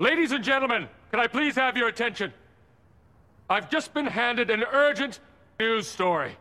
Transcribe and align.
Ladies 0.00 0.30
and 0.30 0.44
gentlemen, 0.44 0.88
can 1.10 1.18
I 1.18 1.26
please 1.26 1.56
have 1.56 1.76
your 1.76 1.88
attention? 1.88 2.32
I've 3.50 3.68
just 3.68 3.92
been 3.94 4.06
handed 4.06 4.48
an 4.48 4.62
urgent 4.62 5.18
news 5.58 5.88
story. 5.88 6.36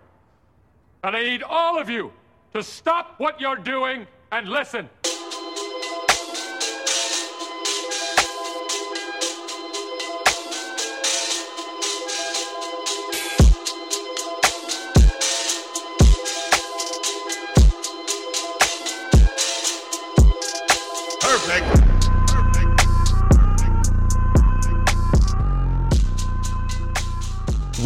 And 1.03 1.15
I 1.15 1.23
need 1.23 1.41
all 1.41 1.79
of 1.79 1.89
you 1.89 2.11
to 2.53 2.61
stop 2.61 3.15
what 3.17 3.41
you're 3.41 3.55
doing 3.55 4.05
and 4.31 4.47
listen. 4.47 4.89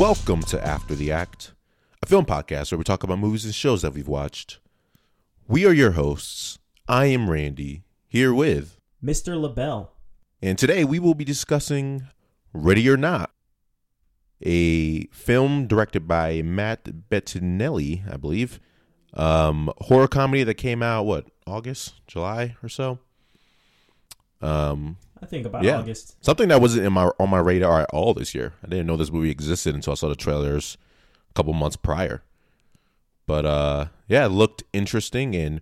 Welcome 0.02 0.42
to 0.46 0.66
After 0.66 0.96
the 0.96 1.12
Act, 1.12 1.54
a 2.02 2.08
film 2.08 2.26
podcast 2.26 2.72
where 2.72 2.80
we 2.80 2.84
talk 2.84 3.04
about 3.04 3.20
movies 3.20 3.46
and 3.46 3.54
shows 3.54 3.84
that 3.84 3.94
we've 3.94 4.08
watched. 4.08 4.58
We 5.48 5.64
are 5.68 5.74
your 5.74 5.92
hosts. 5.92 6.58
I 6.88 7.06
am 7.06 7.30
Randy, 7.30 7.84
here 8.08 8.34
with, 8.34 8.80
Mr. 9.06 9.40
LaBelle. 9.40 9.92
and 10.42 10.58
today 10.58 10.84
we 10.84 10.98
will 10.98 11.14
be 11.14 11.24
discussing 11.24 12.08
Ready 12.52 12.90
or 12.90 12.98
Not, 12.98 13.30
a 14.44 15.06
film 15.10 15.68
directed 15.68 16.08
by 16.08 16.42
Matt 16.42 16.86
Bettinelli, 17.12 18.12
I 18.12 18.18
believe. 18.18 18.60
Um, 19.14 19.72
horror 19.82 20.08
comedy 20.08 20.44
that 20.46 20.56
came 20.56 20.82
out 20.82 21.06
what 21.06 21.28
August, 21.46 21.94
July 22.08 22.56
or 22.64 22.70
so. 22.70 22.98
Um, 24.42 24.98
I 25.22 25.26
think 25.26 25.46
about 25.46 25.64
Yeah. 25.64 25.80
August. 25.80 26.24
Something 26.24 26.50
that 26.50 26.62
wasn't 26.62 26.86
in 26.86 26.94
my 26.94 27.12
on 27.20 27.30
my 27.30 27.40
radar 27.40 27.82
at 27.82 27.90
all 27.92 28.14
this 28.14 28.34
year. 28.34 28.54
I 28.64 28.68
didn't 28.68 28.88
know 28.88 28.98
this 28.98 29.12
movie 29.12 29.30
existed 29.30 29.76
until 29.76 29.92
I 29.92 29.96
saw 29.96 30.10
the 30.10 30.16
trailers 30.16 30.78
a 31.30 31.34
couple 31.34 31.54
months 31.54 31.76
prior. 31.76 32.24
But 33.28 33.46
uh 33.46 33.86
yeah, 34.08 34.26
it 34.26 34.30
looked 34.30 34.64
interesting 34.74 35.36
and 35.36 35.62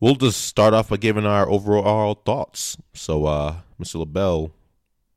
we'll 0.00 0.16
just 0.16 0.40
start 0.44 0.74
off 0.74 0.88
by 0.88 0.96
giving 0.96 1.26
our 1.26 1.48
overall 1.48 2.14
thoughts. 2.14 2.76
So 2.92 3.26
uh 3.26 3.56
Mr. 3.80 3.96
LaBelle, 4.00 4.50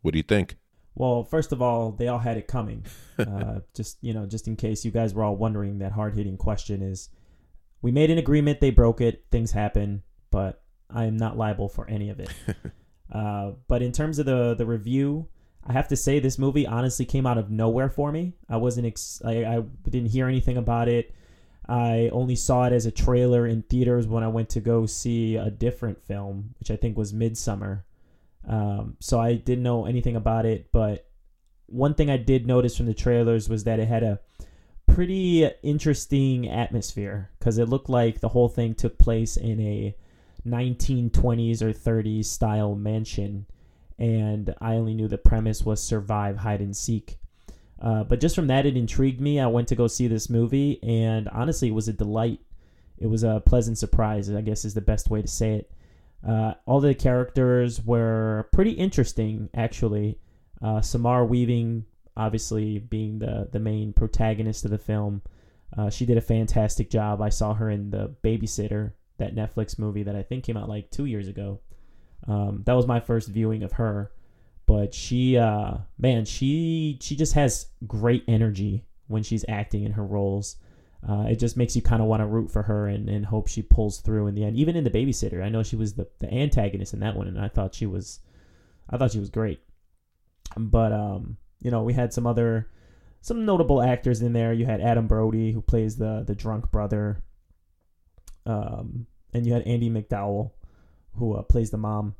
what 0.01 0.11
do 0.11 0.17
you 0.19 0.23
think? 0.23 0.57
Well, 0.93 1.23
first 1.23 1.51
of 1.51 1.61
all, 1.61 1.91
they 1.91 2.07
all 2.09 2.19
had 2.19 2.37
it 2.37 2.47
coming. 2.47 2.85
uh, 3.17 3.61
just 3.73 3.97
you 4.01 4.13
know, 4.13 4.25
just 4.25 4.47
in 4.47 4.55
case 4.55 4.83
you 4.85 4.91
guys 4.91 5.13
were 5.13 5.23
all 5.23 5.35
wondering, 5.37 5.79
that 5.79 5.93
hard 5.93 6.15
hitting 6.15 6.37
question 6.37 6.81
is: 6.81 7.09
we 7.81 7.91
made 7.91 8.11
an 8.11 8.17
agreement, 8.17 8.59
they 8.59 8.71
broke 8.71 8.99
it, 8.99 9.23
things 9.31 9.53
happen, 9.53 10.03
but 10.31 10.61
I 10.89 11.05
am 11.05 11.15
not 11.15 11.37
liable 11.37 11.69
for 11.69 11.87
any 11.87 12.09
of 12.09 12.19
it. 12.19 12.29
uh, 13.11 13.51
but 13.67 13.81
in 13.81 13.91
terms 13.91 14.19
of 14.19 14.25
the 14.25 14.55
the 14.55 14.65
review, 14.65 15.27
I 15.65 15.73
have 15.73 15.87
to 15.89 15.95
say 15.95 16.19
this 16.19 16.39
movie 16.39 16.65
honestly 16.65 17.05
came 17.05 17.25
out 17.25 17.37
of 17.37 17.51
nowhere 17.51 17.89
for 17.89 18.11
me. 18.11 18.33
I 18.49 18.57
wasn't 18.57 18.87
ex- 18.87 19.21
I, 19.23 19.45
I 19.45 19.63
didn't 19.89 20.09
hear 20.09 20.27
anything 20.27 20.57
about 20.57 20.87
it. 20.87 21.13
I 21.67 22.09
only 22.11 22.35
saw 22.35 22.65
it 22.65 22.73
as 22.73 22.85
a 22.85 22.91
trailer 22.91 23.45
in 23.45 23.61
theaters 23.63 24.07
when 24.07 24.23
I 24.23 24.27
went 24.27 24.49
to 24.49 24.59
go 24.59 24.85
see 24.85 25.35
a 25.35 25.49
different 25.49 26.03
film, 26.03 26.55
which 26.59 26.71
I 26.71 26.75
think 26.75 26.97
was 26.97 27.13
Midsommar. 27.13 27.83
Um, 28.47 28.97
so 28.99 29.19
I 29.19 29.35
didn't 29.35 29.63
know 29.63 29.85
anything 29.85 30.15
about 30.15 30.45
it, 30.45 30.71
but 30.71 31.07
one 31.67 31.93
thing 31.93 32.09
I 32.09 32.17
did 32.17 32.47
notice 32.47 32.75
from 32.75 32.87
the 32.87 32.93
trailers 32.93 33.47
was 33.47 33.63
that 33.63 33.79
it 33.79 33.87
had 33.87 34.03
a 34.03 34.19
pretty 34.87 35.49
interesting 35.63 36.49
atmosphere 36.49 37.29
because 37.39 37.57
it 37.57 37.69
looked 37.69 37.89
like 37.89 38.19
the 38.19 38.29
whole 38.29 38.49
thing 38.49 38.73
took 38.73 38.97
place 38.97 39.37
in 39.37 39.59
a 39.61 39.95
1920s 40.47 41.61
or 41.61 41.71
30s 41.73 42.25
style 42.25 42.75
mansion, 42.75 43.45
and 43.97 44.53
I 44.59 44.75
only 44.75 44.93
knew 44.93 45.07
the 45.07 45.17
premise 45.17 45.63
was 45.63 45.81
survive, 45.81 46.37
hide, 46.37 46.61
and 46.61 46.75
seek. 46.75 47.17
Uh, 47.81 48.03
but 48.03 48.19
just 48.19 48.35
from 48.35 48.47
that, 48.47 48.65
it 48.65 48.77
intrigued 48.77 49.21
me. 49.21 49.39
I 49.39 49.47
went 49.47 49.67
to 49.69 49.75
go 49.75 49.87
see 49.87 50.07
this 50.07 50.29
movie, 50.29 50.81
and 50.83 51.27
honestly, 51.29 51.69
it 51.69 51.73
was 51.73 51.87
a 51.87 51.93
delight. 51.93 52.39
It 52.97 53.07
was 53.07 53.23
a 53.23 53.41
pleasant 53.45 53.77
surprise, 53.77 54.29
I 54.31 54.41
guess 54.41 54.65
is 54.65 54.75
the 54.75 54.81
best 54.81 55.09
way 55.09 55.21
to 55.21 55.27
say 55.27 55.55
it. 55.55 55.71
Uh, 56.27 56.53
all 56.67 56.79
the 56.79 56.93
characters 56.93 57.83
were 57.83 58.47
pretty 58.51 58.71
interesting, 58.71 59.49
actually. 59.55 60.19
Uh, 60.61 60.81
Samara 60.81 61.25
Weaving, 61.25 61.85
obviously 62.15 62.77
being 62.77 63.17
the 63.17 63.49
the 63.51 63.59
main 63.59 63.93
protagonist 63.93 64.63
of 64.65 64.71
the 64.71 64.77
film, 64.77 65.23
uh, 65.75 65.89
she 65.89 66.05
did 66.05 66.17
a 66.17 66.21
fantastic 66.21 66.89
job. 66.89 67.21
I 67.21 67.29
saw 67.29 67.55
her 67.55 67.69
in 67.69 67.89
the 67.89 68.13
Babysitter, 68.23 68.91
that 69.21 69.35
Netflix 69.35 69.79
movie 69.79 70.03
that 70.03 70.15
I 70.15 70.23
think 70.23 70.43
came 70.43 70.57
out 70.57 70.67
like 70.67 70.91
two 70.91 71.05
years 71.05 71.27
ago. 71.27 71.61
Um, 72.27 72.63
that 72.65 72.73
was 72.73 72.85
my 72.85 72.99
first 72.99 73.29
viewing 73.29 73.63
of 73.63 73.73
her, 73.73 74.11
but 74.67 74.93
she, 74.93 75.37
uh, 75.37 75.77
man, 75.97 76.25
she 76.25 76.97
she 77.01 77.15
just 77.15 77.33
has 77.33 77.67
great 77.87 78.23
energy 78.27 78.85
when 79.07 79.23
she's 79.23 79.45
acting 79.47 79.83
in 79.83 79.93
her 79.93 80.05
roles. 80.05 80.57
Uh, 81.07 81.25
it 81.29 81.39
just 81.39 81.57
makes 81.57 81.75
you 81.75 81.81
kind 81.81 82.01
of 82.01 82.07
want 82.07 82.21
to 82.21 82.27
root 82.27 82.51
for 82.51 82.61
her 82.61 82.87
and, 82.87 83.09
and 83.09 83.25
hope 83.25 83.47
she 83.47 83.63
pulls 83.63 84.01
through 84.01 84.27
in 84.27 84.35
the 84.35 84.43
end. 84.43 84.55
Even 84.55 84.75
in 84.75 84.83
the 84.83 84.91
babysitter, 84.91 85.43
I 85.43 85.49
know 85.49 85.63
she 85.63 85.75
was 85.75 85.93
the, 85.93 86.07
the 86.19 86.31
antagonist 86.31 86.93
in 86.93 86.99
that 86.99 87.15
one, 87.15 87.27
and 87.27 87.39
I 87.39 87.47
thought 87.47 87.73
she 87.73 87.87
was, 87.87 88.19
I 88.87 88.97
thought 88.97 89.11
she 89.11 89.19
was 89.19 89.29
great. 89.29 89.61
But 90.55 90.91
um, 90.91 91.37
you 91.59 91.71
know, 91.71 91.81
we 91.81 91.93
had 91.93 92.13
some 92.13 92.27
other, 92.27 92.69
some 93.21 93.45
notable 93.45 93.81
actors 93.81 94.21
in 94.21 94.33
there. 94.33 94.53
You 94.53 94.65
had 94.65 94.79
Adam 94.79 95.07
Brody 95.07 95.51
who 95.51 95.61
plays 95.61 95.97
the 95.97 96.23
the 96.25 96.35
drunk 96.35 96.71
brother. 96.71 97.23
Um, 98.45 99.07
and 99.33 99.45
you 99.45 99.53
had 99.53 99.63
Andie 99.65 99.89
MacDowell 99.89 100.51
who 101.17 101.35
uh, 101.35 101.41
plays 101.41 101.71
the 101.71 101.77
mom. 101.77 102.15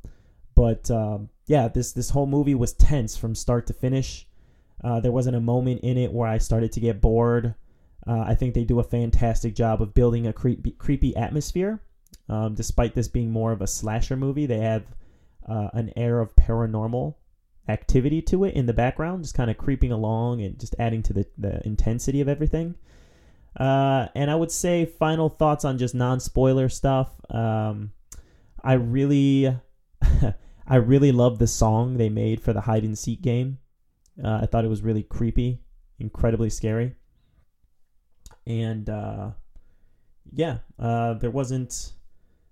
But 0.56 0.92
um, 0.92 1.30
yeah, 1.48 1.68
this 1.68 1.92
this 1.94 2.10
whole 2.10 2.28
movie 2.28 2.56
was 2.56 2.74
tense 2.74 3.18
from 3.18 3.36
start 3.36 3.68
to 3.68 3.74
finish. 3.74 4.28
Uh, 4.84 5.00
there 5.00 5.12
wasn't 5.12 5.36
a 5.36 5.42
moment 5.42 5.82
in 5.82 5.98
it 5.98 6.12
where 6.12 6.28
I 6.28 6.40
started 6.40 6.72
to 6.74 6.80
get 6.80 7.02
bored. 7.02 7.56
Uh, 8.08 8.22
I 8.22 8.36
think 8.36 8.54
they 8.54 8.64
do 8.64 8.80
a 8.80 8.84
fantastic 8.84 9.54
job 9.54 9.82
of 9.82 9.94
building 9.94 10.26
a 10.26 10.34
creepy, 10.34 10.72
creepy 10.72 11.16
atmosphere. 11.16 11.80
Um, 12.28 12.56
despite 12.56 12.96
this 12.96 13.08
being 13.08 13.32
more 13.32 13.52
of 13.52 13.62
a 13.62 13.68
slasher 13.68 14.18
movie, 14.18 14.46
they 14.48 14.58
have 14.60 14.84
uh, 15.48 15.70
an 15.74 15.92
air 15.96 16.20
of 16.20 16.36
paranormal 16.36 17.16
activity 17.68 18.22
to 18.24 18.44
it 18.44 18.56
in 18.56 18.66
the 18.66 18.74
background, 18.74 19.24
just 19.24 19.36
kind 19.36 19.52
of 19.52 19.58
creeping 19.58 19.92
along 19.92 20.42
and 20.42 20.60
just 20.60 20.76
adding 20.80 21.04
to 21.04 21.14
the, 21.14 21.28
the 21.38 21.66
intensity 21.66 22.22
of 22.22 22.28
everything. 22.28 22.76
Uh, 23.58 24.08
and 24.16 24.32
I 24.32 24.36
would 24.36 24.52
say 24.52 24.86
final 24.86 25.30
thoughts 25.30 25.66
on 25.66 25.78
just 25.78 25.94
non 25.94 26.20
spoiler 26.20 26.70
stuff. 26.70 27.10
Um, 27.30 27.92
I 28.64 28.74
really, 28.74 29.58
I 30.68 30.76
really 30.76 31.12
love 31.12 31.40
the 31.40 31.48
song 31.48 31.98
they 31.98 32.10
made 32.10 32.42
for 32.42 32.54
the 32.54 32.62
hide 32.62 32.84
and 32.84 32.98
seek 32.98 33.22
game. 33.22 33.58
Uh, 34.24 34.40
I 34.42 34.46
thought 34.46 34.66
it 34.66 34.70
was 34.70 34.82
really 34.82 35.04
creepy, 35.04 35.60
incredibly 36.00 36.50
scary 36.50 36.96
and 38.46 38.90
uh, 38.90 39.32
yeah, 40.32 40.58
uh, 40.80 41.14
there 41.16 41.32
wasn't 41.32 41.94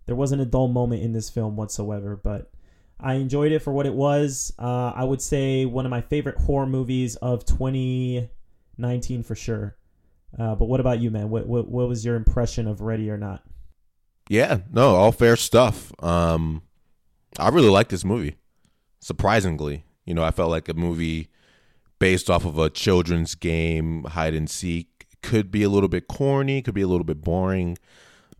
there 0.05 0.15
wasn't 0.15 0.41
a 0.41 0.45
dull 0.45 0.67
moment 0.67 1.03
in 1.03 1.13
this 1.13 1.29
film 1.29 1.55
whatsoever. 1.55 2.19
But 2.21 2.51
I 2.99 3.15
enjoyed 3.15 3.51
it 3.51 3.59
for 3.59 3.71
what 3.71 3.85
it 3.85 3.93
was. 3.93 4.53
Uh, 4.59 4.91
I 4.95 5.03
would 5.03 5.21
say 5.21 5.65
one 5.65 5.85
of 5.85 5.89
my 5.89 6.01
favorite 6.01 6.37
horror 6.37 6.67
movies 6.67 7.15
of 7.17 7.45
2019 7.45 9.23
for 9.23 9.35
sure. 9.35 9.77
Uh, 10.37 10.55
but 10.55 10.65
what 10.65 10.79
about 10.79 10.99
you, 10.99 11.09
man? 11.11 11.29
What, 11.29 11.47
what 11.47 11.67
what 11.67 11.87
was 11.87 12.05
your 12.05 12.15
impression 12.15 12.67
of 12.67 12.81
Ready 12.81 13.09
or 13.09 13.17
Not? 13.17 13.43
Yeah, 14.29 14.59
no, 14.71 14.95
all 14.95 15.11
fair 15.11 15.35
stuff. 15.35 15.91
Um 16.03 16.61
I 17.37 17.49
really 17.49 17.69
like 17.69 17.89
this 17.89 18.05
movie. 18.05 18.35
Surprisingly. 18.99 19.83
You 20.05 20.13
know, 20.13 20.23
I 20.23 20.31
felt 20.31 20.49
like 20.49 20.67
a 20.69 20.73
movie 20.73 21.29
based 21.99 22.29
off 22.29 22.45
of 22.45 22.57
a 22.57 22.69
children's 22.69 23.35
game, 23.35 24.03
hide 24.05 24.33
and 24.33 24.49
seek, 24.49 25.07
could 25.21 25.51
be 25.51 25.63
a 25.63 25.69
little 25.69 25.89
bit 25.89 26.07
corny, 26.07 26.61
could 26.61 26.73
be 26.73 26.81
a 26.81 26.87
little 26.87 27.03
bit 27.03 27.21
boring. 27.21 27.77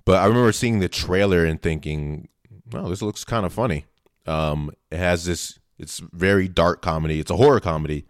But 0.06 0.18
I 0.18 0.26
remember 0.26 0.52
seeing 0.52 0.80
the 0.80 0.90
trailer 0.90 1.46
and 1.46 1.62
thinking, 1.62 2.30
"Oh, 2.74 2.90
this 2.90 3.02
looks 3.02 3.24
kind 3.24 3.46
of 3.46 3.54
funny." 3.54 3.86
Um, 4.26 4.72
it 4.90 4.98
has 4.98 5.26
this. 5.26 5.60
It's 5.78 6.00
very 6.12 6.48
dark 6.48 6.82
comedy. 6.82 7.20
It's 7.20 7.32
a 7.32 7.38
horror 7.38 7.60
comedy, 7.60 8.06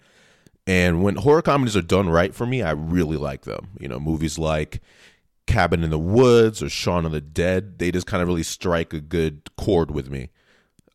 and 0.70 1.02
when 1.02 1.16
horror 1.16 1.42
comedies 1.42 1.76
are 1.76 1.82
done 1.82 2.10
right 2.10 2.32
for 2.36 2.46
me, 2.46 2.62
I 2.62 2.70
really 2.70 3.18
like 3.18 3.42
them. 3.42 3.70
You 3.80 3.88
know, 3.88 4.00
movies 4.00 4.38
like 4.38 4.84
Cabin 5.48 5.84
in 5.84 5.90
the 5.90 5.98
Woods 5.98 6.62
or 6.62 6.70
Shaun 6.70 7.08
of 7.08 7.12
the 7.12 7.20
Dead, 7.20 7.80
they 7.80 7.90
just 7.90 8.06
kind 8.06 8.22
of 8.22 8.28
really 8.28 8.44
strike 8.44 8.94
a 8.94 9.00
good 9.00 9.50
chord 9.58 9.90
with 9.90 10.12
me. 10.12 10.30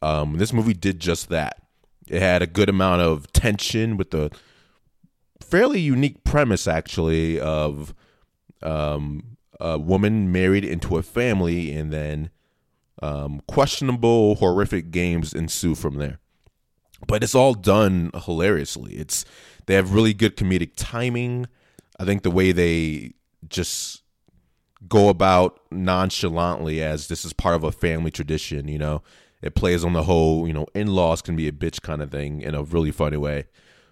Um, 0.01 0.39
this 0.39 0.53
movie 0.53 0.75
did 0.75 1.01
just 1.01 1.29
that. 1.31 1.61
It 2.07 2.23
had 2.23 2.41
a 2.41 2.47
good 2.47 2.69
amount 2.69 3.03
of 3.03 3.33
tension 3.33 3.97
with 3.97 4.13
the 4.13 4.31
fairly 5.41 5.81
unique 5.81 6.23
premise, 6.23 6.69
actually, 6.69 7.41
of 7.41 7.95
um, 8.63 9.37
a 9.59 9.77
woman 9.77 10.31
married 10.31 10.65
into 10.65 10.99
a 10.99 11.03
family, 11.03 11.73
and 11.73 11.93
then 11.93 12.31
um, 13.03 13.43
questionable, 13.49 14.37
horrific 14.37 14.93
games 14.93 15.33
ensue 15.33 15.75
from 15.75 15.97
there. 15.97 16.21
But 17.07 17.23
it's 17.23 17.35
all 17.35 17.55
done 17.55 18.11
hilariously. 18.15 18.95
It's 18.95 19.25
they 19.67 19.75
have 19.75 19.93
really 19.93 20.15
good 20.15 20.37
comedic 20.37 20.73
timing. 20.77 21.47
I 21.99 22.05
think 22.05 22.23
the 22.23 22.31
way 22.31 22.53
they 22.53 23.15
just 23.49 24.03
go 24.89 25.09
about 25.09 25.61
nonchalantly 25.71 26.83
as 26.83 27.09
this 27.09 27.25
is 27.25 27.33
part 27.33 27.55
of 27.55 27.65
a 27.65 27.73
family 27.73 28.11
tradition, 28.11 28.69
you 28.69 28.79
know, 28.79 29.03
it 29.43 29.55
plays 29.55 29.85
on 29.85 29.93
the 29.93 30.05
whole, 30.05 30.47
you 30.47 30.55
know, 30.55 30.67
in 30.75 30.89
laws 30.89 31.23
can 31.23 31.37
be 31.37 31.49
a 31.49 31.53
bitch 31.53 31.83
kind 31.83 32.03
of 32.03 32.11
thing 32.11 32.41
in 32.41 32.55
a 32.55 32.63
really 32.63 32.91
funny 32.91 33.17
way. 33.17 33.47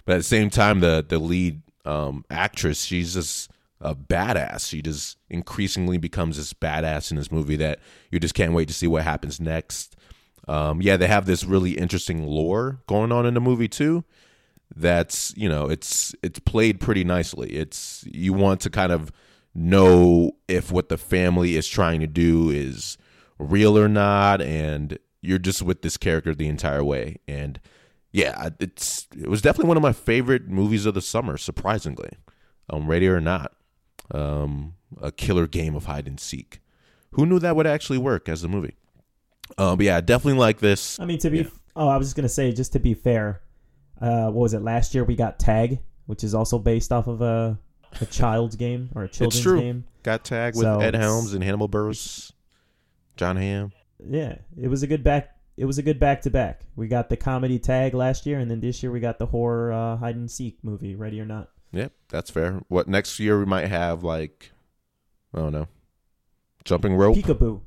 But 0.05 0.15
at 0.15 0.19
the 0.19 0.25
same 0.25 0.51
time, 0.51 0.81
the 0.81 1.05
the 1.07 1.19
lead 1.19 1.63
um, 1.85 2.25
actress, 2.31 2.85
she's 2.85 3.15
just 3.15 3.51
a 3.81 3.95
badass. 3.95 4.69
She 4.69 4.81
just 4.83 5.19
increasingly 5.29 5.99
becomes 5.99 6.37
this 6.37 6.53
badass 6.53 7.11
in 7.11 7.17
this 7.17 7.31
movie 7.31 7.57
that 7.57 7.81
you 8.11 8.19
just 8.19 8.35
can't 8.35 8.53
wait 8.53 8.69
to 8.69 8.75
see 8.75 8.87
what 8.87 9.05
happens 9.05 9.41
next. 9.41 9.97
Um, 10.49 10.83
yeah, 10.83 10.97
they 10.97 11.07
have 11.07 11.27
this 11.27 11.45
really 11.45 11.73
interesting 11.73 12.27
lore 12.27 12.81
going 12.87 13.13
on 13.13 13.27
in 13.27 13.35
the 13.35 13.41
movie 13.41 13.69
too. 13.69 14.05
That's 14.75 15.35
you 15.37 15.49
know, 15.49 15.69
it's 15.69 16.15
it's 16.23 16.39
played 16.39 16.81
pretty 16.81 17.05
nicely. 17.05 17.51
It's 17.51 18.05
you 18.11 18.33
want 18.33 18.61
to 18.63 18.71
kind 18.71 18.93
of 18.93 19.13
know 19.55 20.33
if 20.49 20.73
what 20.73 20.89
the 20.89 20.97
family 20.97 21.57
is 21.57 21.69
trying 21.69 22.01
to 22.01 22.07
do 22.07 22.51
is 22.51 22.97
real 23.39 23.79
or 23.79 23.89
not, 23.89 24.41
and 24.41 24.99
you're 25.21 25.39
just 25.39 25.63
with 25.63 25.83
this 25.83 25.97
character 25.97 26.35
the 26.35 26.49
entire 26.49 26.83
way. 26.83 27.19
And 27.29 27.61
yeah, 28.13 28.51
it's 28.61 29.07
it 29.17 29.29
was 29.29 29.43
definitely 29.43 29.69
one 29.69 29.77
of 29.77 29.83
my 29.83 29.93
favorite 29.93 30.49
movies 30.49 30.87
of 30.87 30.95
the 30.95 31.03
summer, 31.03 31.37
surprisingly. 31.37 32.11
Um, 32.71 32.89
ready 32.89 33.09
or 33.09 33.21
not, 33.21 33.53
um, 34.13 34.75
a 35.01 35.13
killer 35.13 35.47
game 35.47 35.75
of 35.75 35.87
hide 35.87 36.07
and 36.07 36.19
seek. 36.19 36.61
Who 37.13 37.27
knew 37.27 37.39
that 37.41 37.57
would 37.57 37.67
actually 37.67 37.99
work 37.99 38.29
as 38.29 38.45
a 38.45 38.49
movie? 38.49 38.77
Um, 39.59 39.77
but 39.77 39.87
yeah, 39.87 40.01
definitely 40.01 40.39
like 40.39 40.59
this. 40.59 40.99
I 41.01 41.05
mean, 41.05 41.19
to 41.19 41.31
be 41.31 41.39
Yeah. 41.39 41.49
oh, 41.77 41.89
I 41.89 41.97
was 41.97 42.07
just 42.09 42.17
gonna 42.17 42.29
say, 42.29 42.53
just 42.53 42.73
to 42.73 42.79
be 42.79 42.95
fair, 42.95 43.43
uh, 44.01 44.27
what 44.27 44.43
was 44.43 44.55
it 44.55 44.63
last 44.63 44.95
year? 44.95 45.05
We 45.05 45.17
got 45.17 45.39
Tag, 45.39 45.81
which 46.07 46.25
is 46.25 46.35
also 46.35 46.59
based 46.59 46.93
off 46.93 47.07
of 47.07 47.21
a 47.21 47.59
a 48.01 48.07
child's 48.07 48.57
game 48.57 48.91
or 48.95 49.05
a 49.05 49.09
children's 49.09 49.61
game. 49.61 49.85
Got 50.03 50.25
tagged 50.25 50.57
with 50.57 50.65
So 50.65 50.81
Ed 50.81 50.95
Helms 50.95 51.35
and 51.35 51.45
Hannibal 51.45 51.69
Buress, 51.69 52.33
Jon 53.17 53.37
Hamm. 53.37 53.73
Yeah, 54.05 54.39
it 54.61 54.69
was 54.69 54.83
a 54.83 54.87
good 54.87 55.05
back. 55.05 55.37
It 55.57 55.67
was 55.67 55.77
a 55.79 55.83
good 55.83 56.01
back 56.01 56.23
to 56.23 56.31
back. 56.31 56.63
We 56.75 56.89
got 56.89 57.11
the 57.11 57.17
comedy 57.17 57.59
Tag 57.59 57.93
last 57.95 58.25
year, 58.25 58.39
and 58.39 58.51
then 58.51 58.61
this 58.61 58.83
year 58.83 58.91
we 58.91 59.01
got 59.01 59.19
the 59.19 59.27
horror 59.27 59.73
uh, 59.73 59.97
hide 59.99 60.17
and 60.17 60.31
seek 60.31 60.59
movie. 60.63 60.95
Ready 60.95 61.21
or 61.21 61.27
not? 61.27 61.51
Yep, 61.73 61.93
that's 62.09 62.31
fair. 62.31 62.63
What 62.69 62.89
next 62.89 63.19
year 63.21 63.39
we 63.39 63.45
might 63.45 63.69
have 63.69 64.03
like, 64.03 64.51
I 65.35 65.39
don't 65.39 65.53
know, 65.53 65.69
jumping 66.65 66.95
rope. 66.95 67.17
Peekaboo. 67.17 67.61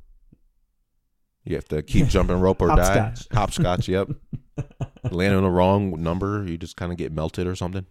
You 1.45 1.55
have 1.55 1.67
to 1.69 1.83
keep 1.83 2.07
jumping 2.07 2.39
rope 2.39 2.61
or 2.61 2.69
die. 2.69 2.75
Hopscotch. 2.75 3.27
Hopscotch. 3.33 3.87
Yep. 3.87 4.09
Land 5.11 5.35
on 5.35 5.43
the 5.43 5.49
wrong 5.49 6.01
number, 6.01 6.43
you 6.47 6.57
just 6.57 6.75
kind 6.75 6.91
of 6.91 6.97
get 6.97 7.11
melted 7.11 7.45
or 7.45 7.55
something. 7.55 7.85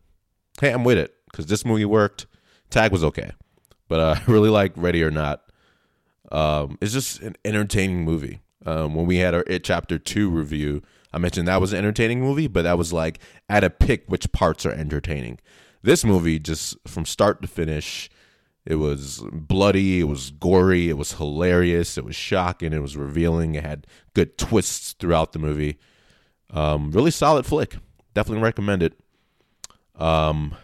Hey, 0.60 0.72
I'm 0.72 0.84
with 0.84 0.98
it 0.98 1.14
because 1.30 1.46
this 1.46 1.64
movie 1.64 1.84
worked. 1.84 2.26
Tag 2.70 2.90
was 2.90 3.04
okay, 3.04 3.30
but 3.88 4.00
uh, 4.00 4.16
I 4.26 4.30
really 4.30 4.50
like 4.50 4.72
Ready 4.76 5.02
or 5.02 5.10
Not. 5.10 5.42
Um, 6.32 6.78
it's 6.80 6.92
just 6.92 7.20
an 7.20 7.36
entertaining 7.44 8.04
movie. 8.04 8.40
Um, 8.66 8.94
when 8.94 9.06
we 9.06 9.18
had 9.18 9.34
our 9.34 9.44
It 9.46 9.62
Chapter 9.62 9.98
Two 9.98 10.30
review, 10.30 10.82
I 11.12 11.18
mentioned 11.18 11.46
that 11.46 11.60
was 11.60 11.72
an 11.72 11.78
entertaining 11.78 12.20
movie, 12.20 12.48
but 12.48 12.62
that 12.62 12.78
was 12.78 12.92
like 12.92 13.20
at 13.48 13.62
a 13.62 13.70
pick 13.70 14.04
which 14.08 14.32
parts 14.32 14.66
are 14.66 14.72
entertaining. 14.72 15.38
This 15.82 16.04
movie, 16.04 16.38
just 16.38 16.76
from 16.88 17.04
start 17.04 17.42
to 17.42 17.48
finish, 17.48 18.08
it 18.66 18.76
was 18.76 19.22
bloody, 19.32 20.00
it 20.00 20.04
was 20.04 20.30
gory, 20.30 20.88
it 20.88 20.96
was 20.96 21.12
hilarious, 21.12 21.98
it 21.98 22.04
was 22.04 22.16
shocking, 22.16 22.72
it 22.72 22.80
was 22.80 22.96
revealing, 22.96 23.54
it 23.54 23.64
had 23.64 23.86
good 24.14 24.38
twists 24.38 24.92
throughout 24.92 25.32
the 25.32 25.38
movie. 25.38 25.78
Um, 26.50 26.90
really 26.90 27.10
solid 27.10 27.44
flick. 27.44 27.76
Definitely 28.14 28.42
recommend 28.42 28.82
it. 28.82 28.98
Um, 29.96 30.54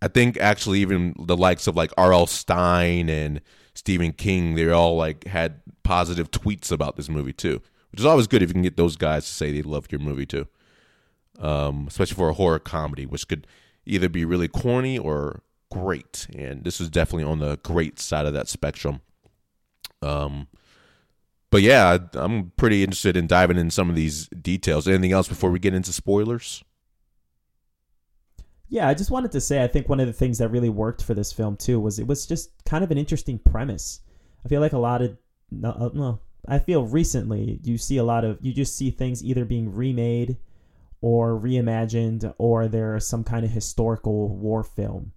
I 0.00 0.08
think 0.08 0.36
actually 0.38 0.80
even 0.80 1.14
the 1.18 1.36
likes 1.36 1.66
of 1.66 1.76
like 1.76 1.90
R.L. 1.96 2.26
Stine 2.26 3.08
and 3.08 3.40
Stephen 3.74 4.12
King, 4.12 4.54
they 4.54 4.68
all 4.68 4.96
like 4.96 5.26
had 5.26 5.62
positive 5.82 6.30
tweets 6.30 6.70
about 6.70 6.96
this 6.96 7.08
movie 7.08 7.32
too, 7.32 7.60
which 7.90 8.00
is 8.00 8.06
always 8.06 8.26
good 8.26 8.42
if 8.42 8.50
you 8.50 8.54
can 8.54 8.62
get 8.62 8.76
those 8.76 8.96
guys 8.96 9.24
to 9.24 9.32
say 9.32 9.50
they 9.50 9.62
love 9.62 9.90
your 9.90 10.00
movie 10.00 10.26
too. 10.26 10.46
Um, 11.40 11.86
especially 11.88 12.14
for 12.14 12.28
a 12.28 12.34
horror 12.34 12.60
comedy, 12.60 13.06
which 13.06 13.26
could 13.26 13.46
either 13.84 14.08
be 14.08 14.24
really 14.24 14.46
corny 14.46 14.96
or 14.96 15.42
great, 15.74 16.26
and 16.34 16.64
this 16.64 16.80
is 16.80 16.88
definitely 16.88 17.24
on 17.24 17.38
the 17.38 17.56
great 17.58 17.98
side 17.98 18.26
of 18.26 18.32
that 18.34 18.48
spectrum. 18.48 19.00
Um, 20.02 20.48
but 21.50 21.62
yeah, 21.62 21.98
I- 21.98 22.18
I'm 22.18 22.52
pretty 22.56 22.82
interested 22.82 23.16
in 23.16 23.26
diving 23.26 23.58
in 23.58 23.70
some 23.70 23.88
of 23.90 23.96
these 23.96 24.28
details. 24.28 24.86
Anything 24.88 25.12
else 25.12 25.28
before 25.28 25.50
we 25.50 25.58
get 25.58 25.74
into 25.74 25.92
spoilers? 25.92 26.62
Yeah, 28.68 28.88
I 28.88 28.94
just 28.94 29.10
wanted 29.10 29.32
to 29.32 29.40
say 29.40 29.62
I 29.62 29.68
think 29.68 29.88
one 29.88 30.00
of 30.00 30.06
the 30.06 30.12
things 30.12 30.38
that 30.38 30.48
really 30.48 30.68
worked 30.68 31.02
for 31.02 31.14
this 31.14 31.32
film 31.32 31.56
too 31.56 31.78
was 31.78 31.98
it 31.98 32.06
was 32.06 32.26
just 32.26 32.50
kind 32.64 32.82
of 32.82 32.90
an 32.90 32.98
interesting 32.98 33.38
premise. 33.38 34.00
I 34.44 34.48
feel 34.48 34.60
like 34.60 34.72
a 34.72 34.78
lot 34.78 35.02
of 35.02 35.16
no, 35.50 35.70
uh, 35.70 35.90
no 35.94 36.20
I 36.46 36.58
feel 36.58 36.84
recently 36.84 37.60
you 37.62 37.78
see 37.78 37.96
a 37.98 38.04
lot 38.04 38.24
of 38.24 38.38
you 38.40 38.52
just 38.52 38.76
see 38.76 38.90
things 38.90 39.22
either 39.24 39.44
being 39.44 39.72
remade 39.74 40.38
or 41.00 41.38
reimagined 41.38 42.34
or 42.38 42.66
there's 42.66 43.06
some 43.06 43.24
kind 43.24 43.44
of 43.44 43.50
historical 43.52 44.28
war 44.36 44.62
film. 44.64 45.12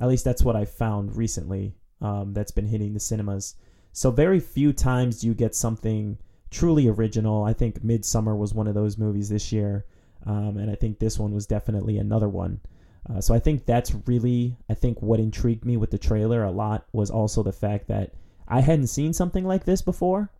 At 0.00 0.08
least 0.08 0.24
that's 0.24 0.42
what 0.42 0.56
I 0.56 0.64
found 0.64 1.16
recently 1.16 1.74
um, 2.00 2.32
that's 2.32 2.52
been 2.52 2.66
hitting 2.66 2.94
the 2.94 3.00
cinemas. 3.00 3.56
So 3.92 4.10
very 4.10 4.40
few 4.40 4.72
times 4.72 5.20
do 5.20 5.26
you 5.26 5.34
get 5.34 5.54
something 5.54 6.18
truly 6.50 6.88
original. 6.88 7.44
I 7.44 7.52
think 7.52 7.82
Midsommar 7.84 8.36
was 8.36 8.54
one 8.54 8.66
of 8.66 8.74
those 8.74 8.98
movies 8.98 9.28
this 9.28 9.52
year, 9.52 9.86
um, 10.26 10.56
and 10.56 10.70
I 10.70 10.74
think 10.74 10.98
this 10.98 11.18
one 11.18 11.32
was 11.32 11.46
definitely 11.46 11.98
another 11.98 12.28
one. 12.28 12.60
Uh, 13.08 13.20
so 13.20 13.34
I 13.34 13.38
think 13.38 13.64
that's 13.64 13.94
really, 14.06 14.56
I 14.68 14.74
think 14.74 15.00
what 15.00 15.20
intrigued 15.20 15.64
me 15.64 15.76
with 15.76 15.90
the 15.90 15.98
trailer 15.98 16.44
a 16.44 16.50
lot 16.50 16.86
was 16.92 17.10
also 17.10 17.42
the 17.42 17.52
fact 17.52 17.88
that 17.88 18.12
I 18.46 18.60
hadn't 18.60 18.88
seen 18.88 19.12
something 19.12 19.44
like 19.44 19.64
this 19.64 19.80
before, 19.80 20.30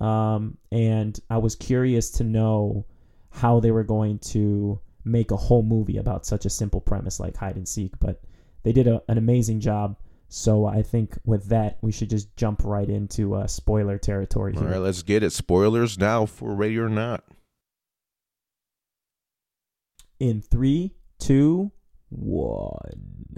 um, 0.00 0.56
and 0.72 1.18
I 1.30 1.38
was 1.38 1.54
curious 1.54 2.10
to 2.12 2.24
know 2.24 2.86
how 3.30 3.60
they 3.60 3.70
were 3.70 3.84
going 3.84 4.18
to 4.18 4.80
make 5.04 5.30
a 5.30 5.36
whole 5.36 5.62
movie 5.62 5.98
about 5.98 6.26
such 6.26 6.44
a 6.44 6.50
simple 6.50 6.80
premise 6.80 7.20
like 7.20 7.36
hide 7.36 7.56
and 7.56 7.68
seek. 7.68 7.98
But 8.00 8.20
they 8.68 8.72
did 8.72 8.86
a, 8.86 9.02
an 9.08 9.16
amazing 9.16 9.60
job. 9.60 9.96
So 10.28 10.66
I 10.66 10.82
think 10.82 11.16
with 11.24 11.48
that, 11.48 11.78
we 11.80 11.90
should 11.90 12.10
just 12.10 12.36
jump 12.36 12.62
right 12.62 12.86
into 12.86 13.34
uh, 13.34 13.46
spoiler 13.46 13.96
territory 13.96 14.52
All 14.54 14.60
here. 14.60 14.72
right, 14.72 14.78
let's 14.78 15.02
get 15.02 15.22
it. 15.22 15.32
Spoilers 15.32 15.98
now 15.98 16.26
for 16.26 16.54
Ready 16.54 16.78
or 16.78 16.90
Not. 16.90 17.24
in 20.20 20.42
three, 20.42 20.92
two, 21.18 21.70
one. 22.10 23.36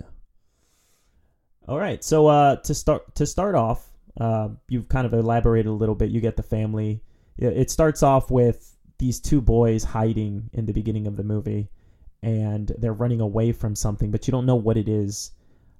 All 1.68 1.78
right. 1.78 2.02
So 2.02 2.26
uh, 2.26 2.56
to 2.56 2.74
start 2.74 3.14
to 3.14 3.24
start 3.26 3.54
off, 3.54 3.88
uh, 4.20 4.48
you've 4.68 4.88
kind 4.88 5.06
of 5.06 5.12
elaborated 5.14 5.66
a 5.70 5.72
little 5.72 5.94
bit. 5.94 6.10
You 6.10 6.20
get 6.20 6.36
the 6.36 6.42
family. 6.42 7.04
It 7.38 7.70
starts 7.70 8.02
off 8.02 8.32
with 8.32 8.76
these 8.98 9.20
two 9.20 9.40
boys 9.40 9.84
hiding 9.84 10.50
in 10.52 10.66
the 10.66 10.72
beginning 10.72 11.06
of 11.06 11.16
the 11.16 11.22
movie, 11.22 11.70
and 12.22 12.72
they're 12.78 12.92
running 12.92 13.20
away 13.20 13.52
from 13.52 13.74
something, 13.74 14.10
but 14.10 14.26
you 14.26 14.32
don't 14.32 14.46
know 14.46 14.56
what 14.56 14.76
it 14.76 14.88
is. 14.88 15.32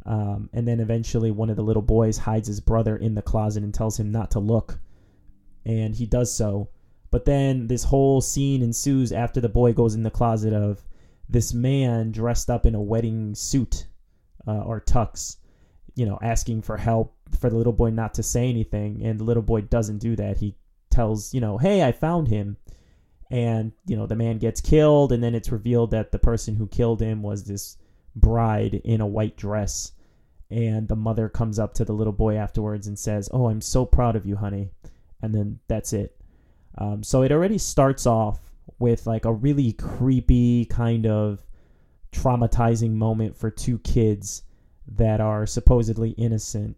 Um, 0.06 0.48
and 0.52 0.66
then 0.66 0.80
eventually, 0.80 1.30
one 1.30 1.50
of 1.50 1.56
the 1.56 1.62
little 1.62 1.82
boys 1.82 2.18
hides 2.18 2.48
his 2.48 2.60
brother 2.60 2.96
in 2.96 3.14
the 3.14 3.22
closet 3.22 3.62
and 3.62 3.74
tells 3.74 3.98
him 4.00 4.10
not 4.10 4.30
to 4.32 4.40
look, 4.40 4.80
and 5.66 5.94
he 5.94 6.06
does 6.06 6.32
so. 6.32 6.70
But 7.10 7.24
then 7.24 7.66
this 7.66 7.84
whole 7.84 8.20
scene 8.20 8.62
ensues 8.62 9.12
after 9.12 9.40
the 9.40 9.48
boy 9.48 9.72
goes 9.72 9.94
in 9.94 10.02
the 10.02 10.10
closet 10.10 10.52
of 10.52 10.86
this 11.28 11.52
man 11.52 12.12
dressed 12.12 12.50
up 12.50 12.66
in 12.66 12.74
a 12.74 12.80
wedding 12.82 13.34
suit 13.34 13.86
uh, 14.46 14.62
or 14.62 14.80
tux, 14.80 15.36
you 15.94 16.06
know, 16.06 16.18
asking 16.22 16.62
for 16.62 16.76
help 16.76 17.14
for 17.38 17.50
the 17.50 17.56
little 17.56 17.72
boy 17.72 17.90
not 17.90 18.14
to 18.14 18.22
say 18.22 18.48
anything. 18.48 19.02
And 19.04 19.18
the 19.18 19.24
little 19.24 19.42
boy 19.42 19.62
doesn't 19.62 19.98
do 19.98 20.16
that. 20.16 20.38
He 20.38 20.56
tells, 20.90 21.34
you 21.34 21.40
know, 21.40 21.58
hey, 21.58 21.82
I 21.82 21.92
found 21.92 22.28
him. 22.28 22.56
And, 23.30 23.72
you 23.86 23.96
know, 23.96 24.06
the 24.06 24.16
man 24.16 24.38
gets 24.38 24.60
killed. 24.60 25.12
And 25.12 25.22
then 25.22 25.34
it's 25.34 25.52
revealed 25.52 25.92
that 25.92 26.12
the 26.12 26.18
person 26.18 26.56
who 26.56 26.66
killed 26.66 27.00
him 27.00 27.22
was 27.22 27.44
this 27.44 27.76
bride 28.16 28.80
in 28.84 29.00
a 29.00 29.06
white 29.06 29.36
dress. 29.36 29.92
And 30.50 30.88
the 30.88 30.96
mother 30.96 31.28
comes 31.28 31.58
up 31.58 31.74
to 31.74 31.84
the 31.84 31.92
little 31.92 32.12
boy 32.12 32.36
afterwards 32.36 32.86
and 32.86 32.98
says, 32.98 33.28
Oh, 33.32 33.48
I'm 33.48 33.60
so 33.60 33.86
proud 33.86 34.16
of 34.16 34.26
you, 34.26 34.36
honey. 34.36 34.70
And 35.22 35.34
then 35.34 35.60
that's 35.68 35.92
it. 35.92 36.16
Um, 36.78 37.02
so 37.02 37.22
it 37.22 37.30
already 37.32 37.58
starts 37.58 38.06
off 38.06 38.40
with 38.78 39.06
like 39.06 39.24
a 39.24 39.32
really 39.32 39.72
creepy 39.72 40.64
kind 40.64 41.06
of 41.06 41.44
traumatizing 42.12 42.92
moment 42.92 43.36
for 43.36 43.50
two 43.50 43.78
kids 43.78 44.42
that 44.88 45.20
are 45.20 45.46
supposedly 45.46 46.10
innocent. 46.10 46.76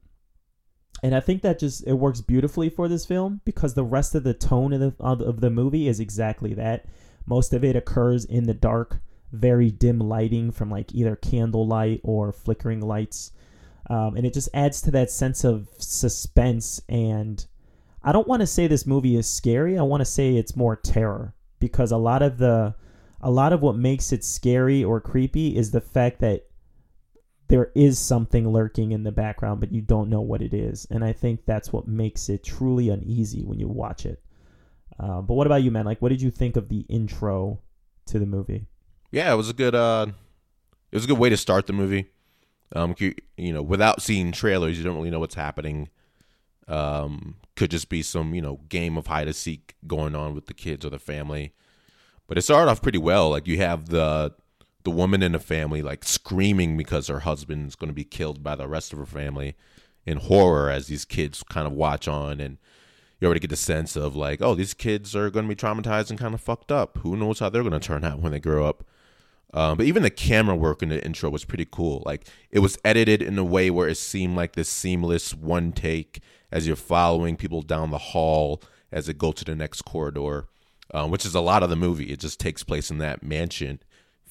And 1.02 1.14
I 1.14 1.20
think 1.20 1.42
that 1.42 1.58
just 1.58 1.87
it 1.87 1.94
works 1.94 2.20
beautifully 2.20 2.68
for 2.68 2.88
this 2.88 3.04
film 3.04 3.40
because 3.44 3.75
the 3.75 3.84
rest 3.84 4.14
of 4.14 4.25
the 4.25 4.34
tone 4.34 4.72
of 4.72 4.80
the 4.80 5.04
of 5.04 5.40
the 5.40 5.50
movie 5.50 5.88
is 5.88 6.00
exactly 6.00 6.54
that. 6.54 6.87
Most 7.26 7.52
of 7.52 7.64
it 7.64 7.76
occurs 7.76 8.25
in 8.25 8.44
the 8.44 8.54
dark, 8.54 9.00
very 9.32 9.70
dim 9.70 9.99
lighting 9.99 10.50
from 10.50 10.70
like 10.70 10.94
either 10.94 11.16
candlelight 11.16 12.00
or 12.04 12.32
flickering 12.32 12.80
lights. 12.80 13.32
Um, 13.90 14.16
and 14.16 14.25
it 14.25 14.32
just 14.34 14.49
adds 14.54 14.80
to 14.82 14.90
that 14.92 15.11
sense 15.11 15.44
of 15.44 15.68
suspense 15.78 16.80
and 16.88 17.44
I 18.04 18.12
don't 18.12 18.28
want 18.28 18.40
to 18.40 18.46
say 18.46 18.66
this 18.66 18.87
movie 18.87 19.16
is 19.16 19.28
scary. 19.28 19.78
I 19.78 19.82
want 19.82 20.00
to 20.00 20.04
say 20.04 20.34
it's 20.34 20.56
more 20.56 20.76
terror 20.76 21.34
because 21.61 21.92
a 21.92 21.96
lot 21.96 22.22
of 22.22 22.38
the 22.38 22.75
a 23.20 23.30
lot 23.30 23.52
of 23.52 23.62
what 23.62 23.76
makes 23.76 24.12
it 24.12 24.25
scary 24.25 24.82
or 24.82 25.00
creepy 25.00 25.56
is 25.56 25.70
the 25.70 25.80
fact 25.80 26.18
that 26.20 26.46
there 27.52 27.71
is 27.75 27.99
something 27.99 28.49
lurking 28.49 28.92
in 28.92 29.02
the 29.02 29.12
background 29.12 29.61
but 29.61 29.71
you 29.71 29.82
don't 29.82 30.09
know 30.09 30.23
what 30.23 30.40
it 30.40 30.54
is. 30.54 30.87
And 30.90 31.04
I 31.04 31.12
think 31.12 31.44
that's 31.44 31.71
what 31.71 31.87
makes 31.87 32.30
it 32.30 32.42
truly 32.42 32.88
uneasy 32.88 33.44
when 33.44 33.61
you 33.61 33.68
watch 33.68 34.06
it. 34.06 34.23
Uh, 34.99 35.21
but 35.21 35.35
what 35.35 35.47
about 35.47 35.62
you, 35.62 35.71
man? 35.71 35.85
Like, 35.85 36.00
what 36.00 36.09
did 36.09 36.23
you 36.23 36.30
think 36.30 36.56
of 36.56 36.71
the 36.71 36.87
intro 36.88 37.61
to 38.06 38.18
the 38.18 38.25
movie? 38.25 38.68
Yeah, 39.11 39.30
it 39.30 39.37
was 39.37 39.50
a 39.50 39.52
good. 39.52 39.75
Uh, 39.75 40.06
it 40.90 40.97
was 40.97 41.04
a 41.04 41.09
good 41.09 41.18
way 41.18 41.28
to 41.28 41.37
start 41.37 41.66
the 41.66 41.75
movie. 41.75 42.06
Um, 42.75 42.94
you, 42.97 43.14
you 43.37 43.52
know, 43.52 43.61
without 43.61 44.00
seeing 44.00 44.32
trailers, 44.32 44.78
you 44.78 44.85
don't 44.85 44.97
really 44.97 45.11
know 45.11 45.21
what's 45.21 45.35
happening. 45.35 45.90
Um, 46.68 47.35
could 47.54 47.71
just 47.71 47.90
be 47.90 48.00
some 48.00 48.35
you 48.35 48.40
know 48.40 48.61
game 48.71 48.97
of 48.97 49.09
hide 49.09 49.26
and 49.26 49.37
seek 49.37 49.75
going 49.87 50.14
on 50.14 50.35
with 50.35 50.47
the 50.47 50.54
kids 50.54 50.87
or 50.87 50.88
the 50.90 50.99
family. 50.99 51.52
But 52.26 52.38
it 52.38 52.42
started 52.42 52.71
off 52.71 52.80
pretty 52.80 52.97
well. 52.97 53.28
Like 53.28 53.47
you 53.47 53.59
have 53.59 53.90
the 53.90 54.32
the 54.84 54.90
woman 54.90 55.22
in 55.22 55.32
the 55.32 55.38
family 55.38 55.82
like 55.82 56.04
screaming 56.04 56.76
because 56.76 57.08
her 57.08 57.20
husband's 57.20 57.74
going 57.74 57.88
to 57.88 57.94
be 57.94 58.04
killed 58.04 58.42
by 58.42 58.56
the 58.56 58.68
rest 58.68 58.92
of 58.92 58.98
her 58.98 59.06
family 59.06 59.54
in 60.04 60.18
horror 60.18 60.70
as 60.70 60.86
these 60.86 61.04
kids 61.04 61.42
kind 61.42 61.66
of 61.66 61.72
watch 61.72 62.08
on. 62.08 62.40
And 62.40 62.58
you 63.20 63.26
already 63.26 63.40
get 63.40 63.50
the 63.50 63.56
sense 63.56 63.94
of 63.96 64.16
like 64.16 64.42
oh 64.42 64.54
these 64.54 64.74
kids 64.74 65.14
are 65.14 65.30
going 65.30 65.46
to 65.48 65.54
be 65.54 65.60
traumatized 65.60 66.10
and 66.10 66.18
kind 66.18 66.34
of 66.34 66.40
fucked 66.40 66.72
up. 66.72 66.98
Who 66.98 67.16
knows 67.16 67.38
how 67.38 67.48
they're 67.48 67.62
going 67.62 67.72
to 67.72 67.80
turn 67.80 68.04
out 68.04 68.20
when 68.20 68.32
they 68.32 68.40
grow 68.40 68.66
up. 68.66 68.84
Um, 69.54 69.76
but 69.76 69.86
even 69.86 70.02
the 70.02 70.10
camera 70.10 70.56
work 70.56 70.82
in 70.82 70.88
the 70.88 71.04
intro 71.04 71.28
was 71.28 71.44
pretty 71.44 71.66
cool. 71.70 72.02
Like 72.06 72.26
it 72.50 72.60
was 72.60 72.78
edited 72.84 73.20
in 73.20 73.38
a 73.38 73.44
way 73.44 73.70
where 73.70 73.88
it 73.88 73.98
seemed 73.98 74.34
like 74.34 74.54
this 74.54 74.68
seamless 74.68 75.34
one 75.34 75.72
take 75.72 76.20
as 76.50 76.66
you're 76.66 76.76
following 76.76 77.36
people 77.36 77.62
down 77.62 77.90
the 77.90 77.98
hall 77.98 78.62
as 78.90 79.08
it 79.08 79.18
go 79.18 79.32
to 79.32 79.44
the 79.44 79.54
next 79.54 79.82
corridor 79.82 80.46
um, 80.92 81.10
which 81.10 81.24
is 81.24 81.34
a 81.34 81.40
lot 81.40 81.62
of 81.62 81.70
the 81.70 81.76
movie. 81.76 82.12
It 82.12 82.20
just 82.20 82.38
takes 82.38 82.62
place 82.62 82.90
in 82.90 82.98
that 82.98 83.22
mansion 83.22 83.80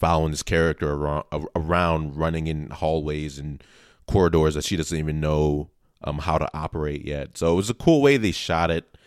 following 0.01 0.31
this 0.31 0.41
character 0.41 0.91
around, 0.91 1.25
around 1.55 2.17
running 2.17 2.47
in 2.47 2.71
hallways 2.71 3.37
and 3.37 3.63
corridors 4.07 4.55
that 4.55 4.65
she 4.65 4.75
doesn't 4.75 4.97
even 4.97 5.19
know 5.19 5.69
um, 6.03 6.17
how 6.17 6.39
to 6.39 6.49
operate 6.57 7.05
yet. 7.05 7.37
So 7.37 7.53
it 7.53 7.55
was 7.55 7.69
a 7.69 7.75
cool 7.75 8.01
way 8.01 8.17
they 8.17 8.31
shot 8.31 8.71
it. 8.71 8.97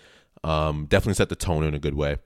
Um, 0.44 0.86
definitely 0.86 1.14
set 1.14 1.30
the 1.30 1.36
tone 1.36 1.64
in 1.64 1.74
a 1.74 1.80
good 1.80 1.94
way. 1.94 2.18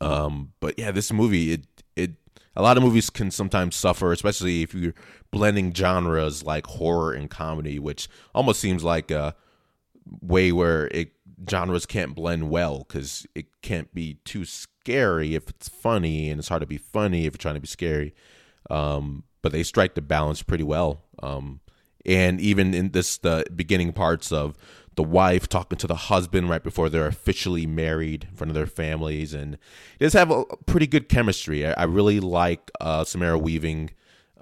Um, 0.00 0.52
but 0.60 0.78
yeah, 0.78 0.92
this 0.92 1.12
movie, 1.12 1.52
it 1.52 1.66
it 1.96 2.12
a 2.54 2.62
lot 2.62 2.76
of 2.76 2.84
movies 2.84 3.10
can 3.10 3.32
sometimes 3.32 3.74
suffer, 3.74 4.12
especially 4.12 4.62
if 4.62 4.72
you're 4.72 4.94
blending 5.32 5.74
genres 5.74 6.44
like 6.44 6.66
horror 6.66 7.12
and 7.12 7.28
comedy, 7.28 7.80
which 7.80 8.08
almost 8.34 8.60
seems 8.60 8.84
like 8.84 9.10
a 9.10 9.34
way 10.20 10.52
where 10.52 10.86
it 10.88 11.13
genres 11.48 11.86
can't 11.86 12.14
blend 12.14 12.50
well 12.50 12.84
because 12.86 13.26
it 13.34 13.46
can't 13.62 13.92
be 13.94 14.14
too 14.24 14.44
scary 14.44 15.34
if 15.34 15.48
it's 15.48 15.68
funny, 15.68 16.30
and 16.30 16.38
it's 16.38 16.48
hard 16.48 16.60
to 16.60 16.66
be 16.66 16.78
funny 16.78 17.26
if 17.26 17.34
you're 17.34 17.38
trying 17.38 17.54
to 17.54 17.60
be 17.60 17.66
scary. 17.66 18.14
Um, 18.70 19.24
but 19.42 19.52
they 19.52 19.62
strike 19.62 19.94
the 19.94 20.02
balance 20.02 20.42
pretty 20.42 20.64
well. 20.64 21.02
Um, 21.22 21.60
and 22.06 22.40
even 22.40 22.74
in 22.74 22.90
this, 22.90 23.18
the 23.18 23.44
beginning 23.54 23.92
parts 23.92 24.32
of 24.32 24.56
the 24.96 25.02
wife 25.02 25.48
talking 25.48 25.78
to 25.78 25.86
the 25.86 25.94
husband 25.94 26.48
right 26.48 26.62
before 26.62 26.88
they're 26.88 27.06
officially 27.06 27.66
married 27.66 28.28
in 28.30 28.36
front 28.36 28.50
of 28.50 28.54
their 28.54 28.66
families, 28.66 29.34
and 29.34 29.54
it 29.98 30.04
does 30.04 30.12
have 30.12 30.30
a 30.30 30.44
pretty 30.66 30.86
good 30.86 31.08
chemistry. 31.08 31.66
I, 31.66 31.72
I 31.72 31.84
really 31.84 32.20
like 32.20 32.70
uh, 32.80 33.04
Samara 33.04 33.38
Weaving. 33.38 33.90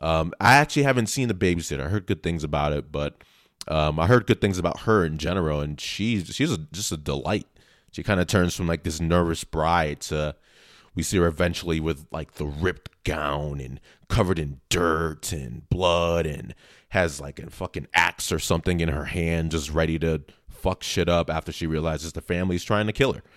Um, 0.00 0.32
I 0.40 0.54
actually 0.54 0.82
haven't 0.82 1.06
seen 1.06 1.28
the 1.28 1.34
babysitter. 1.34 1.84
I 1.84 1.88
heard 1.88 2.06
good 2.06 2.22
things 2.22 2.44
about 2.44 2.72
it, 2.72 2.90
but 2.90 3.22
um, 3.68 3.98
I 4.00 4.06
heard 4.06 4.26
good 4.26 4.40
things 4.40 4.58
about 4.58 4.80
her 4.80 5.04
in 5.04 5.18
general, 5.18 5.60
and 5.60 5.80
she's 5.80 6.34
she's 6.34 6.52
a, 6.52 6.58
just 6.72 6.92
a 6.92 6.96
delight 6.96 7.46
she 7.92 8.02
kind 8.02 8.20
of 8.20 8.26
turns 8.26 8.56
from 8.56 8.66
like 8.66 8.82
this 8.82 9.00
nervous 9.00 9.44
bride 9.44 10.00
to 10.00 10.34
we 10.94 11.02
see 11.02 11.18
her 11.18 11.26
eventually 11.26 11.78
with 11.78 12.06
like 12.10 12.32
the 12.34 12.46
ripped 12.46 12.90
gown 13.04 13.60
and 13.60 13.80
covered 14.08 14.38
in 14.38 14.60
dirt 14.68 15.32
and 15.32 15.68
blood 15.68 16.26
and 16.26 16.54
has 16.88 17.20
like 17.20 17.38
a 17.38 17.50
fucking 17.50 17.86
axe 17.94 18.32
or 18.32 18.38
something 18.38 18.80
in 18.80 18.88
her 18.88 19.06
hand 19.06 19.50
just 19.52 19.70
ready 19.70 19.98
to 19.98 20.22
fuck 20.48 20.82
shit 20.82 21.08
up 21.08 21.30
after 21.30 21.52
she 21.52 21.66
realizes 21.66 22.12
the 22.12 22.20
family's 22.20 22.64
trying 22.64 22.86
to 22.86 22.92
kill 22.92 23.12
her. 23.12 23.22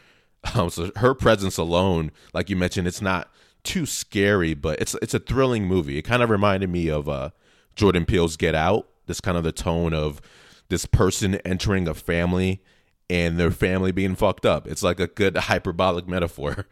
Um, 0.53 0.69
so 0.69 0.91
her 0.97 1.15
presence 1.15 1.57
alone, 1.57 2.11
like 2.31 2.51
you 2.51 2.55
mentioned, 2.55 2.87
it's 2.87 3.01
not 3.01 3.31
too 3.63 3.87
scary, 3.87 4.53
but 4.53 4.79
it's 4.79 4.93
it's 5.01 5.15
a 5.15 5.19
thrilling 5.19 5.65
movie. 5.65 5.97
It 5.97 6.03
kind 6.03 6.21
of 6.21 6.29
reminded 6.29 6.69
me 6.69 6.87
of 6.87 7.09
uh, 7.09 7.31
Jordan 7.75 8.05
Peele's 8.05 8.37
Get 8.37 8.53
Out. 8.53 8.87
This 9.05 9.21
kind 9.21 9.37
of 9.37 9.43
the 9.43 9.51
tone 9.51 9.93
of 9.93 10.21
this 10.69 10.85
person 10.85 11.35
entering 11.45 11.87
a 11.87 11.93
family 11.93 12.61
and 13.09 13.37
their 13.37 13.51
family 13.51 13.91
being 13.91 14.15
fucked 14.15 14.45
up. 14.45 14.67
It's 14.67 14.83
like 14.83 14.99
a 14.99 15.07
good 15.07 15.37
hyperbolic 15.37 16.07
metaphor 16.07 16.67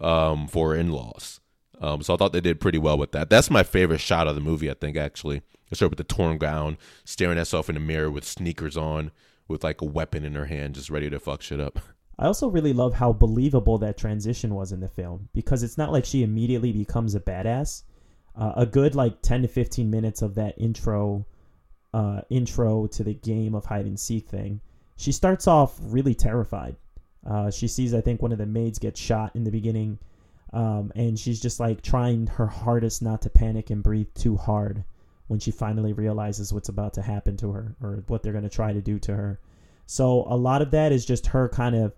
um, 0.00 0.48
for 0.48 0.74
in 0.74 0.90
laws. 0.90 1.40
Um, 1.80 2.02
so 2.02 2.14
I 2.14 2.16
thought 2.16 2.32
they 2.32 2.40
did 2.40 2.60
pretty 2.60 2.78
well 2.78 2.96
with 2.96 3.12
that. 3.12 3.28
That's 3.28 3.50
my 3.50 3.62
favorite 3.62 4.00
shot 4.00 4.26
of 4.26 4.34
the 4.34 4.40
movie, 4.40 4.70
I 4.70 4.74
think, 4.74 4.96
actually. 4.96 5.42
It's 5.70 5.80
her 5.80 5.88
with 5.88 5.98
the 5.98 6.04
torn 6.04 6.38
gown, 6.38 6.78
staring 7.04 7.36
at 7.36 7.42
herself 7.42 7.68
in 7.68 7.74
the 7.74 7.80
mirror 7.80 8.10
with 8.10 8.24
sneakers 8.24 8.76
on, 8.76 9.10
with 9.48 9.64
like 9.64 9.80
a 9.80 9.86
weapon 9.86 10.24
in 10.24 10.34
her 10.34 10.46
hand, 10.46 10.76
just 10.76 10.90
ready 10.90 11.10
to 11.10 11.18
fuck 11.18 11.42
shit 11.42 11.60
up. 11.60 11.78
I 12.18 12.26
also 12.26 12.48
really 12.48 12.72
love 12.72 12.94
how 12.94 13.12
believable 13.12 13.78
that 13.78 13.98
transition 13.98 14.54
was 14.54 14.70
in 14.70 14.80
the 14.80 14.88
film 14.88 15.28
because 15.34 15.64
it's 15.64 15.76
not 15.76 15.90
like 15.90 16.04
she 16.04 16.22
immediately 16.22 16.72
becomes 16.72 17.14
a 17.14 17.20
badass. 17.20 17.82
Uh, 18.36 18.52
a 18.56 18.66
good 18.66 18.94
like 18.94 19.20
10 19.22 19.42
to 19.42 19.48
15 19.48 19.90
minutes 19.90 20.22
of 20.22 20.36
that 20.36 20.54
intro 20.56 21.26
uh, 21.94 22.20
intro 22.28 22.86
to 22.88 23.02
the 23.02 23.14
game 23.14 23.54
of 23.54 23.64
hide 23.64 23.86
and 23.86 23.98
seek 23.98 24.26
thing 24.26 24.60
she 24.96 25.12
starts 25.12 25.46
off 25.46 25.76
really 25.80 26.14
terrified. 26.14 26.76
Uh, 27.26 27.50
she 27.50 27.68
sees, 27.68 27.94
I 27.94 28.00
think, 28.00 28.22
one 28.22 28.32
of 28.32 28.38
the 28.38 28.46
maids 28.46 28.78
get 28.78 28.96
shot 28.96 29.34
in 29.34 29.44
the 29.44 29.50
beginning, 29.50 29.98
um, 30.52 30.92
and 30.94 31.18
she's 31.18 31.40
just 31.40 31.58
like 31.58 31.82
trying 31.82 32.26
her 32.26 32.46
hardest 32.46 33.02
not 33.02 33.22
to 33.22 33.30
panic 33.30 33.70
and 33.70 33.82
breathe 33.82 34.12
too 34.14 34.36
hard 34.36 34.84
when 35.26 35.40
she 35.40 35.50
finally 35.50 35.92
realizes 35.92 36.52
what's 36.52 36.68
about 36.68 36.92
to 36.94 37.02
happen 37.02 37.36
to 37.38 37.50
her 37.50 37.74
or 37.82 38.04
what 38.08 38.22
they're 38.22 38.32
going 38.32 38.44
to 38.44 38.50
try 38.50 38.72
to 38.72 38.82
do 38.82 38.98
to 39.00 39.16
her. 39.16 39.40
So 39.86 40.24
a 40.28 40.36
lot 40.36 40.62
of 40.62 40.70
that 40.72 40.92
is 40.92 41.04
just 41.06 41.26
her 41.28 41.48
kind 41.48 41.74
of 41.74 41.94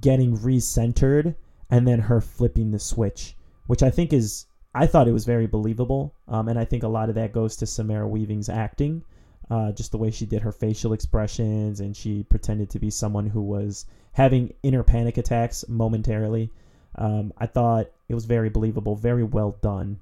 getting 0.00 0.36
recentered 0.36 1.34
and 1.70 1.88
then 1.88 1.98
her 1.98 2.20
flipping 2.20 2.70
the 2.70 2.78
switch, 2.78 3.34
which 3.66 3.82
I 3.82 3.90
think 3.90 4.12
is 4.12 4.46
I 4.74 4.86
thought 4.86 5.08
it 5.08 5.12
was 5.12 5.24
very 5.24 5.46
believable, 5.46 6.14
um, 6.28 6.48
and 6.48 6.58
I 6.58 6.64
think 6.64 6.82
a 6.82 6.88
lot 6.88 7.08
of 7.08 7.14
that 7.16 7.32
goes 7.32 7.56
to 7.56 7.66
Samara 7.66 8.08
Weaving's 8.08 8.48
acting 8.48 9.02
uh, 9.50 9.72
just 9.72 9.92
the 9.92 9.98
way 9.98 10.10
she 10.10 10.26
did 10.26 10.42
her 10.42 10.52
facial 10.52 10.92
expressions 10.92 11.80
and 11.80 11.96
she 11.96 12.22
pretended 12.24 12.70
to 12.70 12.78
be 12.78 12.90
someone 12.90 13.26
who 13.26 13.42
was 13.42 13.86
having 14.12 14.52
inner 14.62 14.82
panic 14.82 15.16
attacks 15.16 15.64
momentarily. 15.68 16.50
Um, 16.96 17.32
I 17.38 17.46
thought 17.46 17.90
it 18.08 18.14
was 18.14 18.24
very 18.24 18.50
believable, 18.50 18.96
very 18.96 19.24
well 19.24 19.56
done, 19.62 20.00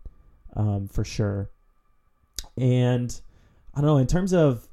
um, 0.57 0.89
for 0.89 1.05
sure. 1.05 1.51
And 2.57 3.19
I 3.75 3.81
don't 3.81 3.87
know, 3.87 3.99
in 3.99 4.07
terms 4.07 4.33
of 4.33 4.69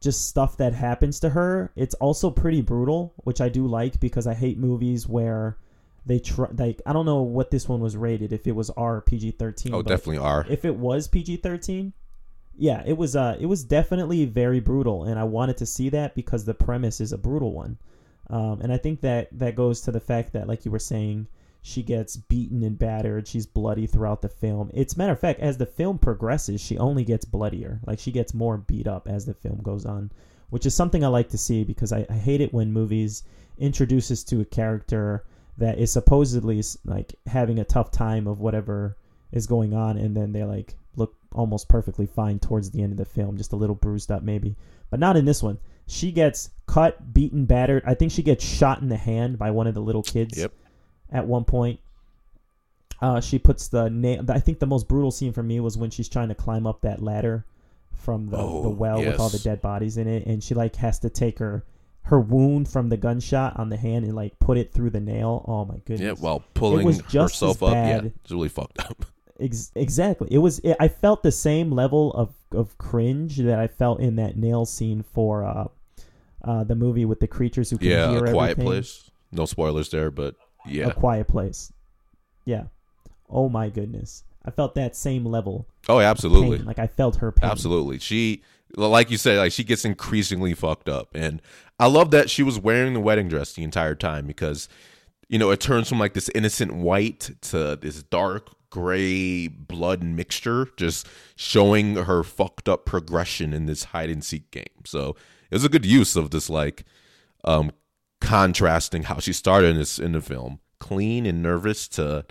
just 0.00 0.28
stuff 0.28 0.56
that 0.56 0.72
happens 0.72 1.20
to 1.20 1.30
her, 1.30 1.72
it's 1.76 1.94
also 1.94 2.30
pretty 2.30 2.62
brutal, 2.62 3.12
which 3.18 3.40
I 3.40 3.48
do 3.48 3.66
like 3.66 4.00
because 4.00 4.26
I 4.26 4.34
hate 4.34 4.58
movies 4.58 5.06
where 5.08 5.58
they 6.06 6.18
try 6.18 6.48
like 6.56 6.80
I 6.86 6.92
don't 6.92 7.04
know 7.04 7.22
what 7.22 7.50
this 7.50 7.68
one 7.68 7.80
was 7.80 7.96
rated 7.96 8.32
if 8.32 8.46
it 8.46 8.52
was 8.52 8.70
R 8.70 9.00
PG 9.02 9.32
thirteen. 9.32 9.74
Oh, 9.74 9.82
definitely 9.82 10.18
R. 10.18 10.46
If 10.48 10.64
it 10.64 10.76
was 10.76 11.08
PG 11.08 11.38
thirteen, 11.38 11.92
yeah, 12.60 12.82
it 12.84 12.98
was 12.98 13.16
uh 13.16 13.38
it 13.40 13.46
was 13.46 13.64
definitely 13.64 14.26
very 14.26 14.60
brutal, 14.60 15.04
and 15.04 15.18
I 15.18 15.24
wanted 15.24 15.56
to 15.56 15.66
see 15.66 15.88
that 15.88 16.14
because 16.14 16.44
the 16.44 16.52
premise 16.52 17.00
is 17.00 17.10
a 17.10 17.18
brutal 17.18 17.54
one, 17.54 17.78
um, 18.28 18.60
and 18.60 18.70
I 18.70 18.76
think 18.76 19.00
that 19.00 19.28
that 19.38 19.56
goes 19.56 19.80
to 19.82 19.90
the 19.90 19.98
fact 19.98 20.34
that, 20.34 20.46
like 20.46 20.66
you 20.66 20.70
were 20.70 20.78
saying, 20.78 21.26
she 21.62 21.82
gets 21.82 22.16
beaten 22.16 22.62
and 22.62 22.78
battered, 22.78 23.26
she's 23.26 23.46
bloody 23.46 23.86
throughout 23.86 24.20
the 24.20 24.28
film. 24.28 24.70
It's 24.74 24.94
matter 24.94 25.12
of 25.12 25.18
fact, 25.18 25.40
as 25.40 25.56
the 25.56 25.64
film 25.64 25.98
progresses, 25.98 26.60
she 26.60 26.76
only 26.76 27.02
gets 27.02 27.24
bloodier, 27.24 27.80
like 27.86 27.98
she 27.98 28.12
gets 28.12 28.34
more 28.34 28.58
beat 28.58 28.86
up 28.86 29.08
as 29.08 29.24
the 29.24 29.32
film 29.32 29.60
goes 29.62 29.86
on, 29.86 30.10
which 30.50 30.66
is 30.66 30.74
something 30.74 31.02
I 31.02 31.08
like 31.08 31.30
to 31.30 31.38
see 31.38 31.64
because 31.64 31.94
I, 31.94 32.04
I 32.10 32.14
hate 32.14 32.42
it 32.42 32.52
when 32.52 32.74
movies 32.74 33.22
introduces 33.56 34.22
to 34.24 34.42
a 34.42 34.44
character 34.44 35.24
that 35.56 35.78
is 35.78 35.90
supposedly 35.90 36.62
like 36.84 37.14
having 37.26 37.58
a 37.58 37.64
tough 37.64 37.90
time 37.90 38.26
of 38.26 38.38
whatever 38.38 38.98
is 39.32 39.46
going 39.46 39.72
on, 39.72 39.96
and 39.96 40.14
then 40.14 40.32
they're 40.32 40.44
like 40.44 40.76
almost 41.32 41.68
perfectly 41.68 42.06
fine 42.06 42.38
towards 42.38 42.70
the 42.70 42.82
end 42.82 42.92
of 42.92 42.98
the 42.98 43.04
film, 43.04 43.36
just 43.36 43.52
a 43.52 43.56
little 43.56 43.76
bruised 43.76 44.10
up 44.10 44.22
maybe, 44.22 44.56
but 44.90 45.00
not 45.00 45.16
in 45.16 45.24
this 45.24 45.42
one. 45.42 45.58
She 45.86 46.12
gets 46.12 46.50
cut, 46.66 47.12
beaten, 47.12 47.46
battered. 47.46 47.82
I 47.84 47.94
think 47.94 48.12
she 48.12 48.22
gets 48.22 48.44
shot 48.44 48.80
in 48.80 48.88
the 48.88 48.96
hand 48.96 49.38
by 49.38 49.50
one 49.50 49.66
of 49.66 49.74
the 49.74 49.80
little 49.80 50.02
kids. 50.02 50.38
Yep. 50.38 50.52
At 51.10 51.26
one 51.26 51.44
point, 51.44 51.80
uh, 53.02 53.20
she 53.20 53.38
puts 53.38 53.68
the 53.68 53.90
nail. 53.90 54.24
I 54.28 54.38
think 54.38 54.58
the 54.58 54.66
most 54.66 54.86
brutal 54.86 55.10
scene 55.10 55.32
for 55.32 55.42
me 55.42 55.58
was 55.58 55.76
when 55.76 55.90
she's 55.90 56.08
trying 56.08 56.28
to 56.28 56.34
climb 56.34 56.66
up 56.66 56.82
that 56.82 57.02
ladder 57.02 57.44
from 57.92 58.28
the, 58.28 58.36
Oh, 58.36 58.62
the 58.62 58.68
well 58.68 58.98
with 58.98 59.18
all 59.18 59.28
the 59.28 59.38
dead 59.38 59.60
bodies 59.60 59.96
in 59.96 60.06
it, 60.06 60.26
and 60.26 60.42
she 60.42 60.54
like 60.54 60.76
has 60.76 60.98
to 61.00 61.10
take 61.10 61.38
her 61.38 61.64
her 62.02 62.20
wound 62.20 62.68
from 62.68 62.88
the 62.88 62.96
gunshot 62.96 63.58
on 63.58 63.68
the 63.68 63.76
hand 63.76 64.04
and 64.04 64.14
like 64.14 64.38
put 64.38 64.58
it 64.58 64.72
through 64.72 64.90
the 64.90 65.00
nail. 65.00 65.44
Oh 65.46 65.64
my 65.64 65.76
goodness! 65.78 66.00
Yeah, 66.00 66.12
while 66.12 66.44
pulling 66.54 66.86
herself 67.12 67.62
up. 67.62 67.72
Yeah, 67.72 68.02
it's 68.22 68.30
really 68.30 68.48
fucked 68.48 68.78
up. 68.80 69.04
Ex- 69.40 69.72
exactly. 69.74 70.28
It 70.30 70.38
was. 70.38 70.58
It, 70.60 70.76
I 70.80 70.88
felt 70.88 71.22
the 71.22 71.32
same 71.32 71.70
level 71.70 72.12
of 72.12 72.34
of 72.52 72.76
cringe 72.78 73.38
that 73.38 73.58
I 73.58 73.66
felt 73.68 74.00
in 74.00 74.16
that 74.16 74.36
nail 74.36 74.64
scene 74.66 75.02
for 75.02 75.44
uh, 75.44 75.68
uh, 76.44 76.64
the 76.64 76.74
movie 76.74 77.04
with 77.04 77.20
the 77.20 77.28
creatures 77.28 77.70
who 77.70 77.78
can 77.78 77.88
Yeah, 77.88 78.10
hear 78.10 78.24
a 78.26 78.32
quiet 78.32 78.50
everything. 78.52 78.66
place. 78.66 79.10
No 79.32 79.46
spoilers 79.46 79.90
there, 79.90 80.10
but 80.10 80.34
yeah. 80.66 80.88
A 80.88 80.94
quiet 80.94 81.28
place. 81.28 81.72
Yeah. 82.44 82.64
Oh 83.28 83.48
my 83.48 83.68
goodness. 83.68 84.24
I 84.44 84.50
felt 84.50 84.74
that 84.74 84.96
same 84.96 85.24
level. 85.24 85.66
Oh, 85.88 86.00
absolutely. 86.00 86.58
Pain. 86.58 86.66
Like 86.66 86.78
I 86.78 86.86
felt 86.86 87.16
her 87.16 87.30
pain. 87.30 87.48
Absolutely. 87.50 87.98
She 87.98 88.42
like 88.76 89.10
you 89.10 89.16
said, 89.16 89.38
like 89.38 89.52
she 89.52 89.64
gets 89.64 89.84
increasingly 89.84 90.54
fucked 90.54 90.88
up. 90.88 91.14
And 91.14 91.40
I 91.78 91.86
love 91.86 92.10
that 92.12 92.30
she 92.30 92.42
was 92.42 92.58
wearing 92.58 92.94
the 92.94 93.00
wedding 93.00 93.28
dress 93.28 93.52
the 93.52 93.62
entire 93.62 93.94
time 93.94 94.26
because 94.26 94.68
you 95.28 95.38
know, 95.38 95.50
it 95.50 95.60
turns 95.60 95.88
from 95.88 96.00
like 96.00 96.14
this 96.14 96.28
innocent 96.34 96.74
white 96.74 97.30
to 97.42 97.76
this 97.80 98.02
dark 98.02 98.48
gray 98.70 99.48
blood 99.48 100.02
mixture, 100.02 100.68
just 100.76 101.06
showing 101.36 101.96
her 101.96 102.22
fucked 102.22 102.68
up 102.68 102.86
progression 102.86 103.52
in 103.52 103.66
this 103.66 103.84
hide 103.84 104.10
and 104.10 104.24
seek 104.24 104.50
game. 104.50 104.64
So 104.84 105.16
it 105.50 105.54
was 105.54 105.64
a 105.64 105.68
good 105.68 105.86
use 105.86 106.16
of 106.16 106.30
this 106.30 106.48
like 106.48 106.84
um 107.44 107.72
contrasting 108.20 109.04
how 109.04 109.18
she 109.18 109.32
started 109.32 109.70
in 109.70 109.76
this 109.76 109.98
in 109.98 110.12
the 110.12 110.20
film, 110.20 110.60
clean 110.78 111.26
and 111.26 111.42
nervous 111.42 111.88
to 111.88 112.24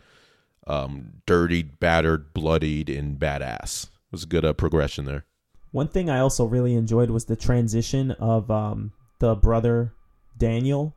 um 0.67 1.21
dirtied, 1.25 1.79
battered, 1.79 2.33
bloodied, 2.33 2.89
and 2.89 3.19
badass. 3.19 3.85
It 3.85 4.13
was 4.13 4.23
a 4.23 4.27
good 4.27 4.45
uh, 4.45 4.53
progression 4.53 5.05
there. 5.05 5.25
One 5.71 5.87
thing 5.87 6.09
I 6.09 6.19
also 6.19 6.45
really 6.45 6.73
enjoyed 6.73 7.11
was 7.11 7.25
the 7.25 7.35
transition 7.35 8.11
of 8.11 8.49
um, 8.49 8.91
the 9.19 9.35
brother 9.35 9.93
Daniel. 10.35 10.95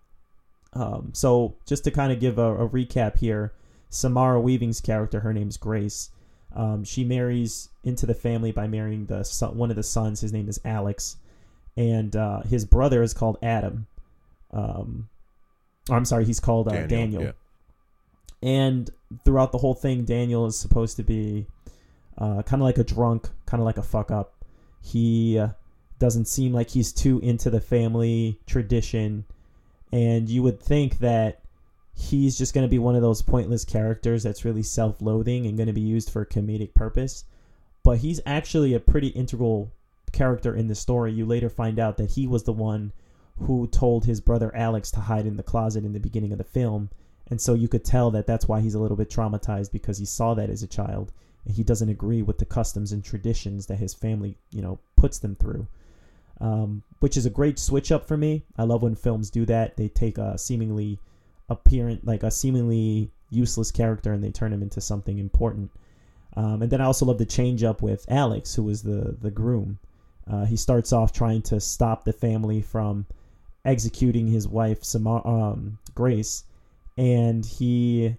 Um, 0.72 1.10
so 1.12 1.56
just 1.66 1.84
to 1.84 1.90
kind 1.90 2.12
of 2.12 2.20
give 2.20 2.38
a, 2.38 2.54
a, 2.56 2.68
recap 2.68 3.18
here, 3.18 3.52
Samara 3.92 4.40
Weaving's 4.40 4.80
character, 4.80 5.20
her 5.20 5.32
name's 5.32 5.58
Grace. 5.58 6.10
Um, 6.56 6.82
she 6.82 7.04
marries 7.04 7.68
into 7.84 8.06
the 8.06 8.14
family 8.14 8.50
by 8.50 8.66
marrying 8.66 9.06
the 9.06 9.22
son, 9.22 9.56
one 9.56 9.70
of 9.70 9.76
the 9.76 9.82
sons. 9.82 10.20
His 10.20 10.32
name 10.32 10.48
is 10.48 10.58
Alex, 10.64 11.16
and 11.76 12.16
uh, 12.16 12.40
his 12.42 12.64
brother 12.64 13.02
is 13.02 13.12
called 13.12 13.38
Adam. 13.42 13.86
Um, 14.50 15.08
I'm 15.90 16.04
sorry, 16.04 16.24
he's 16.24 16.40
called 16.40 16.68
uh, 16.68 16.72
Daniel. 16.72 16.88
Daniel. 16.88 17.22
Yeah. 17.22 17.32
And 18.42 18.90
throughout 19.24 19.52
the 19.52 19.58
whole 19.58 19.74
thing, 19.74 20.04
Daniel 20.04 20.46
is 20.46 20.58
supposed 20.58 20.96
to 20.96 21.02
be 21.02 21.46
uh, 22.18 22.42
kind 22.42 22.62
of 22.62 22.64
like 22.64 22.78
a 22.78 22.84
drunk, 22.84 23.28
kind 23.46 23.60
of 23.60 23.66
like 23.66 23.78
a 23.78 23.82
fuck 23.82 24.10
up. 24.10 24.44
He 24.82 25.38
uh, 25.38 25.48
doesn't 25.98 26.28
seem 26.28 26.52
like 26.52 26.70
he's 26.70 26.92
too 26.92 27.20
into 27.20 27.50
the 27.50 27.60
family 27.60 28.40
tradition, 28.46 29.26
and 29.92 30.28
you 30.30 30.42
would 30.42 30.60
think 30.60 30.98
that 30.98 31.41
he's 31.94 32.38
just 32.38 32.54
going 32.54 32.66
to 32.66 32.70
be 32.70 32.78
one 32.78 32.96
of 32.96 33.02
those 33.02 33.22
pointless 33.22 33.64
characters 33.64 34.22
that's 34.22 34.44
really 34.44 34.62
self-loathing 34.62 35.46
and 35.46 35.56
going 35.56 35.66
to 35.66 35.72
be 35.72 35.80
used 35.80 36.10
for 36.10 36.24
comedic 36.24 36.74
purpose. 36.74 37.24
But 37.82 37.98
he's 37.98 38.20
actually 38.24 38.74
a 38.74 38.80
pretty 38.80 39.08
integral 39.08 39.72
character 40.12 40.54
in 40.54 40.68
the 40.68 40.74
story. 40.74 41.12
You 41.12 41.26
later 41.26 41.48
find 41.48 41.78
out 41.78 41.96
that 41.96 42.12
he 42.12 42.26
was 42.26 42.44
the 42.44 42.52
one 42.52 42.92
who 43.38 43.66
told 43.66 44.04
his 44.04 44.20
brother 44.20 44.54
Alex 44.54 44.90
to 44.92 45.00
hide 45.00 45.26
in 45.26 45.36
the 45.36 45.42
closet 45.42 45.84
in 45.84 45.92
the 45.92 46.00
beginning 46.00 46.32
of 46.32 46.38
the 46.38 46.44
film. 46.44 46.90
And 47.28 47.40
so 47.40 47.54
you 47.54 47.68
could 47.68 47.84
tell 47.84 48.10
that 48.10 48.26
that's 48.26 48.46
why 48.46 48.60
he's 48.60 48.74
a 48.74 48.78
little 48.78 48.96
bit 48.96 49.10
traumatized 49.10 49.72
because 49.72 49.98
he 49.98 50.04
saw 50.04 50.34
that 50.34 50.50
as 50.50 50.62
a 50.62 50.68
child 50.68 51.12
and 51.44 51.56
he 51.56 51.64
doesn't 51.64 51.88
agree 51.88 52.22
with 52.22 52.38
the 52.38 52.44
customs 52.44 52.92
and 52.92 53.02
traditions 53.02 53.66
that 53.66 53.78
his 53.78 53.94
family, 53.94 54.36
you 54.50 54.62
know, 54.62 54.78
puts 54.96 55.18
them 55.18 55.34
through. 55.34 55.66
Um, 56.40 56.82
which 57.00 57.16
is 57.16 57.26
a 57.26 57.30
great 57.30 57.58
switch 57.58 57.92
up 57.92 58.06
for 58.06 58.16
me. 58.16 58.44
I 58.56 58.64
love 58.64 58.82
when 58.82 58.96
films 58.96 59.30
do 59.30 59.46
that. 59.46 59.76
They 59.76 59.88
take 59.88 60.18
a 60.18 60.36
seemingly 60.36 60.98
apparent, 61.48 62.04
like 62.06 62.22
a 62.22 62.30
seemingly 62.30 63.10
useless 63.30 63.70
character, 63.70 64.12
and 64.12 64.22
they 64.22 64.30
turn 64.30 64.52
him 64.52 64.62
into 64.62 64.80
something 64.80 65.18
important. 65.18 65.70
Um, 66.36 66.62
and 66.62 66.70
then 66.70 66.80
I 66.80 66.84
also 66.84 67.06
love 67.06 67.18
the 67.18 67.26
change 67.26 67.62
up 67.62 67.82
with 67.82 68.06
Alex, 68.08 68.54
who 68.54 68.68
is 68.68 68.82
the 68.82 69.16
the 69.20 69.30
groom. 69.30 69.78
Uh, 70.30 70.44
he 70.44 70.56
starts 70.56 70.92
off 70.92 71.12
trying 71.12 71.42
to 71.42 71.60
stop 71.60 72.04
the 72.04 72.12
family 72.12 72.62
from 72.62 73.06
executing 73.64 74.28
his 74.28 74.48
wife, 74.48 74.84
Samar, 74.84 75.26
um, 75.26 75.78
Grace, 75.94 76.44
and 76.96 77.44
he 77.44 78.16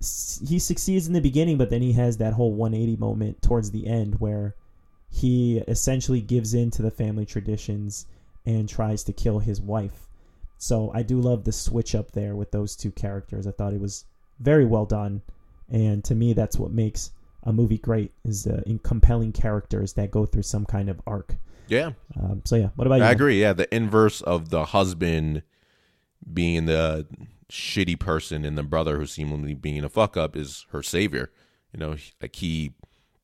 he 0.00 0.58
succeeds 0.58 1.06
in 1.06 1.12
the 1.12 1.20
beginning, 1.20 1.58
but 1.58 1.70
then 1.70 1.82
he 1.82 1.92
has 1.92 2.16
that 2.16 2.32
whole 2.32 2.54
180 2.54 2.96
moment 2.96 3.42
towards 3.42 3.70
the 3.70 3.86
end 3.86 4.18
where 4.18 4.54
he 5.10 5.58
essentially 5.68 6.20
gives 6.20 6.54
in 6.54 6.70
to 6.70 6.82
the 6.82 6.90
family 6.90 7.26
traditions 7.26 8.06
and 8.46 8.68
tries 8.68 9.04
to 9.04 9.12
kill 9.12 9.40
his 9.40 9.60
wife. 9.60 10.08
So 10.60 10.92
I 10.94 11.02
do 11.02 11.18
love 11.18 11.44
the 11.44 11.52
switch 11.52 11.94
up 11.94 12.12
there 12.12 12.36
with 12.36 12.50
those 12.50 12.76
two 12.76 12.90
characters. 12.90 13.46
I 13.46 13.50
thought 13.50 13.72
it 13.72 13.80
was 13.80 14.04
very 14.40 14.66
well 14.66 14.84
done, 14.84 15.22
and 15.70 16.04
to 16.04 16.14
me, 16.14 16.34
that's 16.34 16.58
what 16.58 16.70
makes 16.70 17.12
a 17.44 17.52
movie 17.52 17.78
great 17.78 18.12
is 18.26 18.46
uh, 18.46 18.60
in 18.66 18.78
compelling 18.78 19.32
characters 19.32 19.94
that 19.94 20.10
go 20.10 20.26
through 20.26 20.42
some 20.42 20.66
kind 20.66 20.90
of 20.90 21.00
arc. 21.06 21.34
Yeah. 21.66 21.92
Um, 22.22 22.42
so 22.44 22.56
yeah, 22.56 22.68
what 22.76 22.86
about 22.86 22.96
you? 22.96 23.04
I 23.04 23.10
agree. 23.10 23.40
Yeah, 23.40 23.54
the 23.54 23.74
inverse 23.74 24.20
of 24.20 24.50
the 24.50 24.66
husband 24.66 25.44
being 26.30 26.66
the 26.66 27.06
shitty 27.50 27.98
person 27.98 28.44
and 28.44 28.58
the 28.58 28.62
brother 28.62 28.98
who 28.98 29.06
seemingly 29.06 29.54
being 29.54 29.82
a 29.82 29.88
fuck 29.88 30.14
up 30.14 30.36
is 30.36 30.66
her 30.72 30.82
savior. 30.82 31.32
You 31.72 31.80
know, 31.80 31.96
like 32.20 32.36
he 32.36 32.74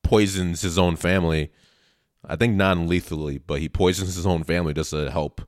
poisons 0.02 0.62
his 0.62 0.78
own 0.78 0.96
family. 0.96 1.52
I 2.24 2.36
think 2.36 2.54
non 2.54 2.88
lethally, 2.88 3.36
but 3.36 3.60
he 3.60 3.68
poisons 3.68 4.14
his 4.14 4.26
own 4.26 4.42
family 4.42 4.72
just 4.72 4.90
to 4.90 5.10
help 5.10 5.42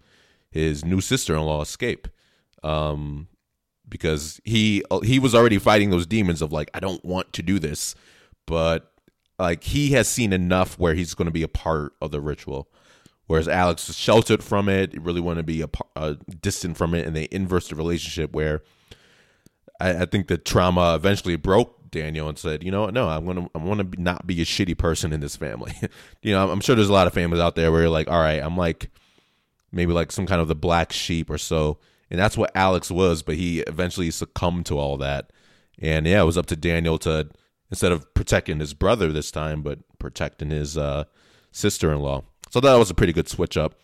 his 0.50 0.84
new 0.84 1.00
sister 1.00 1.34
in 1.34 1.42
law 1.42 1.62
escape. 1.62 2.08
Um, 2.62 3.28
because 3.88 4.40
he 4.44 4.82
he 5.02 5.18
was 5.18 5.34
already 5.34 5.58
fighting 5.58 5.90
those 5.90 6.06
demons 6.06 6.42
of 6.42 6.52
like 6.52 6.70
I 6.74 6.80
don't 6.80 7.04
want 7.04 7.32
to 7.34 7.42
do 7.42 7.58
this, 7.58 7.94
but 8.46 8.92
like 9.38 9.64
he 9.64 9.92
has 9.92 10.08
seen 10.08 10.32
enough 10.32 10.78
where 10.78 10.94
he's 10.94 11.14
going 11.14 11.26
to 11.26 11.32
be 11.32 11.42
a 11.42 11.48
part 11.48 11.94
of 12.00 12.10
the 12.10 12.20
ritual. 12.20 12.68
Whereas 13.26 13.46
Alex 13.46 13.88
is 13.90 13.96
sheltered 13.96 14.42
from 14.42 14.70
it, 14.70 15.00
really 15.02 15.20
wanted 15.20 15.40
to 15.40 15.44
be 15.44 15.60
a, 15.60 15.68
a 15.96 16.14
distant 16.14 16.78
from 16.78 16.94
it, 16.94 17.06
and 17.06 17.14
they 17.14 17.28
inversed 17.30 17.68
the 17.68 17.76
relationship 17.76 18.32
where 18.32 18.62
I, 19.78 20.02
I, 20.02 20.06
think 20.06 20.28
the 20.28 20.38
trauma 20.38 20.94
eventually 20.94 21.36
broke 21.36 21.90
Daniel 21.90 22.26
and 22.30 22.38
said, 22.38 22.64
you 22.64 22.70
know 22.70 22.86
no, 22.86 23.08
I'm 23.08 23.26
gonna 23.26 23.48
I 23.54 23.58
want 23.58 23.92
to 23.92 24.02
not 24.02 24.26
be 24.26 24.40
a 24.40 24.46
shitty 24.46 24.78
person 24.78 25.12
in 25.12 25.20
this 25.20 25.36
family. 25.36 25.74
you 26.22 26.32
know, 26.32 26.50
I'm 26.50 26.60
sure 26.60 26.74
there's 26.74 26.88
a 26.88 26.92
lot 26.92 27.06
of 27.06 27.12
families 27.12 27.40
out 27.40 27.54
there 27.54 27.70
where 27.70 27.82
you're 27.82 27.90
like, 27.90 28.10
all 28.10 28.20
right, 28.20 28.42
I'm 28.42 28.56
like 28.56 28.90
maybe 29.72 29.92
like 29.92 30.12
some 30.12 30.26
kind 30.26 30.40
of 30.40 30.48
the 30.48 30.54
black 30.54 30.92
sheep 30.92 31.30
or 31.30 31.38
so, 31.38 31.78
and 32.10 32.18
that's 32.18 32.36
what 32.36 32.52
Alex 32.54 32.90
was, 32.90 33.22
but 33.22 33.36
he 33.36 33.60
eventually 33.60 34.10
succumbed 34.10 34.66
to 34.66 34.78
all 34.78 34.96
that, 34.98 35.32
and 35.80 36.06
yeah, 36.06 36.22
it 36.22 36.26
was 36.26 36.38
up 36.38 36.46
to 36.46 36.56
Daniel 36.56 36.98
to 36.98 37.28
instead 37.70 37.92
of 37.92 38.12
protecting 38.14 38.60
his 38.60 38.74
brother 38.74 39.12
this 39.12 39.30
time, 39.30 39.62
but 39.62 39.80
protecting 39.98 40.50
his 40.50 40.78
uh, 40.78 41.04
sister-in-law. 41.52 42.22
So 42.50 42.60
that 42.60 42.76
was 42.76 42.90
a 42.90 42.94
pretty 42.94 43.12
good 43.12 43.28
switch 43.28 43.56
up. 43.56 43.74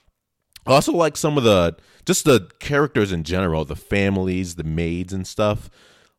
I 0.66 0.72
also 0.72 0.92
like 0.92 1.16
some 1.16 1.36
of 1.36 1.44
the 1.44 1.76
just 2.06 2.24
the 2.24 2.48
characters 2.58 3.12
in 3.12 3.22
general, 3.24 3.64
the 3.64 3.76
families, 3.76 4.54
the 4.54 4.64
maids 4.64 5.12
and 5.12 5.26
stuff. 5.26 5.68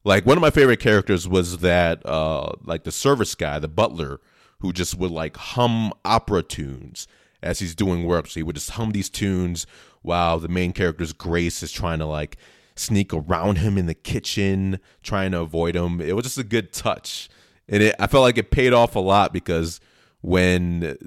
Like 0.03 0.25
one 0.25 0.37
of 0.37 0.41
my 0.41 0.51
favorite 0.51 0.79
characters 0.79 1.27
was 1.27 1.59
that 1.59 2.05
uh 2.05 2.51
like 2.63 2.83
the 2.83 2.91
service 2.91 3.33
guy, 3.33 3.57
the 3.57 3.67
butler, 3.67 4.19
who 4.59 4.71
just 4.71 4.97
would 4.97 5.11
like 5.11 5.35
hum 5.35 5.93
opera 6.03 6.43
tunes 6.43 7.07
as 7.45 7.59
he's 7.59 7.75
doing 7.75 8.03
work. 8.03 8.27
So 8.27 8.39
he 8.39 8.43
would 8.43 8.55
just 8.55 8.71
hum 8.71 8.91
these 8.91 9.09
tunes 9.09 9.65
while 10.01 10.39
the 10.39 10.47
main 10.47 10.73
character's 10.73 11.13
Grace 11.13 11.63
is 11.63 11.71
trying 11.71 11.99
to 11.99 12.05
like 12.05 12.37
sneak 12.75 13.13
around 13.13 13.59
him 13.59 13.77
in 13.77 13.85
the 13.85 13.93
kitchen, 13.93 14.79
trying 15.03 15.31
to 15.31 15.41
avoid 15.41 15.75
him. 15.75 16.01
It 16.01 16.15
was 16.15 16.25
just 16.25 16.37
a 16.37 16.43
good 16.43 16.73
touch. 16.73 17.29
And 17.69 17.81
it 17.81 17.95
I 17.99 18.07
felt 18.07 18.23
like 18.23 18.37
it 18.37 18.51
paid 18.51 18.73
off 18.73 18.95
a 18.95 18.99
lot 18.99 19.31
because 19.31 19.79
when 20.21 20.97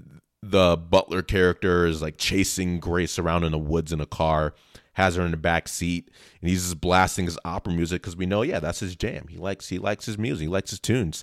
the 0.42 0.76
butler 0.76 1.22
character 1.22 1.86
is 1.86 2.00
like 2.00 2.16
chasing 2.16 2.80
Grace 2.80 3.18
around 3.18 3.44
in 3.44 3.52
the 3.52 3.58
woods 3.58 3.92
in 3.92 4.00
a 4.00 4.06
car, 4.06 4.54
has 4.94 5.14
her 5.14 5.24
in 5.24 5.30
the 5.30 5.36
back 5.36 5.68
seat, 5.68 6.10
and 6.40 6.50
he's 6.50 6.64
just 6.64 6.80
blasting 6.80 7.26
his 7.26 7.38
opera 7.44 7.72
music 7.72 8.02
because 8.02 8.16
we 8.16 8.26
know, 8.26 8.42
yeah, 8.42 8.58
that's 8.58 8.80
his 8.80 8.96
jam. 8.96 9.26
He 9.28 9.38
likes 9.38 9.68
he 9.68 9.78
likes 9.78 10.06
his 10.06 10.18
music, 10.18 10.42
he 10.42 10.48
likes 10.48 10.70
his 10.70 10.80
tunes. 10.80 11.22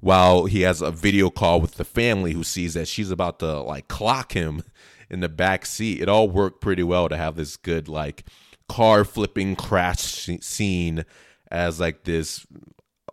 While 0.00 0.44
he 0.44 0.60
has 0.62 0.82
a 0.82 0.90
video 0.90 1.30
call 1.30 1.60
with 1.60 1.74
the 1.74 1.84
family 1.84 2.32
who 2.32 2.44
sees 2.44 2.74
that 2.74 2.86
she's 2.86 3.10
about 3.10 3.38
to 3.40 3.60
like 3.60 3.88
clock 3.88 4.32
him 4.32 4.62
in 5.10 5.20
the 5.20 5.28
back 5.28 5.66
seat. 5.66 6.00
It 6.00 6.08
all 6.08 6.28
worked 6.28 6.60
pretty 6.60 6.82
well 6.82 7.08
to 7.08 7.16
have 7.16 7.36
this 7.36 7.56
good 7.56 7.88
like 7.88 8.24
car 8.68 9.04
flipping 9.04 9.56
crash 9.56 10.28
scene 10.40 11.04
as 11.50 11.80
like 11.80 12.04
this 12.04 12.46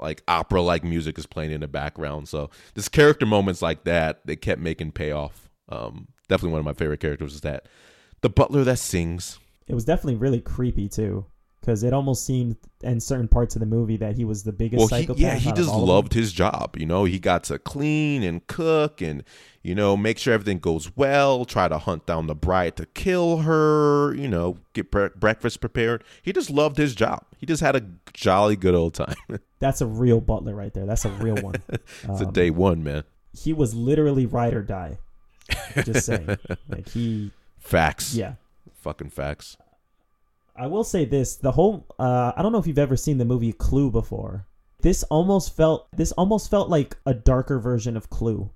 like 0.01 0.23
opera 0.27 0.61
like 0.61 0.83
music 0.83 1.17
is 1.17 1.25
playing 1.25 1.51
in 1.51 1.61
the 1.61 1.67
background. 1.67 2.27
So 2.27 2.49
this 2.73 2.89
character 2.89 3.25
moments 3.25 3.61
like 3.61 3.83
that, 3.83 4.25
they 4.25 4.35
kept 4.35 4.59
making 4.59 4.91
payoff 4.91 5.43
um, 5.69 6.07
definitely 6.27 6.51
one 6.51 6.59
of 6.59 6.65
my 6.65 6.73
favorite 6.73 6.99
characters 6.99 7.33
is 7.35 7.41
that 7.41 7.67
the 8.21 8.29
butler 8.29 8.63
that 8.63 8.79
sings. 8.79 9.39
It 9.67 9.73
was 9.73 9.85
definitely 9.85 10.15
really 10.15 10.41
creepy 10.41 10.89
too, 10.89 11.25
because 11.63 11.81
it 11.83 11.93
almost 11.93 12.25
seemed 12.25 12.57
in 12.81 12.99
certain 12.99 13.29
parts 13.29 13.55
of 13.55 13.61
the 13.61 13.65
movie 13.65 13.95
that 13.95 14.17
he 14.17 14.25
was 14.25 14.43
the 14.43 14.51
biggest 14.51 14.79
well, 14.79 14.87
psychopath. 14.89 15.17
He, 15.17 15.23
yeah, 15.23 15.35
he 15.35 15.53
just 15.53 15.73
loved 15.73 16.11
his 16.13 16.33
job. 16.33 16.75
You 16.77 16.85
know, 16.85 17.05
he 17.05 17.19
got 17.19 17.45
to 17.45 17.57
clean 17.57 18.21
and 18.21 18.45
cook 18.47 19.01
and 19.01 19.23
you 19.61 19.73
know 19.73 19.95
make 19.95 20.17
sure 20.17 20.33
everything 20.33 20.59
goes 20.59 20.93
well. 20.97 21.45
Try 21.45 21.69
to 21.69 21.77
hunt 21.77 22.05
down 22.05 22.27
the 22.27 22.35
bride 22.35 22.75
to 22.75 22.85
kill 22.87 23.37
her. 23.39 24.13
You 24.13 24.27
know, 24.27 24.57
get 24.73 24.91
bre- 24.91 25.07
breakfast 25.15 25.61
prepared. 25.61 26.03
He 26.21 26.33
just 26.33 26.49
loved 26.49 26.75
his 26.75 26.95
job. 26.95 27.23
He 27.37 27.45
just 27.45 27.61
had 27.61 27.77
a 27.77 27.85
jolly 28.11 28.57
good 28.57 28.75
old 28.75 28.93
time. 28.93 29.15
That's 29.59 29.79
a 29.79 29.87
real 29.87 30.19
butler 30.19 30.53
right 30.53 30.73
there. 30.73 30.85
That's 30.85 31.05
a 31.05 31.09
real 31.11 31.37
one. 31.37 31.55
it's 31.69 32.21
um, 32.21 32.27
a 32.27 32.29
day 32.29 32.49
one, 32.49 32.83
man. 32.83 33.05
He 33.31 33.53
was 33.53 33.73
literally 33.73 34.25
ride 34.25 34.53
or 34.53 34.63
die. 34.63 34.97
Just 35.85 36.07
saying. 36.07 36.37
like 36.67 36.89
he 36.89 37.31
facts. 37.57 38.15
Yeah. 38.15 38.33
Fucking 38.81 39.11
facts. 39.11 39.55
I 40.55 40.67
will 40.67 40.83
say 40.83 41.05
this: 41.05 41.35
the 41.35 41.51
whole. 41.51 41.85
Uh, 41.97 42.31
I 42.35 42.41
don't 42.41 42.51
know 42.51 42.59
if 42.59 42.67
you've 42.67 42.77
ever 42.77 42.95
seen 42.95 43.17
the 43.17 43.25
movie 43.25 43.53
Clue 43.53 43.89
before. 43.91 44.45
This 44.81 45.03
almost 45.03 45.55
felt. 45.55 45.87
This 45.95 46.11
almost 46.13 46.49
felt 46.51 46.69
like 46.69 46.97
a 47.05 47.13
darker 47.13 47.59
version 47.59 47.95
of 47.97 48.09
Clue. 48.09 48.49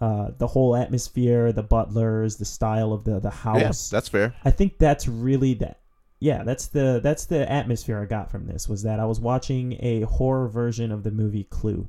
Uh, 0.00 0.30
the 0.38 0.46
whole 0.46 0.74
atmosphere, 0.74 1.52
the 1.52 1.62
butlers, 1.62 2.36
the 2.36 2.44
style 2.44 2.92
of 2.92 3.04
the 3.04 3.20
the 3.20 3.30
house. 3.30 3.92
Yeah, 3.92 3.96
that's 3.96 4.08
fair. 4.08 4.34
I 4.44 4.50
think 4.50 4.78
that's 4.78 5.06
really 5.06 5.54
that. 5.54 5.80
yeah, 6.20 6.42
that's 6.42 6.68
the 6.68 7.00
that's 7.02 7.26
the 7.26 7.50
atmosphere 7.50 8.00
I 8.00 8.06
got 8.06 8.30
from 8.30 8.46
this 8.46 8.68
was 8.68 8.82
that 8.84 8.98
I 8.98 9.04
was 9.04 9.20
watching 9.20 9.76
a 9.80 10.02
horror 10.02 10.48
version 10.48 10.90
of 10.90 11.02
the 11.02 11.10
movie 11.10 11.44
Clue, 11.44 11.88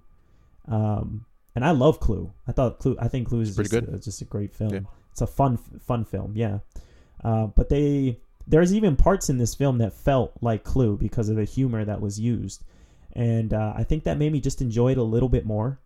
um, 0.68 1.26
and 1.56 1.64
I 1.64 1.72
love 1.72 2.00
Clue. 2.00 2.32
I 2.48 2.52
thought 2.52 2.80
Clue. 2.80 2.98
I 3.00 3.08
think 3.08 3.30
Clue 3.30 3.42
is 3.42 3.56
Pretty 3.56 3.70
just, 3.70 3.86
good. 3.86 3.96
uh, 3.96 3.98
just 3.98 4.22
a 4.22 4.26
great 4.26 4.54
film. 4.54 4.74
Yeah. 4.74 4.80
It's 5.12 5.22
a 5.22 5.28
fun 5.28 5.58
fun 5.86 6.04
film. 6.06 6.34
Yeah, 6.36 6.60
uh, 7.24 7.48
but 7.48 7.70
they 7.70 8.20
there's 8.48 8.74
even 8.74 8.96
parts 8.96 9.30
in 9.30 9.38
this 9.38 9.56
film 9.56 9.78
that 9.80 9.94
felt 9.94 10.34
like 10.42 10.64
Clue 10.64 10.98
because 10.98 11.30
of 11.30 11.36
the 11.36 11.46
humor 11.46 11.86
that 11.86 12.02
was 12.02 12.20
used, 12.20 12.64
and 13.14 13.54
uh, 13.54 13.74
I 13.76 13.84
think 13.84 14.04
that 14.06 14.18
made 14.18 14.32
me 14.32 14.40
just 14.42 14.62
enjoy 14.62 14.92
it 14.94 14.98
a 14.98 15.04
little 15.04 15.30
bit 15.30 15.46
more 15.46 15.80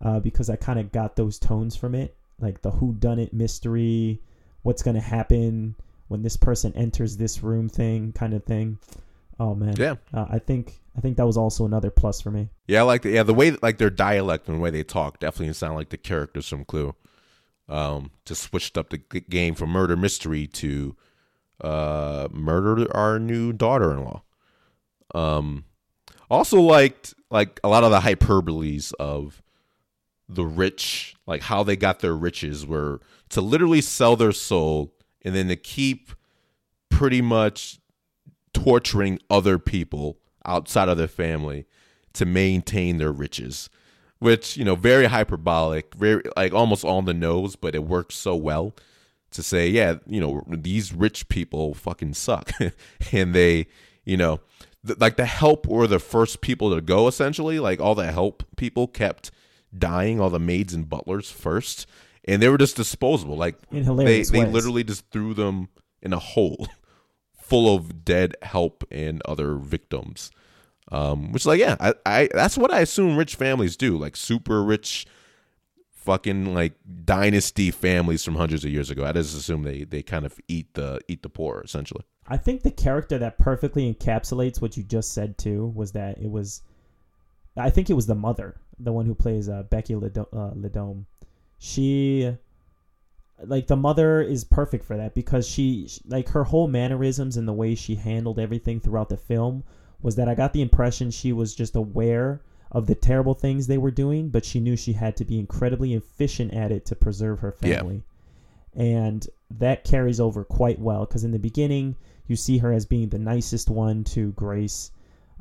uh, 0.00 0.20
because 0.20 0.50
I 0.50 0.56
kind 0.56 0.78
of 0.78 0.92
got 0.92 1.16
those 1.16 1.38
tones 1.38 1.76
from 1.76 1.94
it, 1.94 2.16
like 2.40 2.62
the 2.62 2.70
who 2.70 2.92
done 2.94 3.18
it 3.18 3.32
mystery, 3.32 4.20
what's 4.62 4.82
gonna 4.82 5.00
happen 5.00 5.74
when 6.08 6.22
this 6.22 6.36
person 6.36 6.72
enters 6.76 7.16
this 7.16 7.42
room 7.42 7.68
thing 7.68 8.12
kind 8.12 8.34
of 8.34 8.44
thing. 8.44 8.78
Oh 9.40 9.54
man, 9.54 9.74
Yeah. 9.78 9.94
uh, 10.12 10.26
I 10.28 10.38
think 10.38 10.80
I 10.96 11.00
think 11.00 11.16
that 11.16 11.26
was 11.26 11.36
also 11.38 11.64
another 11.64 11.90
plus 11.90 12.20
for 12.20 12.30
me. 12.30 12.50
Yeah, 12.68 12.80
I 12.80 12.82
like 12.82 13.02
the, 13.02 13.10
yeah 13.10 13.22
the 13.22 13.34
way 13.34 13.52
like 13.62 13.78
their 13.78 13.90
dialect 13.90 14.46
and 14.48 14.58
the 14.58 14.60
way 14.60 14.70
they 14.70 14.84
talk 14.84 15.18
definitely 15.18 15.52
sound 15.54 15.74
like 15.74 15.88
the 15.88 15.96
characters 15.96 16.48
from 16.48 16.64
Clue. 16.64 16.94
Um, 17.68 18.10
just 18.26 18.42
switched 18.42 18.76
up 18.76 18.90
the 18.90 18.98
game 18.98 19.54
from 19.54 19.70
murder 19.70 19.96
mystery 19.96 20.46
to 20.48 20.94
uh, 21.60 22.28
murder 22.32 22.94
our 22.96 23.18
new 23.18 23.52
daughter-in-law. 23.52 24.22
Um, 25.14 25.64
also 26.30 26.60
liked 26.60 27.14
like 27.30 27.60
a 27.62 27.68
lot 27.68 27.84
of 27.84 27.90
the 27.90 28.00
hyperboles 28.00 28.92
of 28.98 29.42
the 30.28 30.44
rich, 30.44 31.14
like 31.26 31.42
how 31.42 31.62
they 31.62 31.76
got 31.76 32.00
their 32.00 32.16
riches 32.16 32.66
were 32.66 33.00
to 33.30 33.40
literally 33.40 33.80
sell 33.80 34.16
their 34.16 34.32
soul 34.32 34.94
and 35.22 35.34
then 35.34 35.48
to 35.48 35.56
keep 35.56 36.12
pretty 36.88 37.20
much 37.20 37.78
torturing 38.54 39.18
other 39.30 39.58
people 39.58 40.18
outside 40.44 40.88
of 40.88 40.98
their 40.98 41.08
family 41.08 41.66
to 42.12 42.26
maintain 42.26 42.98
their 42.98 43.12
riches 43.12 43.70
which 44.22 44.56
you 44.56 44.64
know 44.64 44.76
very 44.76 45.06
hyperbolic 45.06 45.94
very 45.96 46.22
like 46.36 46.52
almost 46.52 46.84
on 46.84 47.06
the 47.06 47.14
nose 47.14 47.56
but 47.56 47.74
it 47.74 47.82
works 47.82 48.14
so 48.14 48.36
well 48.36 48.72
to 49.32 49.42
say 49.42 49.68
yeah 49.68 49.96
you 50.06 50.20
know 50.20 50.42
these 50.48 50.92
rich 50.92 51.28
people 51.28 51.74
fucking 51.74 52.14
suck 52.14 52.52
and 53.12 53.34
they 53.34 53.66
you 54.04 54.16
know 54.16 54.40
th- 54.86 54.98
like 54.98 55.16
the 55.16 55.26
help 55.26 55.66
were 55.66 55.86
the 55.86 55.98
first 55.98 56.40
people 56.40 56.74
to 56.74 56.80
go 56.80 57.08
essentially 57.08 57.58
like 57.58 57.80
all 57.80 57.94
the 57.94 58.10
help 58.10 58.42
people 58.56 58.86
kept 58.86 59.30
dying 59.76 60.20
all 60.20 60.30
the 60.30 60.38
maids 60.38 60.74
and 60.74 60.88
butlers 60.88 61.30
first 61.30 61.86
and 62.24 62.40
they 62.40 62.48
were 62.48 62.58
just 62.58 62.76
disposable 62.76 63.36
like 63.36 63.56
they 63.70 63.82
hilarious 63.82 64.30
they 64.30 64.40
ways. 64.40 64.52
literally 64.52 64.84
just 64.84 65.08
threw 65.10 65.34
them 65.34 65.68
in 66.00 66.12
a 66.12 66.18
hole 66.18 66.66
full 67.40 67.74
of 67.74 68.04
dead 68.04 68.34
help 68.42 68.84
and 68.90 69.20
other 69.26 69.56
victims. 69.56 70.30
Um, 70.90 71.32
which 71.32 71.46
like 71.46 71.60
yeah, 71.60 71.76
I, 71.80 71.94
I 72.04 72.28
that's 72.34 72.58
what 72.58 72.72
I 72.72 72.80
assume 72.80 73.16
rich 73.16 73.36
families 73.36 73.76
do, 73.76 73.96
like 73.96 74.16
super 74.16 74.62
rich, 74.62 75.06
fucking 76.02 76.54
like 76.54 76.74
dynasty 77.04 77.70
families 77.70 78.24
from 78.24 78.36
hundreds 78.36 78.64
of 78.64 78.70
years 78.70 78.90
ago. 78.90 79.04
I 79.04 79.12
just 79.12 79.36
assume 79.36 79.62
they 79.62 79.84
they 79.84 80.02
kind 80.02 80.26
of 80.26 80.38
eat 80.48 80.74
the 80.74 81.00
eat 81.08 81.22
the 81.22 81.28
poor 81.28 81.62
essentially. 81.64 82.04
I 82.26 82.36
think 82.36 82.62
the 82.62 82.70
character 82.70 83.18
that 83.18 83.38
perfectly 83.38 83.92
encapsulates 83.92 84.60
what 84.60 84.76
you 84.76 84.82
just 84.82 85.12
said 85.12 85.38
too 85.38 85.72
was 85.74 85.92
that 85.92 86.18
it 86.18 86.30
was, 86.30 86.62
I 87.56 87.70
think 87.70 87.90
it 87.90 87.94
was 87.94 88.06
the 88.06 88.14
mother, 88.14 88.56
the 88.78 88.92
one 88.92 89.06
who 89.06 89.14
plays 89.14 89.48
uh, 89.48 89.64
Becky 89.64 89.94
Ledo- 89.94 90.28
uh, 90.32 90.54
Ledome. 90.54 91.06
She, 91.58 92.36
like 93.44 93.66
the 93.66 93.76
mother 93.76 94.20
is 94.20 94.44
perfect 94.44 94.84
for 94.84 94.96
that 94.96 95.14
because 95.14 95.48
she, 95.48 95.88
like 96.06 96.28
her 96.28 96.44
whole 96.44 96.68
mannerisms 96.68 97.36
and 97.36 97.46
the 97.46 97.52
way 97.52 97.74
she 97.74 97.96
handled 97.96 98.38
everything 98.38 98.78
throughout 98.78 99.08
the 99.08 99.16
film 99.16 99.64
was 100.00 100.16
that 100.16 100.28
I 100.28 100.34
got 100.34 100.52
the 100.52 100.62
impression 100.62 101.10
she 101.10 101.32
was 101.32 101.54
just 101.54 101.76
aware 101.76 102.40
of 102.72 102.86
the 102.86 102.94
terrible 102.94 103.34
things 103.34 103.66
they 103.66 103.78
were 103.78 103.90
doing, 103.90 104.28
but 104.30 104.44
she 104.44 104.58
knew 104.58 104.76
she 104.76 104.94
had 104.94 105.16
to 105.16 105.24
be 105.24 105.38
incredibly 105.38 105.94
efficient 105.94 106.52
at 106.52 106.72
it 106.72 106.84
to 106.86 106.96
preserve 106.96 107.38
her 107.40 107.54
Yeah. 107.62 107.76
family 107.76 108.02
and 108.74 109.26
that 109.50 109.84
carries 109.84 110.18
over 110.18 110.44
quite 110.44 110.80
well 110.80 111.04
because 111.04 111.24
in 111.24 111.30
the 111.32 111.38
beginning 111.38 111.94
you 112.26 112.36
see 112.36 112.58
her 112.58 112.72
as 112.72 112.86
being 112.86 113.10
the 113.10 113.18
nicest 113.18 113.68
one 113.68 114.02
to 114.04 114.32
Grace, 114.32 114.90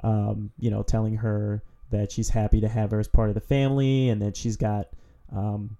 um, 0.04 0.52
you 0.60 0.70
know, 0.70 0.84
telling 0.84 1.15
her 1.15 1.63
that 1.91 2.12
she's 2.12 2.30
happy 2.30 2.60
to 2.60 2.67
have 2.67 2.91
her 2.91 3.00
as 3.00 3.08
part 3.08 3.30
of 3.30 3.36
the 3.36 3.39
family 3.41 4.10
and 4.10 4.22
that 4.22 4.36
she's 4.36 4.58
got, 4.58 4.89
um, 5.34 5.78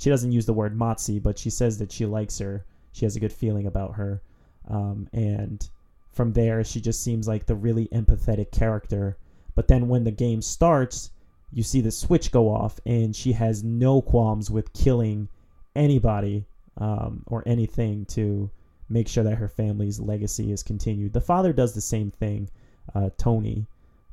she 0.00 0.10
doesn't 0.10 0.32
use 0.32 0.46
the 0.46 0.52
word 0.52 0.76
motzi, 0.76 1.22
but 1.22 1.38
she 1.38 1.50
says 1.50 1.78
that 1.78 1.92
she 1.92 2.06
likes 2.06 2.38
her. 2.38 2.64
She 2.92 3.04
has 3.04 3.14
a 3.14 3.20
good 3.20 3.32
feeling 3.32 3.66
about 3.66 3.94
her, 3.94 4.22
um, 4.68 5.08
and 5.12 5.68
from 6.10 6.32
there 6.32 6.64
she 6.64 6.80
just 6.80 7.02
seems 7.04 7.28
like 7.28 7.46
the 7.46 7.54
really 7.54 7.86
empathetic 7.92 8.50
character. 8.50 9.16
But 9.54 9.68
then 9.68 9.88
when 9.88 10.04
the 10.04 10.10
game 10.10 10.42
starts, 10.42 11.10
you 11.52 11.62
see 11.62 11.80
the 11.80 11.90
switch 11.90 12.30
go 12.30 12.52
off, 12.52 12.80
and 12.84 13.14
she 13.14 13.32
has 13.32 13.62
no 13.62 14.02
qualms 14.02 14.50
with 14.50 14.72
killing 14.72 15.28
anybody 15.76 16.46
um, 16.78 17.22
or 17.26 17.42
anything 17.46 18.04
to 18.06 18.50
make 18.88 19.08
sure 19.08 19.24
that 19.24 19.36
her 19.38 19.48
family's 19.48 20.00
legacy 20.00 20.52
is 20.52 20.62
continued. 20.62 21.12
The 21.12 21.20
father 21.20 21.52
does 21.52 21.74
the 21.74 21.80
same 21.80 22.10
thing, 22.10 22.50
uh, 22.94 23.10
Tony, 23.16 23.66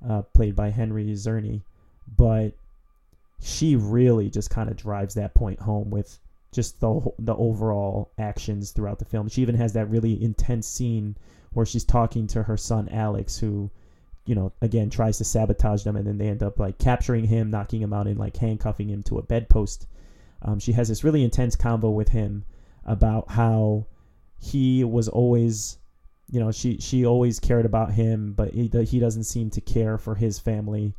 uh, 0.08 0.22
played 0.34 0.56
by 0.56 0.70
Henry 0.70 1.06
Czerny, 1.06 1.62
but 2.16 2.54
she 3.40 3.76
really 3.76 4.30
just 4.30 4.50
kind 4.50 4.70
of 4.70 4.78
drives 4.78 5.16
that 5.16 5.34
point 5.34 5.60
home 5.60 5.90
with 5.90 6.20
just 6.52 6.80
the 6.80 7.12
the 7.20 7.36
overall 7.36 8.12
actions 8.18 8.72
throughout 8.72 9.00
the 9.00 9.06
film. 9.06 9.28
She 9.30 9.42
even 9.42 9.56
has 9.56 9.74
that 9.74 9.90
really 9.90 10.22
intense 10.22 10.68
scene 10.68 11.16
where 11.54 11.66
she's 11.66 11.84
talking 11.84 12.28
to 12.28 12.44
her 12.44 12.58
son 12.58 12.88
Alex, 12.90 13.38
who, 13.38 13.70
you 14.26 14.36
know, 14.36 14.54
again 14.62 14.90
tries 14.90 15.18
to 15.18 15.24
sabotage 15.24 15.84
them, 15.84 15.96
and 15.96 16.06
then 16.06 16.18
they 16.18 16.28
end 16.28 16.44
up 16.44 16.60
like 16.60 16.78
capturing 16.78 17.26
him, 17.26 17.50
knocking 17.50 17.82
him 17.82 17.94
out, 17.94 18.08
and 18.08 18.20
like 18.20 18.38
handcuffing 18.38 18.90
him 18.90 19.04
to 19.04 19.18
a 19.18 19.24
bedpost. 19.24 19.88
Um, 20.44 20.60
she 20.60 20.72
has 20.74 20.88
this 20.88 21.04
really 21.04 21.24
intense 21.24 21.56
convo 21.56 21.94
with 21.94 22.10
him 22.10 22.46
about 22.86 23.30
how 23.30 23.86
he 24.40 24.84
was 24.84 25.08
always, 25.08 25.78
you 26.30 26.40
know, 26.40 26.52
she 26.52 26.78
she 26.78 27.06
always 27.06 27.40
cared 27.40 27.66
about 27.66 27.94
him, 27.94 28.34
but 28.34 28.54
he 28.54 28.68
he 28.86 29.00
doesn't 29.00 29.24
seem 29.26 29.50
to 29.52 29.62
care 29.62 29.98
for 29.98 30.16
his 30.16 30.40
family, 30.40 30.96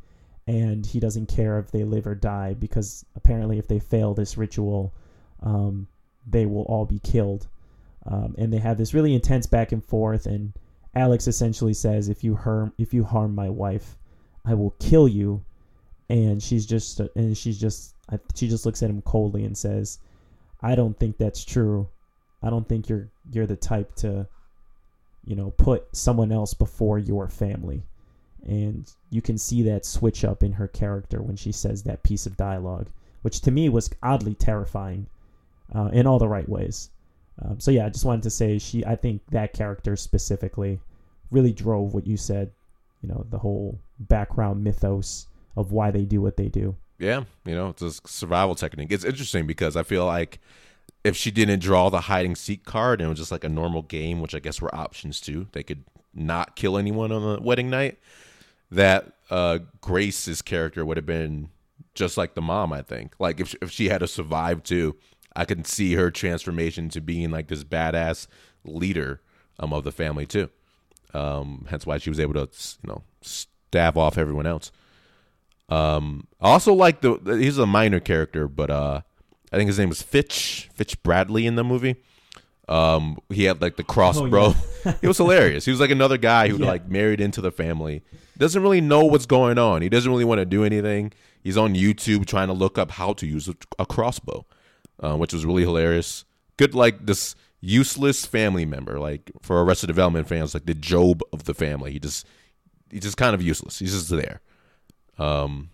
and 0.47 0.85
he 0.85 0.99
doesn't 0.99 1.27
care 1.27 1.59
if 1.59 1.71
they 1.71 1.83
live 1.83 2.07
or 2.07 2.15
die 2.15 2.53
because 2.53 3.05
apparently 3.15 3.57
if 3.57 3.67
they 3.67 3.79
fail 3.79 4.13
this 4.13 4.37
ritual, 4.37 4.93
um, 5.41 5.87
they 6.25 6.45
will 6.45 6.63
all 6.63 6.85
be 6.85 6.99
killed. 6.99 7.47
Um, 8.05 8.35
and 8.37 8.51
they 8.51 8.57
have 8.57 8.77
this 8.77 8.93
really 8.93 9.13
intense 9.13 9.45
back 9.45 9.71
and 9.71 9.83
forth, 9.83 10.25
and 10.25 10.53
Alex 10.95 11.27
essentially 11.27 11.73
says, 11.73 12.07
"If 12.07 12.23
you 12.23 12.35
harm 12.35 12.73
if 12.77 12.93
you 12.93 13.03
harm 13.03 13.33
my 13.33 13.49
wife, 13.49 13.97
I 14.45 14.53
will 14.53 14.75
kill 14.79 15.07
you." 15.07 15.43
And 16.09 16.41
she's 16.41 16.65
just 16.65 16.99
and 16.99 17.35
she's 17.35 17.59
just 17.59 17.95
she 18.35 18.47
just 18.47 18.65
looks 18.65 18.83
at 18.83 18.89
him 18.89 19.01
coldly 19.01 19.43
and 19.43 19.57
says, 19.57 19.99
"I 20.61 20.75
don't 20.75 20.97
think 20.99 21.17
that's 21.17 21.43
true. 21.43 21.89
I 22.41 22.49
don't 22.49 22.67
think 22.67 22.89
you're 22.89 23.09
you're 23.31 23.47
the 23.47 23.55
type 23.55 23.95
to, 23.95 24.27
you 25.25 25.35
know, 25.35 25.51
put 25.51 25.95
someone 25.95 26.31
else 26.31 26.53
before 26.53 26.99
your 26.99 27.27
family." 27.29 27.83
And 28.45 28.91
you 29.09 29.21
can 29.21 29.37
see 29.37 29.63
that 29.63 29.85
switch 29.85 30.25
up 30.25 30.43
in 30.43 30.51
her 30.53 30.67
character 30.67 31.21
when 31.21 31.37
she 31.37 31.53
says 31.53 31.83
that 31.83 32.03
piece 32.03 32.25
of 32.25 32.35
dialogue, 32.37 32.89
which 33.21 33.39
to 33.41 33.51
me 33.51 33.69
was 33.69 33.89
oddly 34.03 34.35
terrifying, 34.35 35.07
uh, 35.73 35.89
in 35.93 36.05
all 36.05 36.19
the 36.19 36.27
right 36.27 36.47
ways. 36.49 36.89
Um, 37.41 37.59
so 37.59 37.71
yeah, 37.71 37.85
I 37.85 37.89
just 37.89 38.05
wanted 38.05 38.23
to 38.23 38.29
say 38.29 38.59
she. 38.59 38.85
I 38.85 38.95
think 38.95 39.21
that 39.31 39.53
character 39.53 39.95
specifically 39.95 40.79
really 41.31 41.53
drove 41.53 41.93
what 41.93 42.05
you 42.05 42.17
said. 42.17 42.51
You 43.01 43.09
know, 43.09 43.25
the 43.29 43.39
whole 43.39 43.79
background 43.99 44.63
mythos 44.63 45.27
of 45.55 45.71
why 45.71 45.91
they 45.91 46.05
do 46.05 46.21
what 46.21 46.37
they 46.37 46.47
do. 46.47 46.75
Yeah, 46.99 47.23
you 47.45 47.55
know, 47.55 47.69
it's 47.69 47.81
a 47.81 47.91
survival 48.07 48.55
technique. 48.55 48.91
It's 48.91 49.03
interesting 49.03 49.45
because 49.45 49.75
I 49.75 49.83
feel 49.83 50.05
like 50.05 50.39
if 51.03 51.17
she 51.17 51.31
didn't 51.31 51.59
draw 51.59 51.89
the 51.89 52.01
hiding 52.01 52.35
seek 52.35 52.63
card 52.63 53.01
and 53.01 53.07
it 53.07 53.09
was 53.09 53.19
just 53.19 53.31
like 53.31 53.43
a 53.43 53.49
normal 53.49 53.81
game, 53.81 54.21
which 54.21 54.33
I 54.33 54.39
guess 54.39 54.61
were 54.61 54.73
options 54.73 55.19
too, 55.19 55.47
they 55.51 55.63
could 55.63 55.83
not 56.13 56.55
kill 56.55 56.77
anyone 56.77 57.11
on 57.11 57.21
the 57.21 57.41
wedding 57.41 57.69
night. 57.69 57.99
That 58.71 59.13
uh, 59.29 59.59
Grace's 59.81 60.41
character 60.41 60.85
would 60.85 60.97
have 60.97 61.05
been 61.05 61.49
just 61.93 62.17
like 62.17 62.35
the 62.35 62.41
mom. 62.41 62.71
I 62.71 62.81
think, 62.81 63.15
like 63.19 63.39
if 63.39 63.53
if 63.61 63.69
she 63.69 63.89
had 63.89 63.99
to 63.99 64.07
survive 64.07 64.63
too, 64.63 64.95
I 65.35 65.45
could 65.45 65.65
see 65.67 65.93
her 65.95 66.11
transformation 66.11 66.89
to 66.89 67.01
being 67.01 67.31
like 67.31 67.47
this 67.47 67.63
badass 67.63 68.27
leader 68.65 69.21
um, 69.59 69.73
of 69.73 69.83
the 69.83 69.91
family 69.91 70.25
too. 70.25 70.49
Um, 71.13 71.65
hence 71.69 71.85
why 71.85 71.97
she 71.97 72.09
was 72.09 72.19
able 72.19 72.33
to, 72.33 72.41
you 72.83 72.87
know, 72.89 73.03
stab 73.21 73.97
off 73.97 74.17
everyone 74.17 74.45
else. 74.47 74.71
Um, 75.69 76.27
I 76.41 76.49
also 76.51 76.73
like 76.73 77.01
the 77.01 77.17
he's 77.39 77.57
a 77.57 77.65
minor 77.65 77.99
character, 77.99 78.47
but 78.47 78.69
uh, 78.69 79.01
I 79.51 79.55
think 79.57 79.67
his 79.67 79.79
name 79.79 79.89
was 79.89 80.01
Fitch 80.01 80.69
Fitch 80.73 81.01
Bradley 81.03 81.45
in 81.45 81.55
the 81.55 81.63
movie. 81.63 81.95
Um, 82.69 83.17
he 83.29 83.43
had 83.45 83.61
like 83.61 83.75
the 83.75 83.83
crossbow. 83.83 84.53
it 84.85 85.03
was 85.07 85.17
hilarious. 85.17 85.65
He 85.65 85.71
was 85.71 85.79
like 85.79 85.91
another 85.91 86.17
guy 86.17 86.47
who 86.47 86.57
Yeah. 86.59 86.67
like 86.67 86.87
married 86.89 87.19
into 87.21 87.41
the 87.41 87.51
family. 87.51 88.03
Doesn't 88.37 88.61
really 88.61 88.81
know 88.81 89.05
what's 89.05 89.25
going 89.25 89.57
on. 89.57 89.81
He 89.81 89.89
doesn't 89.89 90.09
really 90.11 90.25
want 90.25 90.39
to 90.39 90.45
do 90.45 90.63
anything. 90.63 91.11
He's 91.43 91.57
on 91.57 91.75
YouTube 91.75 92.25
trying 92.25 92.47
to 92.47 92.53
look 92.53 92.77
up 92.77 92.91
how 92.91 93.13
to 93.13 93.27
use 93.27 93.47
a, 93.49 93.55
a 93.77 93.85
crossbow, 93.85 94.45
uh, 94.99 95.15
which 95.15 95.33
was 95.33 95.45
really 95.45 95.63
hilarious. 95.63 96.25
Good 96.57 96.75
like 96.75 97.05
this 97.05 97.35
useless 97.61 98.25
family 98.25 98.65
member. 98.65 98.99
Like 98.99 99.31
for 99.41 99.63
Arrested 99.63 99.87
Development 99.87 100.27
fans, 100.27 100.53
like 100.53 100.65
the 100.65 100.73
Gob 100.73 101.21
of 101.31 101.45
the 101.45 101.53
family. 101.53 101.91
He 101.91 101.99
just 101.99 102.27
he's 102.91 103.03
just 103.03 103.17
kind 103.17 103.33
of 103.33 103.41
useless. 103.41 103.79
He's 103.79 103.93
just 103.93 104.09
there. 104.09 104.41
Um, 105.17 105.69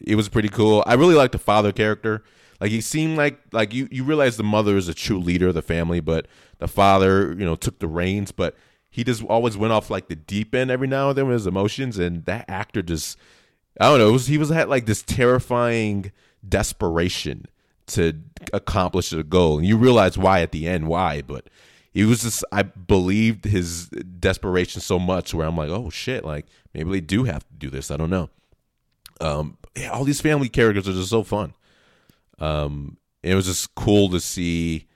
it 0.00 0.16
was 0.16 0.28
pretty 0.28 0.48
cool. 0.48 0.82
I 0.86 0.94
really 0.94 1.14
liked 1.14 1.32
the 1.32 1.38
father 1.38 1.72
character. 1.72 2.24
Like 2.60 2.70
he 2.70 2.80
seemed 2.80 3.16
like 3.16 3.40
like 3.52 3.74
you 3.74 3.88
you 3.90 4.04
realize 4.04 4.36
the 4.36 4.44
mother 4.44 4.76
is 4.76 4.88
a 4.88 4.94
true 4.94 5.18
leader 5.18 5.48
of 5.48 5.54
the 5.54 5.62
family, 5.62 6.00
but 6.00 6.26
the 6.58 6.68
father 6.68 7.32
you 7.32 7.44
know 7.44 7.56
took 7.56 7.78
the 7.78 7.88
reins, 7.88 8.32
but 8.32 8.56
he 8.88 9.04
just 9.04 9.22
always 9.24 9.56
went 9.56 9.72
off 9.72 9.90
like 9.90 10.08
the 10.08 10.16
deep 10.16 10.54
end 10.54 10.70
every 10.70 10.86
now 10.86 11.08
and 11.08 11.18
then 11.18 11.26
with 11.26 11.34
his 11.34 11.46
emotions, 11.46 11.98
and 11.98 12.24
that 12.26 12.44
actor 12.48 12.82
just 12.82 13.18
I 13.80 13.86
don't 13.86 13.98
know. 13.98 14.12
Was, 14.12 14.26
he 14.28 14.38
was 14.38 14.50
had 14.50 14.68
like 14.68 14.86
this 14.86 15.02
terrifying 15.02 16.12
desperation 16.48 17.46
to 17.92 18.14
accomplish 18.52 19.10
the 19.10 19.22
goal, 19.22 19.58
and 19.58 19.66
you 19.66 19.76
realize 19.76 20.18
why 20.18 20.40
at 20.40 20.52
the 20.52 20.68
end 20.68 20.88
why, 20.88 21.22
but 21.22 21.48
he 21.92 22.04
was 22.04 22.22
just 22.22 22.44
I 22.52 22.62
believed 22.62 23.44
his 23.44 23.88
desperation 23.88 24.80
so 24.80 24.98
much 24.98 25.34
where 25.34 25.46
I'm 25.46 25.56
like, 25.56 25.70
oh 25.70 25.90
shit, 25.90 26.24
like 26.24 26.46
maybe 26.74 26.90
they 26.90 27.00
do 27.00 27.24
have 27.24 27.46
to 27.46 27.54
do 27.54 27.70
this. 27.70 27.90
I 27.90 27.96
don't 27.96 28.10
know. 28.10 28.30
Um, 29.20 29.58
yeah, 29.76 29.90
all 29.90 30.04
these 30.04 30.20
family 30.20 30.48
characters 30.48 30.88
are 30.88 30.92
just 30.92 31.10
so 31.10 31.22
fun. 31.22 31.54
Um, 32.38 32.96
it 33.22 33.34
was 33.34 33.46
just 33.46 33.74
cool 33.74 34.08
to 34.10 34.20
see 34.20 34.88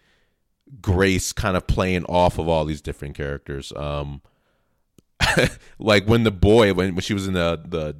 Grace 0.80 1.32
kind 1.32 1.56
of 1.56 1.66
playing 1.66 2.04
off 2.06 2.38
of 2.38 2.48
all 2.48 2.64
these 2.64 2.80
different 2.80 3.14
characters. 3.14 3.72
Um, 3.76 4.22
like 5.78 6.06
when 6.06 6.24
the 6.24 6.30
boy 6.30 6.72
when 6.72 6.94
when 6.94 7.02
she 7.02 7.14
was 7.14 7.26
in 7.26 7.34
the 7.34 7.60
the 7.64 7.96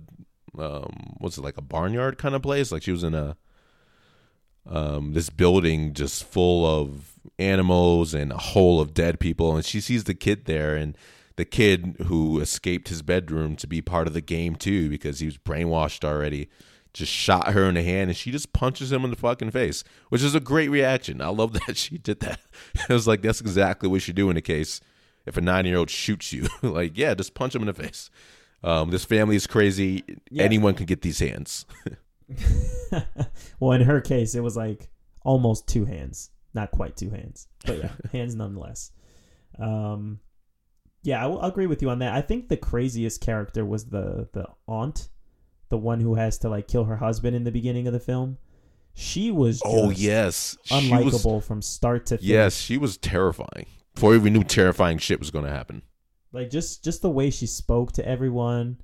um 0.63 1.15
what's 1.19 1.39
it 1.39 1.43
like 1.43 1.59
a 1.59 1.63
barnyard 1.63 2.19
kind 2.19 2.35
of 2.35 2.43
place 2.43 2.73
like 2.73 2.83
she 2.83 2.93
was 2.93 3.03
in 3.03 3.15
a 3.15 3.37
um 4.69 5.13
this 5.13 5.31
building 5.31 5.95
just 5.95 6.25
full 6.25 6.67
of 6.67 7.13
animals 7.39 8.15
and 8.15 8.33
a 8.33 8.39
hole 8.39 8.81
of 8.81 8.95
dead 8.95 9.21
people. 9.21 9.57
And 9.57 9.65
she 9.65 9.81
sees 9.81 10.05
the 10.05 10.15
kid 10.15 10.47
there 10.47 10.77
and 10.77 10.97
the 11.37 11.45
kid 11.45 11.97
who 12.07 12.41
escaped 12.41 12.89
his 12.89 13.03
bedroom 13.03 13.57
to 13.57 13.67
be 13.67 13.83
part 13.83 14.07
of 14.07 14.15
the 14.15 14.21
game 14.21 14.57
too 14.57 14.89
because 14.89 15.21
he 15.21 15.27
was 15.27 15.39
brainwashed 15.39 16.05
already. 16.05 16.49
Just 16.95 17.13
shot 17.13 17.53
her 17.53 17.69
in 17.69 17.75
the 17.75 17.83
hand 17.83 18.09
and 18.09 18.17
she 18.17 18.31
just 18.31 18.55
punches 18.55 18.91
him 18.91 19.05
in 19.05 19.11
the 19.11 19.17
fucking 19.17 19.51
face 19.51 19.85
which 20.09 20.23
is 20.23 20.35
a 20.35 20.41
great 20.41 20.71
reaction. 20.71 21.21
I 21.21 21.29
love 21.29 21.53
that 21.67 21.77
she 21.77 21.99
did 21.99 22.21
that. 22.21 22.41
I 22.89 22.93
was 22.93 23.07
like 23.07 23.23
that's 23.23 23.41
exactly 23.41 23.89
what 23.89 23.97
you 23.97 24.01
should 24.01 24.17
do 24.17 24.31
in 24.31 24.37
a 24.37 24.43
case 24.43 24.81
if 25.27 25.37
a 25.37 25.41
nine 25.41 25.67
year 25.67 25.77
old 25.77 25.91
shoots 25.91 26.33
you. 26.33 26.49
Like 26.63 26.97
yeah 26.97 27.15
just 27.15 27.35
punch 27.35 27.55
him 27.55 27.63
in 27.63 27.67
the 27.67 27.75
face. 27.75 28.11
Um, 28.65 28.91
this 28.91 29.05
family 29.05 29.37
is 29.37 29.47
crazy. 29.47 30.03
Yeah. 30.31 30.45
anyone 30.45 30.75
can 30.75 30.87
get 30.87 31.03
these 31.03 31.19
hands 31.19 31.67
well, 33.61 33.73
in 33.73 33.83
her 33.83 34.01
case, 34.01 34.35
it 34.35 34.43
was 34.43 34.57
like 34.57 34.89
almost 35.23 35.67
two 35.67 35.85
hands, 35.85 36.31
not 36.55 36.71
quite 36.71 36.97
two 36.97 37.11
hands, 37.11 37.49
but 37.65 37.79
yeah, 37.79 37.91
hands 38.13 38.35
nonetheless. 38.35 38.93
Um, 39.59 40.21
yeah, 41.03 41.23
I 41.23 41.27
will 41.27 41.41
agree 41.43 41.67
with 41.67 41.83
you 41.83 41.91
on 41.91 42.01
that. 42.01 42.15
I 42.15 42.21
think 42.21 42.49
the 42.49 42.57
craziest 42.57 43.21
character 43.21 43.65
was 43.65 43.87
the 43.87 44.29
the 44.33 44.47
aunt, 44.67 45.09
the 45.69 45.79
one 45.79 46.01
who 46.01 46.15
has 46.15 46.39
to 46.39 46.49
like 46.49 46.69
kill 46.69 46.85
her 46.85 46.97
husband 46.97 47.37
in 47.37 47.45
the 47.45 47.53
beginning 47.53 47.87
of 47.87 47.93
the 47.93 48.01
film. 48.01 48.39
She 48.95 49.31
was 49.31 49.61
oh 49.65 49.91
yes 49.91 50.57
was- 50.71 50.83
unlikable 50.83 51.45
from 51.45 51.61
start 51.61 52.07
to 52.07 52.17
finish. 52.17 52.31
yes 52.31 52.57
she 52.57 52.79
was 52.79 52.97
terrifying 52.97 53.67
before 53.95 54.19
we 54.19 54.31
knew 54.31 54.43
terrifying 54.43 54.97
shit 54.97 55.19
was 55.19 55.31
going 55.31 55.45
to 55.45 55.51
happen 55.51 55.83
like 56.33 56.49
just 56.49 56.83
just 56.83 57.03
the 57.03 57.11
way 57.11 57.29
she 57.29 57.47
spoke 57.47 57.93
to 57.93 58.09
everyone 58.09 58.79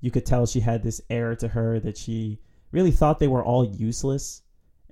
you 0.00 0.10
could 0.10 0.26
tell 0.26 0.46
she 0.46 0.58
had 0.58 0.82
this 0.82 1.00
air 1.08 1.36
to 1.36 1.46
her 1.46 1.78
that 1.78 1.96
she 1.96 2.40
really 2.72 2.90
thought 2.90 3.18
they 3.18 3.28
were 3.28 3.44
all 3.44 3.64
useless 3.64 4.42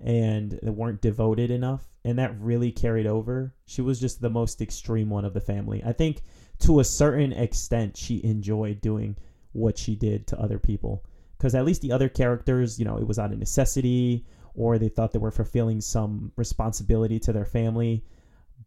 and 0.02 0.58
they 0.62 0.70
weren't 0.70 1.00
devoted 1.00 1.50
enough 1.50 1.90
and 2.04 2.18
that 2.18 2.38
really 2.40 2.72
carried 2.72 3.06
over. 3.06 3.54
She 3.66 3.82
was 3.82 4.00
just 4.00 4.20
the 4.20 4.30
most 4.30 4.62
extreme 4.62 5.10
one 5.10 5.24
of 5.24 5.34
the 5.34 5.40
family. 5.40 5.82
I 5.84 5.92
think 5.92 6.22
to 6.60 6.80
a 6.80 6.84
certain 6.84 7.32
extent 7.32 7.96
she 7.96 8.24
enjoyed 8.24 8.80
doing 8.80 9.16
what 9.52 9.76
she 9.76 9.94
did 9.94 10.26
to 10.28 10.40
other 10.40 10.58
people. 10.58 11.04
Because 11.36 11.54
at 11.54 11.64
least 11.64 11.82
the 11.82 11.92
other 11.92 12.08
characters 12.08 12.78
you 12.78 12.84
know 12.84 12.98
it 12.98 13.06
was 13.06 13.18
out 13.18 13.32
of 13.32 13.38
necessity 13.38 14.24
or 14.54 14.78
they 14.78 14.88
thought 14.88 15.12
they 15.12 15.18
were 15.18 15.30
fulfilling 15.30 15.80
some 15.80 16.32
responsibility 16.36 17.18
to 17.20 17.32
their 17.32 17.46
family. 17.46 18.04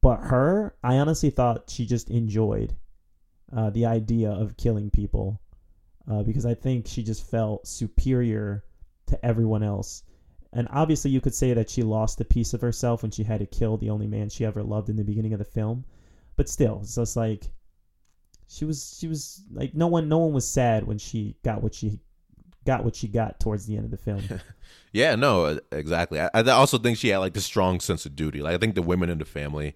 But 0.02 0.17
her 0.17 0.76
i 0.84 0.97
honestly 0.97 1.30
thought 1.30 1.69
she 1.69 1.86
just 1.86 2.10
enjoyed 2.10 2.76
uh, 3.56 3.69
the 3.69 3.86
idea 3.86 4.32
of 4.32 4.58
killing 4.58 4.89
people 4.89 5.39
uh, 6.10 6.23
because 6.23 6.45
I 6.45 6.54
think 6.54 6.88
she 6.88 7.04
just 7.04 7.30
felt 7.30 7.67
superior 7.67 8.63
to 9.08 9.26
everyone 9.26 9.63
else. 9.63 10.04
And 10.52 10.68
obviously, 10.72 11.12
you 11.12 11.22
could 11.22 11.34
say 11.34 11.54
that 11.54 11.70
she 11.70 11.82
lost 11.82 12.22
a 12.22 12.26
piece 12.26 12.54
of 12.54 12.62
herself 12.62 13.02
when 13.02 13.12
she 13.12 13.24
had 13.24 13.39
to 13.39 13.46
kill 13.46 13.78
the 13.78 13.89
only 13.89 14.08
man 14.08 14.30
she 14.30 14.46
ever 14.46 14.62
loved 14.62 14.89
in 14.89 14.96
the 14.96 15.04
beginning 15.04 15.34
of 15.34 15.39
the 15.39 15.46
film. 15.46 15.84
But 16.36 16.50
still, 16.50 16.80
it's 16.82 16.96
just 16.96 17.16
like 17.16 17.50
she 18.48 18.66
was. 18.66 18.98
She 19.00 19.08
was 19.08 19.42
like 19.52 19.74
no 19.74 19.88
one. 19.88 20.08
No 20.08 20.20
one 20.20 20.34
was 20.34 20.48
sad 20.48 20.86
when 20.86 20.98
she 21.00 21.36
got 21.44 21.63
what 21.63 21.74
she 21.74 22.00
got. 22.66 22.84
What 22.84 22.96
she 22.96 23.08
got 23.08 23.39
towards 23.39 23.66
the 23.66 23.76
end 23.76 23.86
of 23.86 23.92
the 23.92 23.98
film. 23.98 24.22
Yeah, 24.94 25.16
no, 25.16 25.46
uh, 25.46 25.58
exactly. 25.72 26.22
I, 26.22 26.30
I 26.34 26.44
also 26.52 26.78
think 26.78 27.00
she 27.00 27.10
had 27.10 27.18
like 27.18 27.34
the 27.34 27.42
strong 27.42 27.80
sense 27.80 28.06
of 28.06 28.16
duty. 28.16 28.42
Like 28.42 28.54
I 28.54 28.58
think 28.60 28.76
the 28.76 28.84
women 28.84 29.10
in 29.10 29.18
the 29.18 29.26
family, 29.26 29.76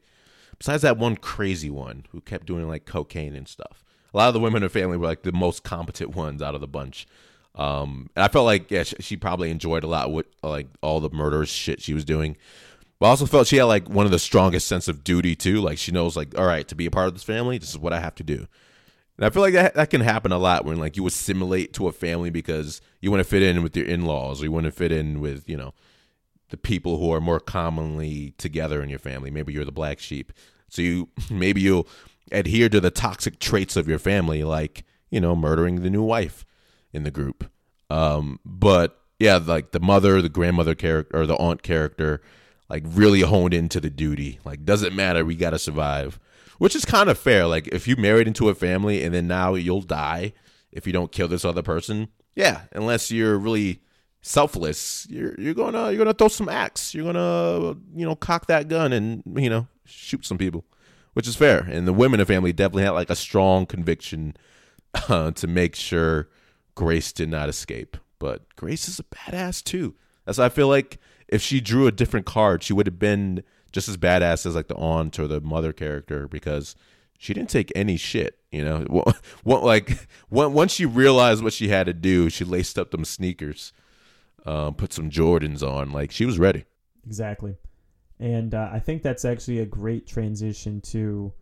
besides 0.59 0.83
that 0.83 0.97
one 0.97 1.17
crazy 1.17 1.71
one 1.71 2.05
who 2.11 2.21
kept 2.21 2.45
doing 2.45 2.67
like 2.67 2.85
cocaine 2.85 3.35
and 3.35 3.47
stuff, 3.47 3.83
a 4.13 4.17
lot 4.17 4.27
of 4.27 4.35
the 4.35 4.39
women 4.39 4.61
in 4.61 4.67
the 4.67 4.69
family 4.69 4.95
were 4.95 5.07
like 5.07 5.23
the 5.23 5.31
most 5.31 5.63
competent 5.63 6.15
ones 6.15 6.41
out 6.41 6.53
of 6.53 6.61
the 6.61 6.67
bunch. 6.67 7.07
Um, 7.57 8.09
and 8.15 8.23
I 8.23 8.27
felt 8.27 8.45
like 8.45 8.69
yeah, 8.69 8.83
she, 8.83 8.95
she 8.99 9.17
probably 9.17 9.49
enjoyed 9.49 9.83
a 9.83 9.87
lot 9.87 10.11
with 10.11 10.27
like 10.43 10.67
all 10.81 10.99
the 10.99 11.09
murderous 11.09 11.49
shit 11.49 11.81
she 11.81 11.93
was 11.93 12.05
doing. 12.05 12.37
But 12.99 13.07
I 13.07 13.09
also 13.09 13.25
felt 13.25 13.47
she 13.47 13.57
had 13.57 13.65
like 13.65 13.89
one 13.89 14.05
of 14.05 14.11
the 14.11 14.19
strongest 14.19 14.67
sense 14.67 14.87
of 14.87 15.03
duty 15.03 15.35
too. 15.35 15.59
Like 15.59 15.79
she 15.79 15.91
knows 15.91 16.15
like, 16.15 16.37
all 16.37 16.45
right, 16.45 16.67
to 16.67 16.75
be 16.75 16.85
a 16.85 16.91
part 16.91 17.07
of 17.07 17.13
this 17.13 17.23
family, 17.23 17.57
this 17.57 17.69
is 17.69 17.77
what 17.77 17.93
I 17.93 17.99
have 17.99 18.15
to 18.15 18.23
do. 18.23 18.47
And 19.17 19.25
I 19.25 19.31
feel 19.31 19.41
like 19.41 19.53
that 19.53 19.73
that 19.73 19.89
can 19.89 20.01
happen 20.01 20.31
a 20.31 20.37
lot 20.37 20.65
when 20.65 20.77
like 20.77 20.95
you 20.95 21.07
assimilate 21.07 21.73
to 21.73 21.87
a 21.87 21.91
family 21.91 22.29
because 22.29 22.79
you 23.01 23.09
want 23.09 23.21
to 23.21 23.29
fit 23.29 23.41
in 23.41 23.63
with 23.63 23.75
your 23.75 23.87
in 23.87 24.05
laws 24.05 24.41
or 24.41 24.45
you 24.45 24.51
want 24.51 24.65
to 24.65 24.71
fit 24.71 24.91
in 24.91 25.19
with, 25.19 25.49
you 25.49 25.57
know, 25.57 25.73
the 26.49 26.57
people 26.57 26.99
who 26.99 27.11
are 27.11 27.19
more 27.19 27.39
commonly 27.39 28.35
together 28.37 28.83
in 28.83 28.89
your 28.89 28.99
family. 28.99 29.31
Maybe 29.31 29.51
you're 29.51 29.65
the 29.65 29.71
black 29.71 29.97
sheep. 29.97 30.31
So 30.69 30.83
you 30.83 31.09
maybe 31.31 31.61
you'll 31.61 31.87
adhere 32.31 32.69
to 32.69 32.79
the 32.79 32.91
toxic 32.91 33.39
traits 33.39 33.75
of 33.75 33.87
your 33.87 33.99
family, 33.99 34.43
like, 34.43 34.85
you 35.09 35.19
know, 35.19 35.35
murdering 35.35 35.81
the 35.81 35.89
new 35.89 36.03
wife 36.03 36.45
in 36.93 37.03
the 37.03 37.11
group. 37.11 37.49
Um, 37.89 38.39
but 38.45 38.99
yeah, 39.19 39.37
like 39.37 39.71
the 39.71 39.79
mother, 39.79 40.21
the 40.21 40.29
grandmother 40.29 40.75
character 40.75 41.17
or 41.17 41.25
the 41.25 41.37
aunt 41.37 41.63
character, 41.63 42.21
like 42.69 42.83
really 42.85 43.21
honed 43.21 43.53
into 43.53 43.79
the 43.79 43.89
duty. 43.89 44.39
Like, 44.43 44.65
doesn't 44.65 44.95
matter, 44.95 45.25
we 45.25 45.35
gotta 45.35 45.59
survive. 45.59 46.19
Which 46.57 46.75
is 46.75 46.85
kind 46.85 47.09
of 47.09 47.19
fair. 47.19 47.45
Like 47.45 47.67
if 47.67 47.87
you 47.87 47.95
married 47.95 48.27
into 48.27 48.49
a 48.49 48.55
family 48.55 49.03
and 49.03 49.13
then 49.13 49.27
now 49.27 49.53
you'll 49.53 49.81
die 49.81 50.33
if 50.71 50.87
you 50.87 50.93
don't 50.93 51.11
kill 51.11 51.27
this 51.27 51.45
other 51.45 51.61
person. 51.61 52.09
Yeah, 52.35 52.61
unless 52.71 53.11
you're 53.11 53.37
really 53.37 53.81
selfless, 54.21 55.07
you're 55.09 55.35
you're 55.39 55.53
gonna 55.53 55.91
you're 55.91 55.97
gonna 55.97 56.13
throw 56.13 56.27
some 56.27 56.49
axe. 56.49 56.93
You're 56.93 57.11
gonna 57.11 57.77
you 57.95 58.05
know 58.05 58.15
cock 58.15 58.47
that 58.47 58.67
gun 58.67 58.91
and 58.91 59.23
you 59.35 59.49
know 59.49 59.67
shoot 59.85 60.25
some 60.25 60.37
people, 60.37 60.65
which 61.13 61.27
is 61.27 61.35
fair. 61.35 61.59
And 61.59 61.87
the 61.87 61.93
women 61.93 62.19
the 62.19 62.25
family 62.25 62.53
definitely 62.53 62.83
had 62.83 62.91
like 62.91 63.09
a 63.09 63.15
strong 63.15 63.65
conviction 63.65 64.35
uh, 65.09 65.31
to 65.35 65.47
make 65.47 65.75
sure 65.75 66.29
Grace 66.77 67.11
did 67.11 67.27
not 67.27 67.49
escape. 67.49 67.97
But 68.19 68.55
Grace 68.55 68.87
is 68.87 68.99
a 68.99 69.03
badass 69.03 69.63
too. 69.63 69.95
That's 70.25 70.37
why 70.37 70.45
I 70.45 70.49
feel 70.49 70.67
like 70.67 70.99
if 71.27 71.41
she 71.41 71.59
drew 71.59 71.87
a 71.87 71.91
different 71.91 72.27
card, 72.27 72.61
she 72.61 72.71
would 72.71 72.85
have 72.85 72.99
been 72.99 73.43
just 73.71 73.89
as 73.89 73.97
badass 73.97 74.45
as 74.45 74.53
like 74.55 74.67
the 74.67 74.75
aunt 74.75 75.17
or 75.19 75.27
the 75.27 75.41
mother 75.41 75.73
character 75.73 76.27
because 76.27 76.75
she 77.17 77.33
didn't 77.33 77.49
take 77.49 77.71
any 77.75 77.97
shit. 77.97 78.37
You 78.51 78.63
know, 78.63 78.79
what, 78.89 79.15
what 79.43 79.63
like 79.63 80.07
once 80.29 80.71
she 80.71 80.85
realized 80.85 81.43
what 81.43 81.53
she 81.53 81.69
had 81.69 81.87
to 81.87 81.93
do, 81.93 82.29
she 82.29 82.45
laced 82.45 82.77
up 82.77 82.91
them 82.91 83.05
sneakers, 83.05 83.73
um, 84.45 84.75
put 84.75 84.93
some 84.93 85.09
Jordans 85.09 85.63
on. 85.67 85.91
Like 85.91 86.11
she 86.11 86.25
was 86.25 86.37
ready. 86.37 86.65
Exactly. 87.07 87.57
And 88.19 88.53
uh, 88.53 88.69
I 88.71 88.79
think 88.79 89.01
that's 89.01 89.25
actually 89.25 89.59
a 89.59 89.65
great 89.65 90.05
transition 90.05 90.81
to, 90.81 91.33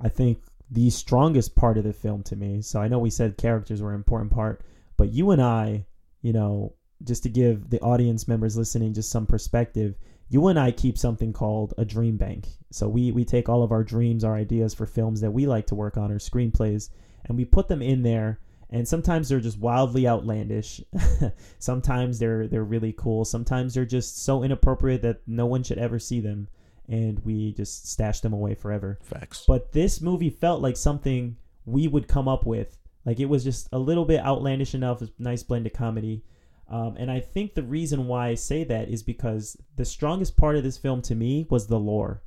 I 0.00 0.08
think, 0.08 0.38
the 0.68 0.90
strongest 0.90 1.54
part 1.54 1.78
of 1.78 1.84
the 1.84 1.92
film 1.92 2.24
to 2.24 2.36
me. 2.36 2.62
So 2.62 2.80
I 2.80 2.88
know 2.88 2.98
we 2.98 3.10
said 3.10 3.36
characters 3.36 3.80
were 3.80 3.90
an 3.90 3.96
important 3.96 4.32
part, 4.32 4.64
but 4.96 5.12
you 5.12 5.30
and 5.30 5.42
I, 5.42 5.86
you 6.20 6.32
know, 6.32 6.74
just 7.04 7.22
to 7.24 7.28
give 7.28 7.70
the 7.70 7.80
audience 7.80 8.28
members 8.28 8.56
listening 8.56 8.94
just 8.94 9.10
some 9.10 9.26
perspective, 9.26 9.96
you 10.28 10.46
and 10.46 10.58
I 10.58 10.70
keep 10.70 10.96
something 10.96 11.32
called 11.32 11.74
a 11.76 11.84
dream 11.84 12.16
bank. 12.16 12.46
So 12.70 12.88
we, 12.88 13.12
we 13.12 13.24
take 13.24 13.48
all 13.48 13.62
of 13.62 13.72
our 13.72 13.84
dreams, 13.84 14.24
our 14.24 14.36
ideas 14.36 14.72
for 14.72 14.86
films 14.86 15.20
that 15.20 15.32
we 15.32 15.46
like 15.46 15.66
to 15.66 15.74
work 15.74 15.96
on, 15.96 16.10
or 16.10 16.18
screenplays, 16.18 16.90
and 17.26 17.36
we 17.36 17.44
put 17.44 17.68
them 17.68 17.82
in 17.82 18.02
there 18.02 18.38
and 18.72 18.88
sometimes 18.88 19.28
they're 19.28 19.38
just 19.38 19.58
wildly 19.58 20.08
outlandish. 20.08 20.80
sometimes 21.58 22.18
they're 22.18 22.48
they're 22.48 22.64
really 22.64 22.94
cool. 22.94 23.24
Sometimes 23.24 23.74
they're 23.74 23.84
just 23.84 24.24
so 24.24 24.42
inappropriate 24.42 25.02
that 25.02 25.20
no 25.26 25.44
one 25.44 25.62
should 25.62 25.78
ever 25.78 25.98
see 25.98 26.20
them, 26.20 26.48
and 26.88 27.22
we 27.22 27.52
just 27.52 27.86
stash 27.86 28.20
them 28.20 28.32
away 28.32 28.54
forever. 28.54 28.98
Facts. 29.02 29.44
But 29.46 29.72
this 29.72 30.00
movie 30.00 30.30
felt 30.30 30.62
like 30.62 30.78
something 30.78 31.36
we 31.66 31.86
would 31.86 32.08
come 32.08 32.28
up 32.28 32.46
with. 32.46 32.78
Like 33.04 33.20
it 33.20 33.26
was 33.26 33.44
just 33.44 33.68
a 33.72 33.78
little 33.78 34.04
bit 34.04 34.24
outlandish 34.24 34.74
enough, 34.74 35.02
a 35.02 35.08
nice 35.18 35.42
blend 35.42 35.66
of 35.66 35.72
comedy. 35.72 36.24
Um, 36.68 36.96
and 36.96 37.10
I 37.10 37.20
think 37.20 37.54
the 37.54 37.62
reason 37.62 38.06
why 38.06 38.28
I 38.28 38.34
say 38.34 38.64
that 38.64 38.88
is 38.88 39.02
because 39.02 39.56
the 39.76 39.84
strongest 39.84 40.36
part 40.36 40.56
of 40.56 40.62
this 40.62 40.78
film 40.78 41.02
to 41.02 41.14
me 41.14 41.46
was 41.50 41.66
the 41.66 41.78
lore. 41.78 42.22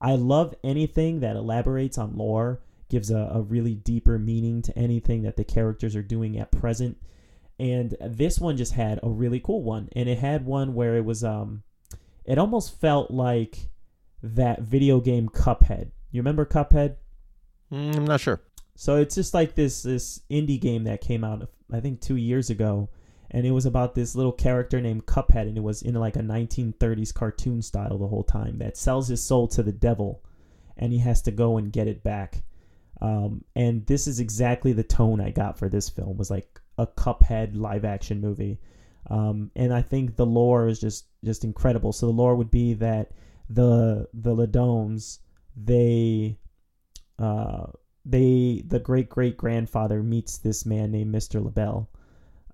I 0.00 0.14
love 0.14 0.54
anything 0.62 1.20
that 1.20 1.36
elaborates 1.36 1.98
on 1.98 2.16
lore, 2.16 2.62
gives 2.88 3.10
a, 3.10 3.30
a 3.34 3.40
really 3.40 3.74
deeper 3.74 4.18
meaning 4.18 4.62
to 4.62 4.78
anything 4.78 5.22
that 5.22 5.36
the 5.36 5.44
characters 5.44 5.96
are 5.96 6.02
doing 6.02 6.38
at 6.38 6.50
present. 6.50 6.98
And 7.58 7.96
this 8.00 8.38
one 8.38 8.56
just 8.56 8.72
had 8.72 9.00
a 9.02 9.08
really 9.08 9.40
cool 9.40 9.62
one. 9.62 9.88
And 9.92 10.08
it 10.08 10.18
had 10.18 10.44
one 10.44 10.74
where 10.74 10.96
it 10.96 11.04
was 11.04 11.24
um 11.24 11.62
it 12.24 12.38
almost 12.38 12.80
felt 12.80 13.10
like 13.10 13.70
that 14.22 14.62
video 14.62 15.00
game 15.00 15.28
Cuphead. 15.28 15.90
You 16.10 16.20
remember 16.20 16.44
Cuphead? 16.44 16.96
Mm, 17.72 17.96
I'm 17.96 18.04
not 18.06 18.20
sure. 18.20 18.40
So 18.80 18.96
it's 18.96 19.14
just 19.14 19.34
like 19.34 19.54
this 19.54 19.82
this 19.82 20.22
indie 20.30 20.58
game 20.58 20.84
that 20.84 21.02
came 21.02 21.22
out 21.22 21.50
I 21.70 21.80
think 21.80 22.00
2 22.00 22.16
years 22.16 22.48
ago 22.48 22.88
and 23.30 23.44
it 23.44 23.50
was 23.50 23.66
about 23.66 23.94
this 23.94 24.14
little 24.14 24.32
character 24.32 24.80
named 24.80 25.04
Cuphead, 25.04 25.46
and 25.46 25.58
it 25.58 25.62
was 25.62 25.82
in 25.82 25.94
like 25.96 26.16
a 26.16 26.20
1930s 26.22 27.12
cartoon 27.12 27.60
style 27.60 27.98
the 27.98 28.06
whole 28.08 28.24
time 28.24 28.56
that 28.56 28.78
sells 28.78 29.08
his 29.08 29.22
soul 29.22 29.46
to 29.48 29.62
the 29.62 29.70
devil, 29.70 30.24
and 30.78 30.94
he 30.94 30.98
has 31.00 31.20
to 31.22 31.30
go 31.30 31.58
and 31.58 31.70
get 31.70 31.88
it 31.88 32.02
back. 32.02 32.42
Um, 33.02 33.44
and 33.54 33.84
this 33.84 34.06
is 34.06 34.18
exactly 34.18 34.72
the 34.72 34.82
tone 34.82 35.20
I 35.20 35.30
got 35.30 35.58
for 35.58 35.68
this 35.68 35.90
film 35.90 36.16
was 36.16 36.30
like 36.30 36.58
a 36.78 36.86
Cuphead 36.86 37.54
live 37.54 37.84
action 37.84 38.18
movie, 38.18 38.58
um, 39.10 39.50
and 39.54 39.74
I 39.74 39.82
think 39.82 40.16
the 40.16 40.24
lore 40.26 40.68
is 40.68 40.80
just 40.80 41.04
just 41.22 41.44
incredible. 41.44 41.92
So 41.92 42.06
the 42.06 42.12
lore 42.12 42.34
would 42.34 42.50
be 42.50 42.72
that 42.74 43.12
the 43.50 44.08
the 44.14 44.32
Le 44.32 44.46
Domas 44.46 45.18
they 45.54 46.38
uh, 47.18 47.66
they 48.04 48.62
the 48.66 48.78
great 48.78 49.08
great 49.08 49.36
grandfather 49.36 50.02
meets 50.02 50.38
this 50.38 50.64
man 50.64 50.90
named 50.90 51.14
Mr. 51.14 51.42
Le 51.42 51.50
Bail 51.50 51.88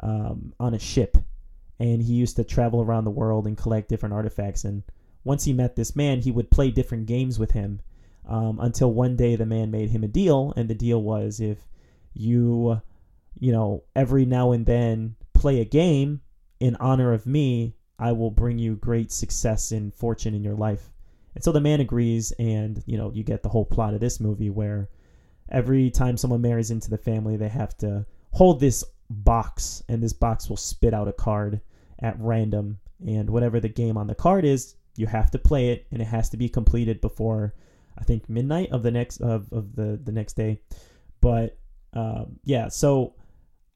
um, 0.01 0.53
on 0.59 0.75
a 0.75 0.79
ship, 0.79 1.17
and 1.79 2.03
he 2.03 2.15
used 2.15 2.37
to 2.37 2.45
travel 2.45 2.83
around 2.83 3.05
the 3.05 3.11
world 3.11 3.47
and 3.47 3.57
collect 3.57 3.89
different 3.89 4.15
artifacts. 4.15 4.65
And 4.65 4.83
once 5.25 5.45
he 5.45 5.53
met 5.53 5.77
this 5.77 5.97
man, 5.97 6.21
he 6.21 6.31
would 6.31 6.51
play 6.51 6.71
different 6.71 7.07
games 7.07 7.39
with 7.39 7.53
him 7.53 7.81
um, 8.29 8.59
until 8.61 8.93
one 8.93 9.17
day 9.17 9.37
the 9.37 9.47
man 9.47 9.71
made 9.71 9.91
him 9.91 10.05
a 10.05 10.09
deal, 10.09 10.53
and 10.57 10.69
the 10.69 10.75
deal 10.75 11.03
was 11.03 11.41
if 11.41 11.59
you, 12.15 12.81
you 13.39 13.53
know, 13.53 13.85
every 13.95 14.25
now 14.25 14.53
and 14.53 14.67
then 14.67 15.17
play 15.35 15.61
a 15.61 15.65
game 15.65 16.21
in 16.61 16.77
honor 16.77 17.13
of 17.13 17.27
me, 17.27 17.75
I 17.99 18.13
will 18.13 18.31
bring 18.31 18.59
you 18.59 18.77
great 18.77 19.13
success 19.13 19.73
and 19.73 19.95
fortune 19.95 20.35
in 20.35 20.45
your 20.45 20.55
life. 20.55 20.91
And 21.35 21.45
so 21.45 21.53
the 21.53 21.61
man 21.61 21.81
agrees, 21.81 22.33
and 22.39 22.83
you 22.87 22.97
know, 22.97 23.13
you 23.13 23.23
get 23.23 23.43
the 23.43 23.49
whole 23.49 23.65
plot 23.65 23.95
of 23.95 24.01
this 24.01 24.21
movie 24.21 24.51
where 24.51 24.89
every 25.51 25.91
time 25.91 26.17
someone 26.17 26.41
marries 26.41 26.71
into 26.71 26.91
the 26.91 26.99
family, 26.99 27.37
they 27.37 27.49
have 27.49 27.77
to 27.79 28.07
hold 28.33 28.61
this 28.61 28.85
box, 29.09 29.83
and 29.89 30.03
this 30.03 30.13
box 30.13 30.49
will 30.49 30.57
spit 30.57 30.95
out 30.95 31.09
a 31.09 31.13
card 31.13 31.61
at 32.01 32.21
random. 32.21 32.79
And 33.07 33.29
whatever 33.31 33.61
the 33.61 33.69
game 33.69 33.97
on 33.97 34.07
the 34.07 34.15
card 34.15 34.45
is, 34.45 34.75
you 34.97 35.07
have 35.07 35.31
to 35.33 35.39
play 35.39 35.71
it, 35.71 35.87
and 35.91 36.01
it 36.01 36.07
has 36.07 36.31
to 36.31 36.37
be 36.37 36.49
completed 36.49 37.01
before 37.01 37.55
I 37.99 38.05
think 38.05 38.29
midnight 38.29 38.71
of 38.73 38.83
the 38.83 38.91
next 38.91 39.21
of, 39.21 39.53
of 39.53 39.75
the 39.75 39.99
the 40.03 40.13
next 40.13 40.35
day. 40.35 40.61
But 41.21 41.59
um, 41.93 42.39
yeah, 42.45 42.69
so 42.69 43.15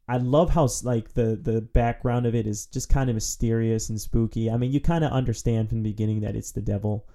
I 0.08 0.18
love 0.18 0.50
how 0.50 0.68
like 0.82 1.14
the 1.14 1.38
the 1.40 1.60
background 1.60 2.26
of 2.26 2.34
it 2.34 2.46
is 2.46 2.66
just 2.66 2.88
kind 2.88 3.08
of 3.08 3.14
mysterious 3.14 3.88
and 3.88 4.00
spooky. 4.00 4.50
I 4.50 4.56
mean, 4.56 4.72
you 4.72 4.80
kind 4.80 5.04
of 5.04 5.12
understand 5.12 5.68
from 5.68 5.82
the 5.82 5.90
beginning 5.90 6.20
that 6.20 6.36
it's 6.36 6.52
the 6.52 6.60
devil, 6.60 7.06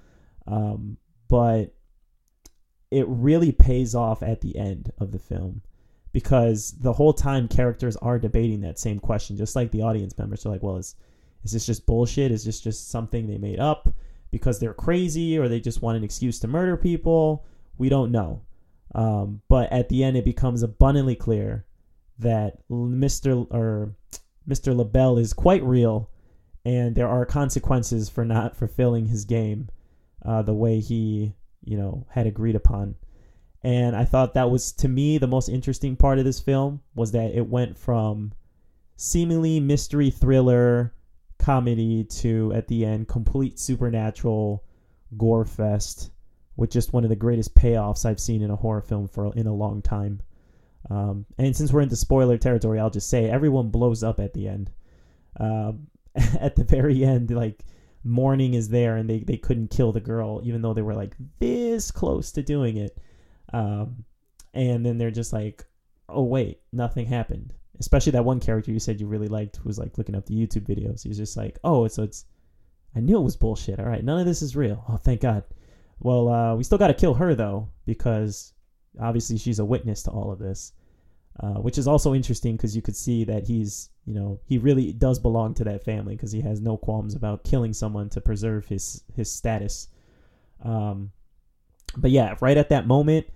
um, 0.48 0.98
but 1.28 1.75
it 2.96 3.06
really 3.10 3.52
pays 3.52 3.94
off 3.94 4.24
at 4.24 4.40
the 4.40 4.58
end 4.58 4.92
of 5.00 5.12
the 5.12 5.20
film 5.20 5.62
because 6.14 6.72
the 6.80 6.94
whole 6.94 7.12
time 7.12 7.46
characters 7.46 7.98
are 7.98 8.18
debating 8.18 8.62
that 8.62 8.80
same 8.80 9.00
question, 9.00 9.36
just 9.36 9.54
like 9.54 9.72
the 9.72 9.82
audience 9.82 10.18
members 10.18 10.46
are 10.46 10.50
like, 10.50 10.64
well, 10.64 10.78
is 10.78 10.96
is 11.44 11.52
this 11.52 11.66
just 11.66 11.86
bullshit? 11.86 12.32
Is 12.32 12.46
this 12.46 12.62
just 12.62 12.90
something 12.90 13.28
they 13.28 13.38
made 13.38 13.60
up 13.60 13.94
because 14.32 14.60
they're 14.60 14.74
crazy 14.74 15.38
or 15.38 15.50
they 15.50 15.60
just 15.60 15.82
want 15.82 15.98
an 15.98 16.06
excuse 16.06 16.40
to 16.40 16.48
murder 16.48 16.78
people? 16.78 17.46
We 17.78 17.90
don't 17.90 18.12
know. 18.12 18.42
Um, 18.96 19.42
but 19.50 19.70
at 19.74 19.90
the 19.90 20.04
end, 20.06 20.16
it 20.16 20.24
becomes 20.24 20.64
abundantly 20.64 21.16
clear 21.16 21.66
that 22.18 22.68
Mr. 22.70 23.46
or 23.52 23.94
Mr. 24.48 24.74
Le 24.74 24.86
Bail 24.86 25.18
is 25.18 25.34
quite 25.34 25.64
real, 25.64 26.10
and 26.64 26.96
there 26.96 27.10
are 27.10 27.26
consequences 27.26 28.08
for 28.08 28.24
not 28.24 28.56
fulfilling 28.56 29.08
his 29.08 29.26
game 29.26 29.68
uh, 30.24 30.42
the 30.42 30.54
way 30.54 30.80
he, 30.80 31.34
you 31.66 31.78
know, 31.78 32.06
had 32.10 32.28
agreed 32.28 32.56
upon 32.56 32.96
and 33.66 33.96
I 33.96 34.06
thought 34.06 34.36
that 34.36 34.52
was 34.52 34.72
to 34.74 34.88
me 34.88 35.18
the 35.18 35.26
most 35.26 35.50
interesting 35.50 35.96
part 35.96 36.20
of 36.20 36.24
this 36.24 36.40
film 36.40 36.82
was 36.94 37.14
that 37.14 37.32
it 37.34 37.50
went 37.50 37.76
from 37.76 38.32
seemingly 38.96 39.60
mystery 39.60 40.12
thriller 40.12 40.94
comedy 41.40 42.04
to 42.04 42.54
at 42.54 42.68
the 42.68 42.86
end 42.86 43.08
complete 43.08 43.58
supernatural 43.58 44.64
gore 45.18 45.46
fest 45.46 46.12
with 46.56 46.70
just 46.70 46.94
one 46.94 47.04
of 47.04 47.10
the 47.10 47.16
greatest 47.16 47.56
payoffs 47.56 48.06
I've 48.06 48.20
seen 48.20 48.44
in 48.44 48.52
a 48.52 48.56
horror 48.56 48.84
film 48.84 49.08
for 49.08 49.34
in 49.34 49.48
a 49.48 49.54
long 49.54 49.82
time. 49.82 50.22
Um, 50.92 51.26
and 51.40 51.58
since 51.58 51.74
we're 51.74 51.82
into 51.82 51.96
spoiler 51.96 52.38
territory, 52.38 52.80
I'll 52.80 52.92
just 52.92 53.10
say 53.10 53.28
everyone 53.28 53.70
blows 53.70 54.04
up 54.04 54.20
at 54.20 54.36
the 54.36 54.48
end. 54.48 54.70
Um, 55.40 55.88
at 56.40 56.56
the 56.56 56.64
very 56.64 57.04
end, 57.04 57.32
like 57.32 57.66
morning 58.06 58.54
is 58.54 58.70
there, 58.70 58.96
and 58.96 59.10
they 59.10 59.20
they 59.20 59.38
couldn't 59.38 59.72
kill 59.72 59.92
the 59.92 60.00
girl, 60.00 60.42
even 60.44 60.62
though 60.62 60.74
they 60.74 60.82
were 60.82 60.96
like 60.96 61.16
this 61.40 61.92
close 61.92 62.32
to 62.34 62.44
doing 62.44 62.78
it. 62.78 62.98
Um, 63.52 64.06
and 64.54 64.86
then 64.86 64.98
they're 64.98 65.12
just 65.12 65.34
like, 65.34 65.66
oh 66.08 66.24
wait, 66.24 66.62
nothing 66.72 67.06
happened. 67.06 67.54
Especially 67.80 68.14
that 68.14 68.24
one 68.24 68.40
character 68.40 68.72
you 68.72 68.80
said 68.80 69.02
you 69.02 69.08
really 69.08 69.28
liked 69.28 69.66
was 69.66 69.78
like 69.78 69.98
looking 69.98 70.16
up 70.16 70.26
the 70.26 70.36
YouTube 70.36 70.66
videos. 70.66 71.04
He's 71.04 71.18
just 71.18 71.36
like, 71.36 71.60
oh, 71.64 71.88
so 71.88 72.04
it's, 72.04 72.26
I 72.96 73.02
knew 73.02 73.18
it 73.18 73.24
was 73.24 73.36
bullshit. 73.36 73.80
All 73.80 73.86
right, 73.86 74.04
none 74.04 74.20
of 74.20 74.26
this 74.26 74.42
is 74.42 74.56
real. 74.56 74.86
Oh, 74.88 74.96
thank 74.96 75.22
God. 75.22 75.44
Well, 76.00 76.30
uh, 76.30 76.56
we 76.56 76.64
still 76.64 76.78
got 76.78 76.88
to 76.88 76.94
kill 76.94 77.14
her 77.16 77.36
though 77.36 77.70
because 77.86 78.54
obviously 79.00 79.38
she's 79.38 79.60
a 79.60 79.66
witness 79.66 80.04
to 80.04 80.12
all 80.12 80.32
of 80.32 80.40
this, 80.40 80.72
uh, 81.40 81.56
which 81.56 81.78
is 81.78 81.88
also 81.88 82.14
interesting 82.14 82.56
because 82.56 82.76
you 82.76 82.82
could 82.82 82.96
see 82.96 83.26
that 83.26 83.44
he's, 83.44 83.90
you 84.06 84.14
know, 84.14 84.40
he 84.46 84.58
really 84.58 84.94
does 84.94 85.20
belong 85.20 85.54
to 85.54 85.66
that 85.66 85.84
family 85.84 86.16
because 86.16 86.32
he 86.32 86.42
has 86.42 86.62
no 86.62 86.78
qualms 86.78 87.14
about 87.14 87.44
killing 87.44 87.74
someone 87.74 88.10
to 88.10 88.22
preserve 88.22 88.66
his 88.68 89.04
his 89.16 89.30
status. 89.30 89.90
Um, 90.64 91.12
but 91.98 92.12
yeah, 92.12 92.36
right 92.40 92.58
at 92.58 92.70
that 92.70 92.88
moment, 92.88 93.28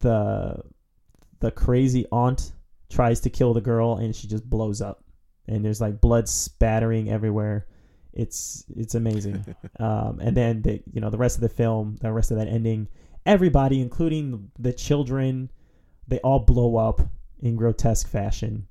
the 0.00 0.62
the 1.38 1.52
crazy 1.52 2.06
aunt 2.10 2.52
tries 2.90 3.20
to 3.20 3.30
kill 3.30 3.54
the 3.54 3.60
girl 3.60 3.96
and 3.96 4.14
she 4.14 4.26
just 4.26 4.48
blows 4.48 4.80
up. 4.80 5.04
And 5.46 5.64
there's 5.64 5.80
like 5.80 6.00
blood 6.00 6.28
spattering 6.28 7.08
everywhere. 7.08 7.66
It's 8.12 8.64
it's 8.76 8.94
amazing. 8.94 9.44
Um, 9.80 10.20
and 10.20 10.36
then 10.36 10.62
the 10.62 10.82
you 10.92 11.00
know 11.00 11.10
the 11.10 11.18
rest 11.18 11.36
of 11.36 11.40
the 11.40 11.48
film 11.48 11.96
the 12.00 12.12
rest 12.12 12.30
of 12.30 12.36
that 12.36 12.46
ending 12.46 12.86
everybody 13.24 13.80
including 13.80 14.50
the 14.58 14.72
children 14.72 15.50
they 16.08 16.18
all 16.18 16.40
blow 16.40 16.76
up 16.76 17.00
in 17.40 17.56
grotesque 17.56 18.08
fashion. 18.08 18.66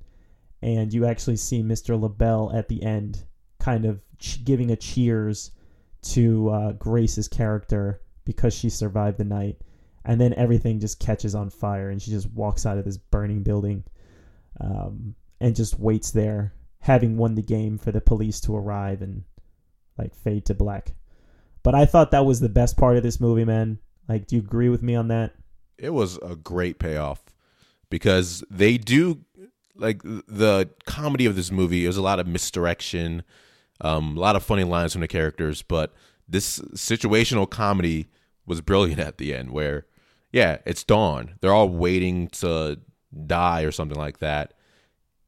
And 0.62 0.92
you 0.92 1.06
actually 1.06 1.36
see 1.36 1.62
mr 1.62 2.00
Le 2.00 2.08
Bail 2.08 2.50
at 2.54 2.68
the 2.68 2.82
end 2.82 3.24
kind 3.58 3.84
of 3.84 4.00
ch- 4.18 4.44
giving 4.44 4.70
a 4.70 4.76
cheers 4.76 5.50
to 6.02 6.50
uh, 6.50 6.72
grace's 6.72 7.28
character 7.28 8.00
because 8.24 8.54
she 8.54 8.68
survived 8.68 9.18
the 9.18 9.24
night. 9.24 9.60
And 10.04 10.20
then 10.20 10.34
everything 10.34 10.80
just 10.80 10.98
catches 10.98 11.34
on 11.34 11.50
fire 11.50 11.90
and 11.90 12.02
she 12.02 12.10
just 12.10 12.30
walks 12.32 12.66
out 12.66 12.78
of 12.78 12.84
this 12.84 12.96
burning 12.96 13.42
building 13.42 13.84
um, 14.60 15.14
and 15.40 15.54
just 15.54 15.78
waits 15.78 16.10
there 16.10 16.54
having 16.80 17.16
won 17.16 17.36
the 17.36 17.42
game 17.42 17.78
for 17.78 17.92
the 17.92 18.00
police 18.00 18.40
to 18.40 18.56
arrive 18.56 19.02
and 19.02 19.22
like 19.96 20.14
fade 20.14 20.44
to 20.46 20.54
black. 20.54 20.94
But 21.62 21.76
i 21.76 21.86
thought 21.86 22.10
that 22.10 22.26
was 22.26 22.40
the 22.40 22.48
best 22.48 22.76
part 22.76 22.96
of 22.96 23.04
this 23.04 23.20
movie 23.20 23.44
man. 23.44 23.78
Like 24.08 24.26
do 24.26 24.36
you 24.36 24.42
agree 24.42 24.68
with 24.68 24.82
me 24.82 24.96
on 24.96 25.08
that? 25.08 25.34
It 25.78 25.90
was 25.90 26.18
a 26.18 26.34
great 26.34 26.80
payoff 26.80 27.21
because 27.92 28.42
they 28.50 28.76
do 28.76 29.20
like 29.76 30.02
the 30.02 30.68
comedy 30.84 31.26
of 31.26 31.36
this 31.36 31.52
movie 31.52 31.86
is 31.86 31.96
a 31.96 32.02
lot 32.02 32.18
of 32.18 32.26
misdirection 32.26 33.22
um, 33.80 34.16
a 34.16 34.20
lot 34.20 34.34
of 34.34 34.42
funny 34.42 34.64
lines 34.64 34.92
from 34.92 35.00
the 35.00 35.08
characters 35.08 35.62
but 35.62 35.92
this 36.28 36.58
situational 36.74 37.48
comedy 37.48 38.08
was 38.46 38.60
brilliant 38.60 39.00
at 39.00 39.18
the 39.18 39.32
end 39.32 39.50
where 39.50 39.86
yeah, 40.32 40.58
it's 40.64 40.82
dawn. 40.82 41.34
They're 41.40 41.52
all 41.52 41.68
waiting 41.68 42.28
to 42.28 42.80
die 43.26 43.62
or 43.62 43.70
something 43.70 43.98
like 43.98 44.18
that. 44.18 44.54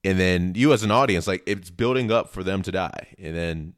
And 0.02 0.18
then 0.18 0.54
you 0.56 0.72
as 0.72 0.82
an 0.82 0.90
audience, 0.90 1.26
like 1.26 1.42
it's 1.46 1.70
building 1.70 2.10
up 2.10 2.30
for 2.30 2.42
them 2.42 2.62
to 2.62 2.72
die. 2.72 3.14
And 3.18 3.36
then 3.36 3.74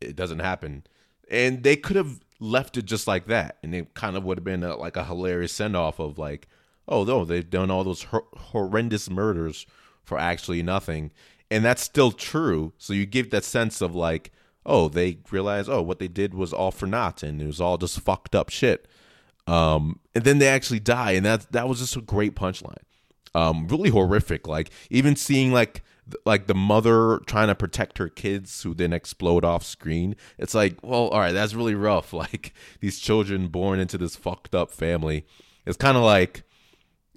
it 0.00 0.14
doesn't 0.14 0.38
happen. 0.40 0.84
And 1.30 1.62
they 1.62 1.76
could 1.76 1.96
have 1.96 2.20
left 2.38 2.76
it 2.76 2.84
just 2.84 3.06
like 3.06 3.26
that. 3.26 3.56
And 3.62 3.74
it 3.74 3.94
kind 3.94 4.16
of 4.16 4.24
would 4.24 4.38
have 4.38 4.44
been 4.44 4.62
a, 4.62 4.76
like 4.76 4.96
a 4.96 5.04
hilarious 5.04 5.52
send 5.52 5.74
off 5.76 5.98
of 5.98 6.18
like, 6.18 6.48
oh, 6.88 7.04
no, 7.04 7.24
they've 7.24 7.48
done 7.48 7.70
all 7.70 7.84
those 7.84 8.04
hor- 8.04 8.26
horrendous 8.36 9.08
murders 9.10 9.66
for 10.02 10.18
actually 10.18 10.62
nothing. 10.62 11.12
And 11.50 11.64
that's 11.64 11.82
still 11.82 12.12
true. 12.12 12.72
So 12.78 12.92
you 12.92 13.06
give 13.06 13.30
that 13.30 13.44
sense 13.44 13.80
of 13.80 13.94
like, 13.94 14.32
oh, 14.66 14.88
they 14.88 15.18
realize, 15.30 15.68
oh, 15.68 15.82
what 15.82 15.98
they 15.98 16.08
did 16.08 16.34
was 16.34 16.52
all 16.52 16.70
for 16.70 16.86
naught 16.86 17.22
and 17.22 17.40
it 17.40 17.46
was 17.46 17.60
all 17.60 17.78
just 17.78 18.00
fucked 18.00 18.34
up 18.34 18.50
shit. 18.50 18.88
Um, 19.48 20.00
and 20.14 20.24
then 20.24 20.38
they 20.38 20.48
actually 20.48 20.80
die, 20.80 21.12
and 21.12 21.24
that 21.24 21.50
that 21.52 21.68
was 21.68 21.78
just 21.78 21.96
a 21.96 22.02
great 22.02 22.34
punchline. 22.34 22.82
Um, 23.34 23.66
really 23.66 23.88
horrific. 23.88 24.46
Like 24.46 24.70
even 24.90 25.16
seeing 25.16 25.52
like 25.52 25.82
like 26.26 26.46
the 26.46 26.54
mother 26.54 27.18
trying 27.26 27.48
to 27.48 27.54
protect 27.54 27.98
her 27.98 28.08
kids 28.08 28.62
who 28.62 28.74
then 28.74 28.92
explode 28.92 29.44
off 29.44 29.64
screen. 29.64 30.16
It's 30.36 30.54
like, 30.54 30.76
well, 30.82 31.08
all 31.08 31.18
right, 31.20 31.32
that's 31.32 31.54
really 31.54 31.74
rough. 31.74 32.12
Like 32.18 32.52
these 32.80 32.98
children 32.98 33.48
born 33.48 33.78
into 33.78 33.96
this 33.96 34.16
fucked 34.16 34.54
up 34.54 34.70
family. 34.70 35.24
It's 35.64 35.76
kind 35.76 35.96
of 35.96 36.02
like, 36.02 36.42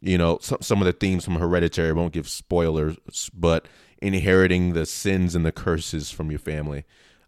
you 0.02 0.18
know, 0.18 0.40
some 0.42 0.62
some 0.62 0.82
of 0.82 0.86
the 0.86 0.94
themes 0.94 1.26
from 1.26 1.36
Hereditary. 1.36 1.94
Won't 1.94 2.14
give 2.14 2.28
spoilers, 2.28 2.98
but 3.34 3.68
inheriting 4.02 4.74
the 4.74 4.86
sins 4.86 5.36
and 5.36 5.46
the 5.46 5.52
curses 5.52 6.10
from 6.10 6.32
your 6.32 6.40
family 6.40 6.84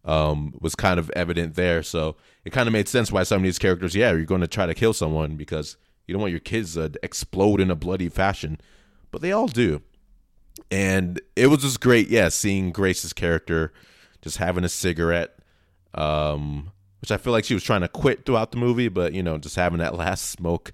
um, 0.05 0.53
was 0.59 0.75
kind 0.75 0.99
of 0.99 1.09
evident 1.11 1.55
there. 1.55 1.83
So 1.83 2.15
it 2.43 2.51
kind 2.51 2.67
of 2.67 2.73
made 2.73 2.87
sense 2.87 3.11
why 3.11 3.23
some 3.23 3.37
of 3.37 3.43
these 3.43 3.59
characters, 3.59 3.95
yeah, 3.95 4.11
you're 4.11 4.25
going 4.25 4.41
to 4.41 4.47
try 4.47 4.65
to 4.65 4.73
kill 4.73 4.93
someone 4.93 5.35
because 5.35 5.77
you 6.07 6.13
don't 6.13 6.21
want 6.21 6.31
your 6.31 6.39
kids 6.39 6.73
to 6.73 6.91
explode 7.01 7.61
in 7.61 7.71
a 7.71 7.75
bloody 7.75 8.09
fashion, 8.09 8.59
but 9.11 9.21
they 9.21 9.31
all 9.31 9.47
do. 9.47 9.81
And 10.69 11.21
it 11.35 11.47
was 11.47 11.61
just 11.61 11.79
great, 11.79 12.09
yeah, 12.09 12.29
seeing 12.29 12.71
Grace's 12.71 13.13
character 13.13 13.71
just 14.21 14.37
having 14.37 14.63
a 14.63 14.69
cigarette, 14.69 15.37
um, 15.93 16.71
which 17.01 17.11
I 17.11 17.17
feel 17.17 17.33
like 17.33 17.45
she 17.45 17.53
was 17.53 17.63
trying 17.63 17.81
to 17.81 17.87
quit 17.87 18.25
throughout 18.25 18.51
the 18.51 18.57
movie, 18.57 18.87
but 18.87 19.13
you 19.13 19.23
know, 19.23 19.37
just 19.37 19.55
having 19.55 19.79
that 19.79 19.95
last 19.97 20.29
smoke. 20.29 20.73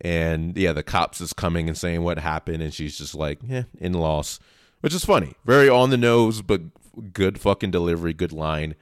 And 0.00 0.56
yeah, 0.56 0.72
the 0.72 0.82
cops 0.82 1.20
is 1.20 1.32
coming 1.32 1.68
and 1.68 1.76
saying 1.76 2.02
what 2.02 2.18
happened, 2.18 2.62
and 2.62 2.72
she's 2.72 2.96
just 2.96 3.14
like, 3.14 3.38
yeah, 3.46 3.64
in 3.78 3.92
loss, 3.92 4.40
which 4.80 4.94
is 4.94 5.04
funny, 5.04 5.34
very 5.44 5.68
on 5.68 5.90
the 5.90 5.98
nose, 5.98 6.42
but 6.42 6.62
good 7.12 7.38
fucking 7.38 7.70
delivery, 7.70 8.12
good 8.12 8.32
line. 8.32 8.74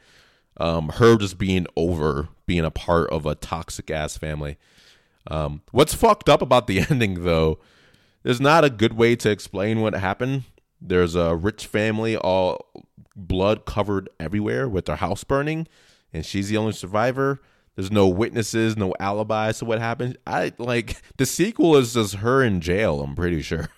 Um, 0.59 0.91
her 0.91 1.17
just 1.17 1.39
being 1.39 1.67
over, 1.77 2.29
being 2.47 2.65
a 2.65 2.71
part 2.71 3.11
of 3.11 3.27
a 3.27 3.35
toxic 3.35 3.91
ass 3.91 4.17
family. 4.17 4.59
Um, 5.29 5.63
what's 5.71 5.95
fucked 5.95 6.29
up 6.29 6.43
about 6.43 6.67
the 6.67 6.81
ending, 6.91 7.25
though, 7.25 7.59
there's 8.23 8.41
not 8.41 8.65
a 8.65 8.71
good 8.71 8.95
way 8.95 9.17
to 9.17 9.31
explain 9.31 9.81
what 9.81 9.95
happened. 9.95 10.45
There's 10.81 11.15
a 11.15 11.35
rich 11.35 11.67
family, 11.67 12.17
all 12.17 12.67
blood 13.17 13.67
covered 13.67 14.09
everywhere 14.21 14.69
with 14.69 14.87
their 14.87 14.97
house 14.97 15.25
burning, 15.25 15.67
and 16.13 16.25
she's 16.25 16.49
the 16.49 16.57
only 16.57 16.73
survivor. 16.73 17.41
There's 17.79 17.93
no 17.93 18.09
witnesses, 18.09 18.77
no 18.77 18.93
alibis 18.99 19.61
to 19.61 19.65
what 19.65 19.79
happened. 19.79 20.19
I 20.27 20.53
like 20.59 21.01
the 21.17 21.25
sequel 21.25 21.77
is 21.77 21.95
just 21.95 22.17
her 22.17 22.43
in 22.43 22.61
jail. 22.61 23.01
I'm 23.01 23.15
pretty 23.15 23.41
sure, 23.41 23.69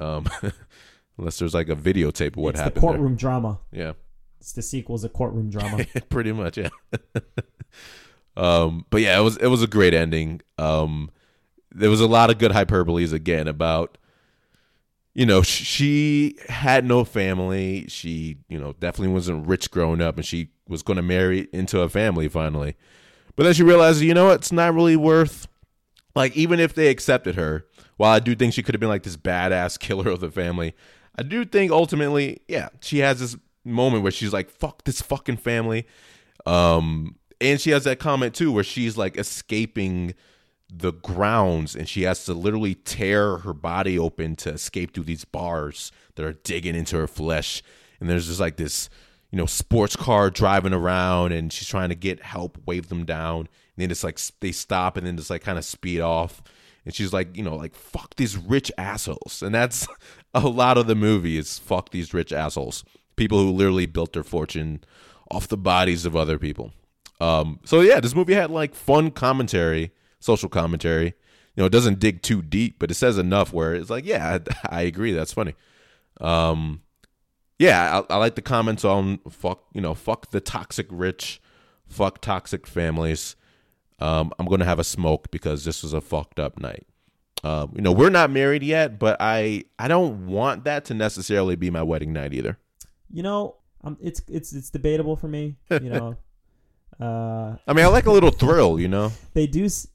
um, 0.00 0.26
unless 1.16 1.38
there's 1.38 1.54
like 1.54 1.68
a 1.68 1.76
videotape 1.76 2.32
of 2.32 2.38
what 2.38 2.54
it's 2.54 2.58
happened. 2.58 2.74
the 2.74 2.80
courtroom 2.80 3.14
drama. 3.14 3.60
Yeah, 3.70 3.92
It's 4.40 4.52
the 4.52 4.62
sequel's 4.62 5.04
a 5.04 5.08
courtroom 5.08 5.48
drama. 5.48 5.84
pretty 6.08 6.32
much. 6.32 6.58
Yeah. 6.58 6.70
um, 8.36 8.84
but 8.90 9.00
yeah, 9.00 9.16
it 9.20 9.22
was 9.22 9.36
it 9.36 9.46
was 9.46 9.62
a 9.62 9.68
great 9.68 9.94
ending. 9.94 10.40
Um, 10.58 11.12
there 11.70 11.88
was 11.88 12.00
a 12.00 12.08
lot 12.08 12.30
of 12.30 12.38
good 12.38 12.50
hyperboles 12.50 13.12
again 13.12 13.46
about 13.46 13.96
you 15.14 15.24
know 15.24 15.42
she 15.42 16.36
had 16.48 16.84
no 16.84 17.04
family 17.04 17.86
she 17.86 18.38
you 18.48 18.58
know 18.58 18.72
definitely 18.80 19.14
wasn't 19.14 19.46
rich 19.46 19.70
growing 19.70 20.00
up 20.00 20.16
and 20.16 20.26
she 20.26 20.48
was 20.68 20.82
going 20.82 20.96
to 20.96 21.02
marry 21.02 21.48
into 21.52 21.80
a 21.80 21.88
family 21.88 22.28
finally 22.28 22.74
but 23.40 23.44
then 23.44 23.54
she 23.54 23.62
realizes, 23.62 24.02
you 24.02 24.12
know 24.12 24.26
what, 24.26 24.34
it's 24.34 24.52
not 24.52 24.74
really 24.74 24.96
worth 24.96 25.48
like 26.14 26.36
even 26.36 26.60
if 26.60 26.74
they 26.74 26.88
accepted 26.88 27.36
her 27.36 27.64
while 27.96 28.12
i 28.12 28.18
do 28.18 28.34
think 28.34 28.52
she 28.52 28.62
could 28.62 28.74
have 28.74 28.80
been 28.80 28.88
like 28.90 29.04
this 29.04 29.16
badass 29.16 29.78
killer 29.78 30.10
of 30.10 30.20
the 30.20 30.30
family 30.30 30.74
i 31.16 31.22
do 31.22 31.44
think 31.44 31.70
ultimately 31.72 32.42
yeah 32.48 32.68
she 32.80 32.98
has 32.98 33.20
this 33.20 33.36
moment 33.64 34.02
where 34.02 34.12
she's 34.12 34.32
like 34.34 34.50
fuck 34.50 34.84
this 34.84 35.00
fucking 35.00 35.36
family. 35.36 35.86
Um 36.46 37.16
and 37.40 37.58
she 37.58 37.70
has 37.70 37.84
that 37.84 37.98
comment 37.98 38.34
too 38.34 38.52
where 38.52 38.64
she's 38.64 38.98
like 38.98 39.16
escaping 39.16 40.14
the 40.72 40.92
grounds 40.92 41.74
and 41.74 41.88
she 41.88 42.02
has 42.02 42.24
to 42.26 42.34
literally 42.34 42.74
tear 42.74 43.38
her 43.38 43.54
body 43.54 43.98
open 43.98 44.36
to 44.36 44.50
escape 44.50 44.94
through 44.94 45.04
these 45.04 45.24
bars 45.24 45.90
that 46.14 46.24
are 46.24 46.34
digging 46.34 46.74
into 46.74 46.96
her 46.96 47.06
flesh. 47.06 47.62
And 47.98 48.08
there's 48.08 48.28
just 48.28 48.40
like 48.40 48.56
this 48.56 48.88
you 49.30 49.38
know 49.38 49.46
sports 49.46 49.96
car 49.96 50.30
driving 50.30 50.72
around 50.72 51.32
and 51.32 51.52
she's 51.52 51.68
trying 51.68 51.88
to 51.88 51.94
get 51.94 52.22
help 52.22 52.58
wave 52.66 52.88
them 52.88 53.04
down 53.04 53.40
and 53.40 53.48
then 53.76 53.90
it's 53.90 54.04
like 54.04 54.18
they 54.40 54.52
stop 54.52 54.96
and 54.96 55.06
then 55.06 55.16
just 55.16 55.30
like 55.30 55.42
kind 55.42 55.58
of 55.58 55.64
speed 55.64 56.00
off 56.00 56.42
and 56.84 56.94
she's 56.94 57.12
like 57.12 57.36
you 57.36 57.42
know 57.42 57.56
like 57.56 57.74
fuck 57.74 58.14
these 58.16 58.36
rich 58.36 58.70
assholes 58.78 59.42
and 59.42 59.54
that's 59.54 59.86
a 60.34 60.40
lot 60.40 60.78
of 60.78 60.86
the 60.86 60.94
movie 60.94 61.38
is 61.38 61.58
fuck 61.58 61.90
these 61.90 62.12
rich 62.14 62.32
assholes 62.32 62.84
people 63.16 63.38
who 63.38 63.50
literally 63.50 63.86
built 63.86 64.12
their 64.12 64.24
fortune 64.24 64.82
off 65.30 65.48
the 65.48 65.56
bodies 65.56 66.04
of 66.04 66.16
other 66.16 66.38
people 66.38 66.72
um 67.20 67.60
so 67.64 67.80
yeah 67.80 68.00
this 68.00 68.14
movie 68.14 68.34
had 68.34 68.50
like 68.50 68.74
fun 68.74 69.10
commentary 69.10 69.92
social 70.20 70.48
commentary. 70.48 71.06
You 71.56 71.62
know, 71.62 71.64
it 71.64 71.72
doesn't 71.72 71.98
dig 71.98 72.22
too 72.22 72.42
deep, 72.42 72.76
but 72.78 72.90
it 72.90 72.94
says 72.94 73.18
enough 73.18 73.52
where 73.52 73.74
it's 73.74 73.90
like, 73.90 74.06
yeah, 74.06 74.38
I, 74.70 74.78
I 74.78 74.82
agree. 74.82 75.12
That's 75.12 75.32
funny. 75.32 75.54
Um, 76.20 76.82
yeah, 77.60 78.00
I, 78.08 78.14
I 78.14 78.16
like 78.16 78.34
the 78.36 78.42
comments 78.42 78.84
on 78.86 79.18
fuck, 79.28 79.64
you 79.74 79.82
know, 79.82 79.92
fuck 79.94 80.30
the 80.30 80.40
toxic 80.40 80.86
rich, 80.90 81.40
fuck 81.86 82.20
toxic 82.22 82.66
families. 82.66 83.36
Um, 83.98 84.32
I'm 84.38 84.46
gonna 84.46 84.64
have 84.64 84.78
a 84.78 84.84
smoke 84.84 85.30
because 85.30 85.64
this 85.66 85.82
was 85.82 85.92
a 85.92 86.00
fucked 86.00 86.40
up 86.40 86.58
night. 86.58 86.86
Um, 87.44 87.72
you 87.76 87.82
know, 87.82 87.92
we're 87.92 88.08
not 88.10 88.30
married 88.30 88.62
yet, 88.62 88.98
but 88.98 89.18
I 89.20 89.64
I 89.78 89.88
don't 89.88 90.26
want 90.26 90.64
that 90.64 90.86
to 90.86 90.94
necessarily 90.94 91.54
be 91.54 91.70
my 91.70 91.82
wedding 91.82 92.12
night 92.14 92.32
either. 92.32 92.56
you 93.12 93.22
know, 93.22 93.56
um, 93.84 93.98
it's 94.00 94.22
it's 94.26 94.54
it's 94.54 94.70
debatable 94.70 95.16
for 95.16 95.28
me. 95.28 95.56
You 95.70 95.90
know, 95.90 96.16
uh, 97.00 97.56
I 97.66 97.72
mean, 97.74 97.84
I 97.84 97.88
like 97.88 98.06
a 98.06 98.12
little 98.12 98.30
thrill, 98.30 98.80
you 98.80 98.88
know. 98.88 99.12
they 99.34 99.46
do 99.46 99.66
s- 99.66 99.86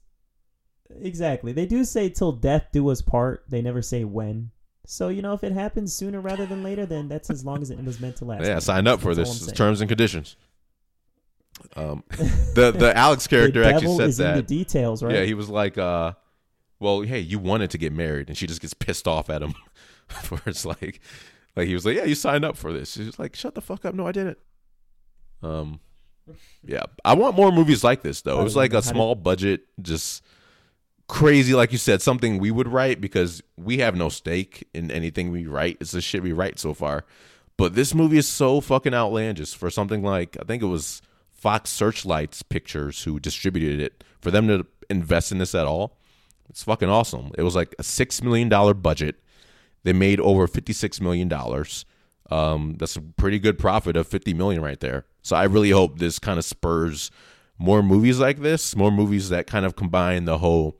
exactly. 1.00 1.52
They 1.52 1.66
do 1.66 1.84
say 1.84 2.08
till 2.10 2.30
death 2.32 2.68
do 2.72 2.88
us 2.90 3.02
part. 3.02 3.44
They 3.48 3.60
never 3.62 3.82
say 3.82 4.04
when. 4.04 4.50
So 4.86 5.08
you 5.08 5.20
know, 5.20 5.34
if 5.34 5.42
it 5.44 5.52
happens 5.52 5.92
sooner 5.92 6.20
rather 6.20 6.46
than 6.46 6.62
later, 6.62 6.86
then 6.86 7.08
that's 7.08 7.28
as 7.28 7.44
long 7.44 7.60
as 7.60 7.70
it 7.70 7.84
was 7.84 8.00
meant 8.00 8.16
to 8.16 8.24
last. 8.24 8.46
Yeah, 8.46 8.60
sign 8.60 8.86
up 8.86 9.00
for 9.00 9.14
That's 9.14 9.40
this 9.40 9.52
terms 9.52 9.80
and 9.80 9.88
conditions. 9.88 10.36
Um, 11.74 12.04
the 12.54 12.72
the 12.76 12.96
Alex 12.96 13.26
character 13.26 13.62
the 13.62 13.74
actually 13.74 13.96
said 13.96 14.08
is 14.08 14.20
in 14.20 14.26
the 14.28 14.32
that. 14.34 14.46
details, 14.46 15.02
right? 15.02 15.14
Yeah, 15.14 15.24
he 15.24 15.34
was 15.34 15.48
like, 15.48 15.76
uh, 15.76 16.12
"Well, 16.78 17.00
hey, 17.00 17.18
you 17.18 17.40
wanted 17.40 17.70
to 17.70 17.78
get 17.78 17.92
married," 17.92 18.28
and 18.28 18.38
she 18.38 18.46
just 18.46 18.60
gets 18.60 18.74
pissed 18.74 19.08
off 19.08 19.28
at 19.28 19.42
him. 19.42 19.54
for 20.08 20.40
it's 20.46 20.64
like, 20.64 21.00
like 21.56 21.66
he 21.66 21.74
was 21.74 21.84
like, 21.84 21.96
"Yeah, 21.96 22.04
you 22.04 22.14
signed 22.14 22.44
up 22.44 22.56
for 22.56 22.72
this." 22.72 22.92
She's 22.92 23.18
like, 23.18 23.34
"Shut 23.34 23.56
the 23.56 23.60
fuck 23.60 23.84
up! 23.84 23.94
No, 23.94 24.06
I 24.06 24.12
didn't." 24.12 24.38
Um, 25.42 25.80
yeah, 26.64 26.84
I 27.04 27.14
want 27.14 27.36
more 27.36 27.50
movies 27.50 27.82
like 27.82 28.02
this 28.02 28.22
though. 28.22 28.40
It 28.40 28.44
was 28.44 28.56
like 28.56 28.72
a 28.72 28.82
small 28.82 29.16
budget, 29.16 29.62
just 29.82 30.22
crazy, 31.08 31.54
like 31.54 31.72
you 31.72 31.78
said, 31.78 32.02
something 32.02 32.38
we 32.38 32.50
would 32.50 32.68
write 32.68 33.00
because 33.00 33.42
we 33.56 33.78
have 33.78 33.96
no 33.96 34.08
stake 34.08 34.68
in 34.74 34.90
anything 34.90 35.30
we 35.30 35.46
write. 35.46 35.78
It's 35.80 35.92
the 35.92 36.00
shit 36.00 36.22
we 36.22 36.32
write 36.32 36.58
so 36.58 36.74
far. 36.74 37.04
But 37.56 37.74
this 37.74 37.94
movie 37.94 38.18
is 38.18 38.28
so 38.28 38.60
fucking 38.60 38.94
outlandish 38.94 39.54
for 39.54 39.70
something 39.70 40.02
like 40.02 40.36
I 40.40 40.44
think 40.44 40.62
it 40.62 40.66
was 40.66 41.00
Fox 41.32 41.70
Searchlights 41.70 42.42
Pictures 42.42 43.04
who 43.04 43.18
distributed 43.18 43.80
it. 43.80 44.04
For 44.20 44.30
them 44.30 44.48
to 44.48 44.66
invest 44.90 45.32
in 45.32 45.38
this 45.38 45.54
at 45.54 45.66
all, 45.66 45.98
it's 46.48 46.64
fucking 46.64 46.88
awesome. 46.88 47.30
It 47.38 47.42
was 47.42 47.54
like 47.54 47.74
a 47.78 47.82
six 47.82 48.22
million 48.22 48.48
dollar 48.48 48.74
budget. 48.74 49.16
They 49.84 49.92
made 49.92 50.20
over 50.20 50.46
fifty 50.46 50.72
six 50.72 51.00
million 51.00 51.28
dollars. 51.28 51.86
Um, 52.30 52.74
that's 52.78 52.96
a 52.96 53.00
pretty 53.00 53.38
good 53.38 53.58
profit 53.58 53.96
of 53.96 54.06
fifty 54.06 54.34
million 54.34 54.60
right 54.60 54.80
there. 54.80 55.06
So 55.22 55.36
I 55.36 55.44
really 55.44 55.70
hope 55.70 55.98
this 55.98 56.18
kind 56.18 56.38
of 56.38 56.44
spurs 56.44 57.10
more 57.58 57.82
movies 57.82 58.18
like 58.18 58.40
this, 58.40 58.76
more 58.76 58.90
movies 58.90 59.30
that 59.30 59.46
kind 59.46 59.64
of 59.64 59.76
combine 59.76 60.24
the 60.24 60.38
whole 60.38 60.78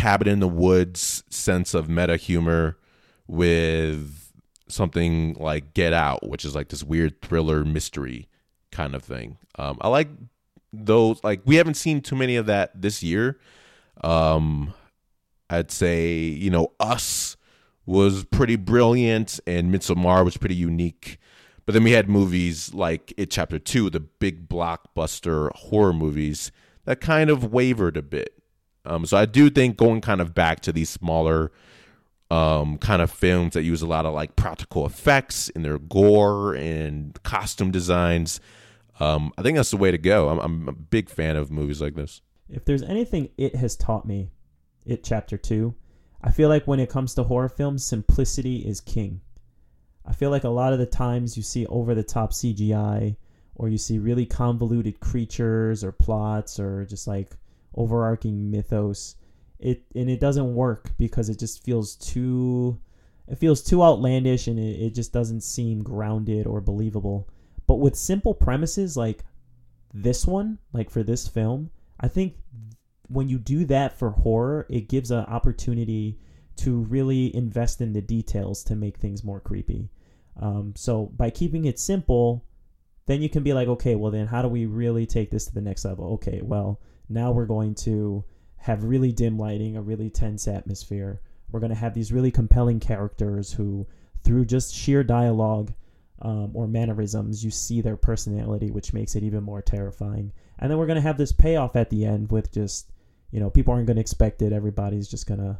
cabin 0.00 0.28
in 0.28 0.40
the 0.40 0.48
woods 0.48 1.24
sense 1.30 1.74
of 1.74 1.88
meta 1.88 2.16
humor 2.16 2.76
with 3.26 4.32
something 4.68 5.34
like 5.34 5.74
Get 5.74 5.92
Out, 5.92 6.28
which 6.28 6.44
is 6.44 6.54
like 6.54 6.68
this 6.68 6.84
weird 6.84 7.20
thriller 7.22 7.64
mystery 7.64 8.28
kind 8.70 8.94
of 8.94 9.02
thing. 9.02 9.38
Um, 9.58 9.78
I 9.80 9.88
like 9.88 10.08
those. 10.72 11.22
Like 11.24 11.40
we 11.44 11.56
haven't 11.56 11.74
seen 11.74 12.00
too 12.00 12.16
many 12.16 12.36
of 12.36 12.46
that 12.46 12.80
this 12.80 13.02
year. 13.02 13.38
Um, 14.02 14.74
I'd 15.48 15.70
say 15.70 16.14
you 16.14 16.50
know 16.50 16.72
Us 16.80 17.36
was 17.86 18.24
pretty 18.24 18.56
brilliant, 18.56 19.40
and 19.46 19.72
Midsommar 19.72 20.24
was 20.24 20.36
pretty 20.36 20.56
unique. 20.56 21.18
But 21.64 21.72
then 21.72 21.82
we 21.82 21.92
had 21.92 22.08
movies 22.08 22.72
like 22.74 23.12
It 23.16 23.30
Chapter 23.30 23.58
Two, 23.58 23.90
the 23.90 24.00
big 24.00 24.48
blockbuster 24.48 25.52
horror 25.54 25.92
movies 25.92 26.52
that 26.84 27.00
kind 27.00 27.30
of 27.30 27.52
wavered 27.52 27.96
a 27.96 28.02
bit. 28.02 28.35
Um, 28.86 29.06
so 29.06 29.16
I 29.16 29.26
do 29.26 29.50
think 29.50 29.76
going 29.76 30.00
kind 30.00 30.20
of 30.20 30.34
back 30.34 30.60
to 30.60 30.72
these 30.72 30.88
smaller 30.88 31.52
um, 32.30 32.78
kind 32.78 33.02
of 33.02 33.10
films 33.10 33.54
that 33.54 33.62
use 33.62 33.82
a 33.82 33.86
lot 33.86 34.06
of 34.06 34.14
like 34.14 34.36
practical 34.36 34.86
effects 34.86 35.48
in 35.50 35.62
their 35.62 35.78
gore 35.78 36.54
and 36.54 37.20
costume 37.22 37.70
designs. 37.70 38.40
Um, 38.98 39.32
I 39.36 39.42
think 39.42 39.56
that's 39.56 39.70
the 39.70 39.76
way 39.76 39.90
to 39.90 39.98
go. 39.98 40.28
I'm, 40.28 40.38
I'm 40.38 40.68
a 40.68 40.72
big 40.72 41.08
fan 41.08 41.36
of 41.36 41.50
movies 41.50 41.80
like 41.80 41.94
this. 41.94 42.22
if 42.48 42.64
there's 42.64 42.82
anything 42.82 43.30
it 43.36 43.54
has 43.56 43.76
taught 43.76 44.06
me, 44.06 44.30
it 44.84 45.04
chapter 45.04 45.36
two, 45.36 45.74
I 46.22 46.30
feel 46.30 46.48
like 46.48 46.66
when 46.66 46.80
it 46.80 46.88
comes 46.88 47.14
to 47.14 47.24
horror 47.24 47.48
films, 47.48 47.84
simplicity 47.84 48.58
is 48.58 48.80
king. 48.80 49.20
I 50.04 50.12
feel 50.12 50.30
like 50.30 50.44
a 50.44 50.48
lot 50.48 50.72
of 50.72 50.78
the 50.78 50.86
times 50.86 51.36
you 51.36 51.42
see 51.42 51.66
over 51.66 51.94
the 51.94 52.02
top 52.02 52.32
CGI 52.32 53.16
or 53.56 53.68
you 53.68 53.78
see 53.78 53.98
really 53.98 54.26
convoluted 54.26 55.00
creatures 55.00 55.82
or 55.82 55.92
plots 55.92 56.60
or 56.60 56.84
just 56.84 57.06
like 57.06 57.36
overarching 57.76 58.50
mythos. 58.50 59.16
It 59.58 59.84
and 59.94 60.10
it 60.10 60.20
doesn't 60.20 60.54
work 60.54 60.92
because 60.98 61.28
it 61.28 61.38
just 61.38 61.64
feels 61.64 61.96
too 61.96 62.78
it 63.28 63.38
feels 63.38 63.62
too 63.62 63.82
outlandish 63.82 64.46
and 64.46 64.58
it, 64.58 64.80
it 64.80 64.94
just 64.94 65.12
doesn't 65.12 65.42
seem 65.42 65.82
grounded 65.82 66.46
or 66.46 66.60
believable. 66.60 67.28
But 67.66 67.76
with 67.76 67.96
simple 67.96 68.34
premises 68.34 68.96
like 68.96 69.24
this 69.92 70.26
one, 70.26 70.58
like 70.72 70.90
for 70.90 71.02
this 71.02 71.26
film, 71.26 71.70
I 71.98 72.08
think 72.08 72.34
when 73.08 73.28
you 73.28 73.38
do 73.38 73.64
that 73.66 73.98
for 73.98 74.10
horror, 74.10 74.66
it 74.68 74.88
gives 74.88 75.10
an 75.10 75.24
opportunity 75.24 76.18
to 76.56 76.82
really 76.84 77.34
invest 77.34 77.80
in 77.80 77.92
the 77.92 78.00
details 78.00 78.64
to 78.64 78.76
make 78.76 78.98
things 78.98 79.24
more 79.24 79.40
creepy. 79.40 79.90
Um, 80.40 80.74
so 80.76 81.06
by 81.16 81.30
keeping 81.30 81.64
it 81.64 81.78
simple, 81.78 82.44
then 83.06 83.22
you 83.22 83.28
can 83.28 83.42
be 83.42 83.52
like, 83.52 83.68
okay, 83.68 83.94
well 83.94 84.10
then 84.10 84.26
how 84.26 84.42
do 84.42 84.48
we 84.48 84.66
really 84.66 85.06
take 85.06 85.30
this 85.30 85.46
to 85.46 85.54
the 85.54 85.60
next 85.60 85.84
level? 85.84 86.14
Okay, 86.14 86.40
well 86.42 86.80
now 87.08 87.32
we're 87.32 87.46
going 87.46 87.74
to 87.76 88.24
have 88.56 88.84
really 88.84 89.12
dim 89.12 89.38
lighting, 89.38 89.76
a 89.76 89.82
really 89.82 90.10
tense 90.10 90.48
atmosphere. 90.48 91.20
We're 91.50 91.60
going 91.60 91.70
to 91.70 91.76
have 91.76 91.94
these 91.94 92.12
really 92.12 92.30
compelling 92.30 92.80
characters 92.80 93.52
who, 93.52 93.86
through 94.24 94.46
just 94.46 94.74
sheer 94.74 95.04
dialogue 95.04 95.72
um, 96.22 96.50
or 96.54 96.66
mannerisms, 96.66 97.44
you 97.44 97.50
see 97.50 97.80
their 97.80 97.96
personality, 97.96 98.70
which 98.70 98.92
makes 98.92 99.14
it 99.14 99.22
even 99.22 99.44
more 99.44 99.62
terrifying. 99.62 100.32
And 100.58 100.70
then 100.70 100.78
we're 100.78 100.86
going 100.86 100.96
to 100.96 101.02
have 101.02 101.18
this 101.18 101.32
payoff 101.32 101.76
at 101.76 101.90
the 101.90 102.04
end 102.04 102.32
with 102.32 102.52
just, 102.52 102.90
you 103.30 103.38
know, 103.38 103.50
people 103.50 103.74
aren't 103.74 103.86
going 103.86 103.96
to 103.96 104.00
expect 104.00 104.42
it. 104.42 104.52
Everybody's 104.52 105.08
just 105.08 105.26
going 105.26 105.40
to 105.40 105.58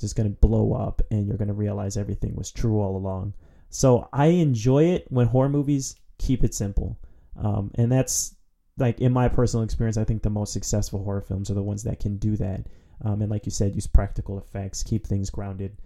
just 0.00 0.16
going 0.16 0.28
to 0.28 0.40
blow 0.40 0.72
up 0.72 1.00
and 1.12 1.28
you're 1.28 1.36
going 1.36 1.48
to 1.48 1.54
realize 1.54 1.96
everything 1.96 2.34
was 2.34 2.50
true 2.50 2.80
all 2.80 2.96
along. 2.96 3.34
So 3.70 4.08
I 4.12 4.26
enjoy 4.26 4.84
it 4.84 5.06
when 5.10 5.28
horror 5.28 5.48
movies 5.48 5.94
keep 6.18 6.42
it 6.42 6.54
simple. 6.54 6.98
Um, 7.36 7.70
and 7.76 7.90
that's 7.90 8.34
like 8.78 9.00
in 9.00 9.12
my 9.12 9.28
personal 9.28 9.64
experience, 9.64 9.96
I 9.96 10.04
think 10.04 10.22
the 10.22 10.30
most 10.30 10.52
successful 10.52 11.02
horror 11.04 11.20
films 11.20 11.50
are 11.50 11.54
the 11.54 11.62
ones 11.62 11.82
that 11.84 12.00
can 12.00 12.16
do 12.16 12.36
that. 12.36 12.66
Um, 13.04 13.20
and 13.20 13.30
like 13.30 13.46
you 13.46 13.52
said, 13.52 13.74
use 13.74 13.86
practical 13.86 14.38
effects, 14.38 14.82
keep 14.82 15.06
things 15.06 15.30
grounded. 15.30 15.78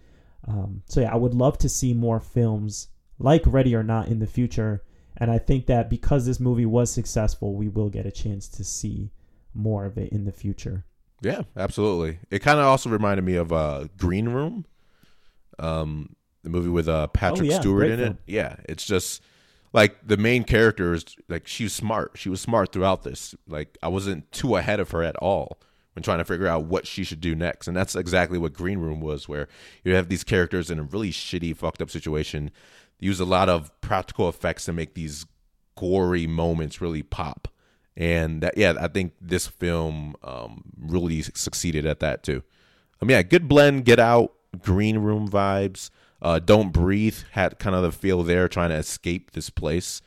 Um, 0.47 0.83
so 0.85 1.01
yeah, 1.01 1.11
I 1.11 1.17
would 1.17 1.33
love 1.33 1.57
to 1.59 1.69
see 1.69 1.93
more 1.93 2.19
films 2.19 2.89
like 3.19 3.41
Ready 3.45 3.75
or 3.75 3.83
Not 3.83 4.07
in 4.07 4.19
the 4.19 4.27
future. 4.27 4.83
And 5.17 5.31
I 5.31 5.39
think 5.39 5.65
that 5.65 5.89
because 5.89 6.25
this 6.25 6.39
movie 6.39 6.65
was 6.67 6.91
successful, 6.91 7.55
we 7.55 7.69
will 7.69 7.89
get 7.89 8.05
a 8.05 8.11
chance 8.11 8.47
to 8.49 8.63
see 8.63 9.11
more 9.53 9.85
of 9.85 9.97
it 9.97 10.11
in 10.11 10.25
the 10.25 10.31
future. 10.31 10.85
Yeah, 11.21 11.41
absolutely. 11.55 12.19
It 12.29 12.39
kind 12.39 12.59
of 12.59 12.65
also 12.65 12.91
reminded 12.91 13.23
me 13.25 13.35
of 13.35 13.51
uh, 13.51 13.85
Green 13.97 14.29
Room, 14.29 14.65
um, 15.57 16.15
the 16.43 16.51
movie 16.51 16.69
with 16.69 16.87
uh, 16.87 17.07
Patrick 17.07 17.49
Oh, 17.49 17.53
yeah, 17.53 17.59
Stewart 17.59 17.89
in 17.89 17.97
film. 17.97 18.11
it. 18.11 18.17
Yeah, 18.31 18.55
it's 18.69 18.85
just 18.85 19.23
like 19.77 20.07
the 20.07 20.17
main 20.17 20.43
character 20.43 20.95
is 20.95 21.05
like 21.29 21.45
she 21.45 21.65
was 21.65 21.73
smart. 21.73 22.13
She 22.15 22.29
was 22.29 22.41
smart 22.41 22.71
throughout 22.71 23.03
this. 23.03 23.35
Like 23.47 23.77
I 23.83 23.89
wasn't 23.89 24.31
too 24.31 24.55
ahead 24.55 24.79
of 24.79 24.89
her 24.89 25.03
at 25.03 25.15
all 25.17 25.59
when 25.93 26.01
trying 26.01 26.17
to 26.17 26.25
figure 26.25 26.47
out 26.47 26.63
what 26.63 26.87
she 26.87 27.03
should 27.03 27.21
do 27.21 27.35
next. 27.35 27.67
And 27.67 27.77
that's 27.77 27.95
exactly 27.95 28.39
what 28.39 28.53
Green 28.53 28.79
Room 28.79 29.01
was, 29.01 29.29
where 29.29 29.47
you 29.83 29.93
have 29.93 30.09
these 30.09 30.23
characters 30.23 30.71
in 30.71 30.79
a 30.79 30.83
really 30.83 31.11
shitty, 31.11 31.55
fucked 31.55 31.79
up 31.79 31.91
situation. 31.91 32.49
Use 32.99 33.19
a 33.19 33.25
lot 33.25 33.49
of 33.49 33.69
practical 33.79 34.27
effects 34.27 34.65
to 34.65 34.73
make 34.73 34.95
these 34.95 35.27
gory 35.77 36.25
moments 36.25 36.81
really 36.81 37.03
pop. 37.03 37.47
And 37.95 38.41
that, 38.41 38.57
yeah, 38.57 38.73
I 38.81 38.87
think 38.87 39.13
this 39.21 39.45
film 39.45 40.15
um, 40.23 40.63
really 40.75 41.21
succeeded 41.21 41.85
at 41.85 41.99
that 41.99 42.23
too. 42.23 42.41
Um, 42.99 43.11
yeah, 43.11 43.21
good 43.21 43.47
blend. 43.47 43.85
Get 43.85 43.99
out, 43.99 44.33
green 44.59 44.97
room 44.97 45.29
vibes. 45.29 45.91
Uh, 46.21 46.39
Don't 46.39 46.71
breathe 46.71 47.17
had 47.31 47.59
kind 47.59 47.75
of 47.75 47.83
the 47.83 47.91
feel 47.91 48.23
there, 48.23 48.47
trying 48.47 48.69
to 48.69 48.75
escape 48.75 49.31
this 49.31 49.49
place. 49.49 50.01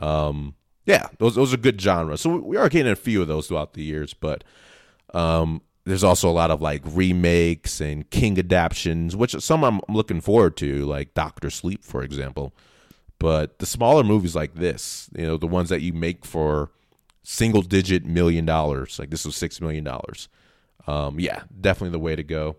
Um, 0.00 0.54
yeah, 0.84 1.08
those 1.18 1.34
those 1.34 1.52
are 1.52 1.58
good 1.58 1.80
genres. 1.80 2.22
So 2.22 2.36
we 2.36 2.56
are 2.56 2.68
getting 2.68 2.90
a 2.90 2.96
few 2.96 3.20
of 3.20 3.28
those 3.28 3.48
throughout 3.48 3.74
the 3.74 3.82
years, 3.82 4.14
but 4.14 4.42
um, 5.12 5.60
there's 5.84 6.04
also 6.04 6.28
a 6.28 6.32
lot 6.32 6.50
of 6.50 6.60
like 6.62 6.82
remakes 6.84 7.80
and 7.80 8.08
King 8.10 8.38
adaptions, 8.38 9.14
which 9.14 9.32
some 9.40 9.64
I'm 9.64 9.80
looking 9.88 10.20
forward 10.20 10.56
to, 10.58 10.86
like 10.86 11.14
Doctor 11.14 11.50
Sleep, 11.50 11.84
for 11.84 12.02
example. 12.02 12.54
But 13.18 13.58
the 13.58 13.66
smaller 13.66 14.04
movies 14.04 14.36
like 14.36 14.54
this, 14.54 15.10
you 15.16 15.26
know, 15.26 15.36
the 15.36 15.46
ones 15.46 15.68
that 15.70 15.82
you 15.82 15.92
make 15.92 16.24
for 16.24 16.70
single 17.22 17.62
digit 17.62 18.04
million 18.04 18.46
dollars, 18.46 18.98
like 18.98 19.10
this 19.10 19.24
was 19.24 19.36
six 19.36 19.60
million 19.60 19.84
dollars. 19.84 20.28
Um, 20.86 21.20
yeah, 21.20 21.42
definitely 21.60 21.92
the 21.92 21.98
way 21.98 22.16
to 22.16 22.22
go. 22.22 22.56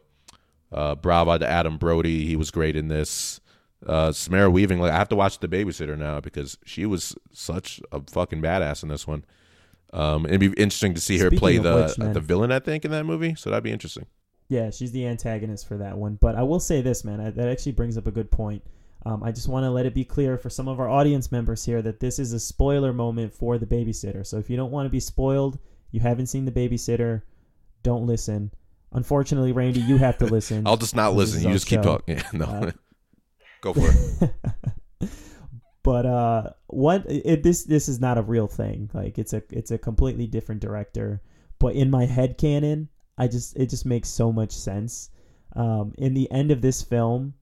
Uh, 0.72 0.96
bravo 0.96 1.38
to 1.38 1.48
Adam 1.48 1.78
Brody, 1.78 2.26
he 2.26 2.36
was 2.36 2.52
great 2.52 2.76
in 2.76 2.88
this. 2.88 3.40
Uh, 3.86 4.12
Samara 4.12 4.50
Weaving, 4.50 4.80
like 4.80 4.92
I 4.92 4.98
have 4.98 5.10
to 5.10 5.16
watch 5.16 5.40
The 5.40 5.48
Babysitter 5.48 5.98
now 5.98 6.20
because 6.20 6.58
she 6.66 6.86
was 6.86 7.16
such 7.32 7.80
a 7.92 8.02
fucking 8.02 8.42
badass 8.42 8.84
in 8.84 8.90
this 8.90 9.08
one. 9.08 9.24
Um, 9.94 10.26
it'd 10.26 10.40
be 10.40 10.48
interesting 10.48 10.94
to 10.94 11.02
see 11.02 11.18
her 11.18 11.28
Speaking 11.28 11.40
play 11.40 11.58
the 11.58 11.88
which, 11.88 11.98
man. 11.98 12.14
the 12.14 12.20
villain, 12.20 12.52
I 12.52 12.60
think, 12.60 12.86
in 12.86 12.92
that 12.92 13.06
movie. 13.06 13.36
So 13.36 13.50
that'd 13.50 13.64
be 13.64 13.72
interesting. 13.72 14.06
Yeah, 14.50 14.72
she's 14.72 14.92
the 14.92 15.06
antagonist 15.06 15.68
for 15.68 15.78
that 15.78 15.98
one. 15.98 16.16
But 16.16 16.36
I 16.36 16.44
will 16.44 16.60
say 16.60 16.82
this, 16.82 17.04
man, 17.04 17.20
I, 17.20 17.30
that 17.32 17.48
actually 17.48 17.72
brings 17.72 17.98
up 17.98 18.08
a 18.08 18.12
good 18.12 18.30
point. 18.30 18.64
Um, 19.06 19.24
I 19.24 19.32
just 19.32 19.48
want 19.48 19.64
to 19.64 19.70
let 19.70 19.86
it 19.86 19.94
be 19.94 20.04
clear 20.04 20.38
for 20.38 20.50
some 20.50 20.68
of 20.68 20.80
our 20.80 20.90
audience 20.90 21.32
members 21.32 21.64
here 21.64 21.82
that 21.82 22.00
this 22.00 22.20
is 22.20 22.34
a 22.34 22.40
spoiler 22.40 22.92
moment 22.92 23.34
for 23.34 23.58
the 23.58 23.66
babysitter. 23.66 24.26
So 24.28 24.38
if 24.38 24.50
you 24.50 24.58
don't 24.58 24.72
want 24.72 24.88
to 24.88 24.90
be 24.90 25.00
spoiled, 25.00 25.58
you 25.92 26.02
haven't 26.02 26.28
seen 26.28 26.46
the 26.46 26.52
babysitter, 26.52 27.22
don't 27.82 28.06
listen. 28.06 28.52
Unfortunately, 28.92 29.52
Randy, 29.52 29.82
you 29.82 29.98
have 29.98 30.18
to 30.20 30.26
listen. 30.38 30.66
I'll 30.68 30.78
just 30.78 30.96
not 30.96 31.14
listen. 31.14 31.44
You 31.44 31.54
just 31.54 31.68
keep 31.68 31.84
show. 31.84 31.98
talking. 31.98 32.18
Yeah, 32.18 32.24
no, 32.34 32.46
Uh, 32.46 32.72
go 33.62 33.74
for 33.74 33.90
it. 33.90 35.10
but 35.84 36.06
uh 36.06 36.50
what 36.68 37.06
it, 37.10 37.44
this 37.44 37.64
this 37.64 37.88
is 37.90 38.00
not 38.00 38.18
a 38.18 38.22
real 38.22 38.48
thing 38.48 38.90
like 38.94 39.18
it's 39.18 39.34
a 39.34 39.42
it's 39.50 39.72
a 39.72 39.78
completely 39.78 40.28
different 40.28 40.62
director 40.62 41.22
but 41.58 41.74
in 41.76 41.90
my 41.90 42.06
head 42.06 42.38
canon 42.38 42.88
i 43.18 43.28
just 43.28 43.56
it 43.58 43.70
just 43.70 43.86
makes 43.86 44.10
so 44.10 44.32
much 44.32 44.52
sense 44.52 45.10
um 45.56 45.94
in 45.98 46.14
the 46.14 46.30
end 46.32 46.52
of 46.52 46.62
this 46.62 46.82
film 46.82 47.34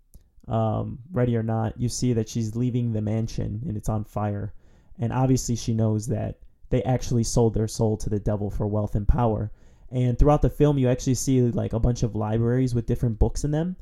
um 0.47 0.99
ready 1.11 1.35
or 1.35 1.43
not 1.43 1.79
you 1.79 1.89
see 1.89 2.13
that 2.13 2.29
she's 2.29 2.55
leaving 2.55 2.93
the 2.93 3.01
mansion 3.01 3.61
and 3.67 3.75
it's 3.75 3.89
on 3.89 4.03
fire 4.03 4.53
and 4.99 5.11
obviously 5.11 5.55
she 5.55 5.73
knows 5.73 6.07
that 6.07 6.37
they 6.69 6.83
actually 6.83 7.23
sold 7.23 7.53
their 7.53 7.67
soul 7.67 7.97
to 7.97 8.09
the 8.09 8.19
devil 8.19 8.49
for 8.51 8.67
wealth 8.67 8.95
and 8.95 9.07
power 9.07 9.51
and 9.91 10.19
throughout 10.19 10.41
the 10.41 10.49
film 10.49 10.77
you 10.77 10.89
actually 10.89 11.13
see 11.13 11.41
like 11.41 11.73
a 11.73 11.79
bunch 11.79 12.03
of 12.03 12.15
libraries 12.15 12.75
with 12.75 12.85
different 12.85 13.17
books 13.17 13.43
in 13.43 13.51
them 13.51 13.75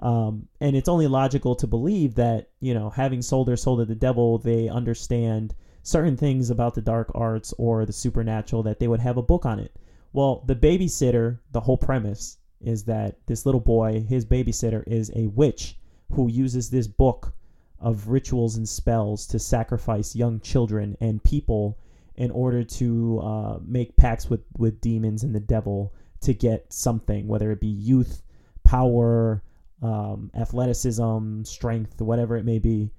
um, 0.00 0.48
and 0.60 0.76
it's 0.76 0.88
only 0.88 1.06
logical 1.06 1.54
to 1.56 1.66
believe 1.66 2.16
that, 2.16 2.50
you 2.60 2.74
know, 2.74 2.90
having 2.90 3.22
sold 3.22 3.48
their 3.48 3.56
soul 3.56 3.78
to 3.78 3.84
the 3.84 3.94
devil, 3.94 4.38
they 4.38 4.68
understand 4.68 5.54
certain 5.82 6.16
things 6.16 6.50
about 6.50 6.74
the 6.74 6.82
dark 6.82 7.10
arts 7.14 7.54
or 7.58 7.86
the 7.86 7.92
supernatural 7.92 8.62
that 8.64 8.78
they 8.78 8.88
would 8.88 9.00
have 9.00 9.16
a 9.16 9.22
book 9.22 9.46
on 9.46 9.58
it. 9.58 9.74
Well, 10.12 10.44
the 10.46 10.56
babysitter, 10.56 11.38
the 11.52 11.60
whole 11.60 11.78
premise 11.78 12.38
is 12.60 12.84
that 12.84 13.18
this 13.26 13.46
little 13.46 13.60
boy, 13.60 14.04
his 14.06 14.26
babysitter, 14.26 14.84
is 14.86 15.10
a 15.14 15.26
witch 15.28 15.78
who 16.12 16.28
uses 16.28 16.70
this 16.70 16.86
book 16.86 17.32
of 17.78 18.08
rituals 18.08 18.56
and 18.56 18.68
spells 18.68 19.26
to 19.28 19.38
sacrifice 19.38 20.16
young 20.16 20.40
children 20.40 20.96
and 21.00 21.22
people 21.22 21.78
in 22.16 22.30
order 22.30 22.62
to 22.62 23.20
uh, 23.20 23.58
make 23.64 23.96
pacts 23.96 24.30
with, 24.30 24.42
with 24.56 24.80
demons 24.80 25.22
and 25.22 25.34
the 25.34 25.40
devil 25.40 25.92
to 26.20 26.32
get 26.32 26.72
something, 26.72 27.26
whether 27.26 27.50
it 27.50 27.60
be 27.60 27.66
youth, 27.66 28.22
power, 28.62 29.42
um, 29.82 30.30
athleticism, 30.34 31.42
strength, 31.42 32.00
whatever 32.00 32.36
it 32.36 32.44
may 32.44 32.58
be. 32.58 32.90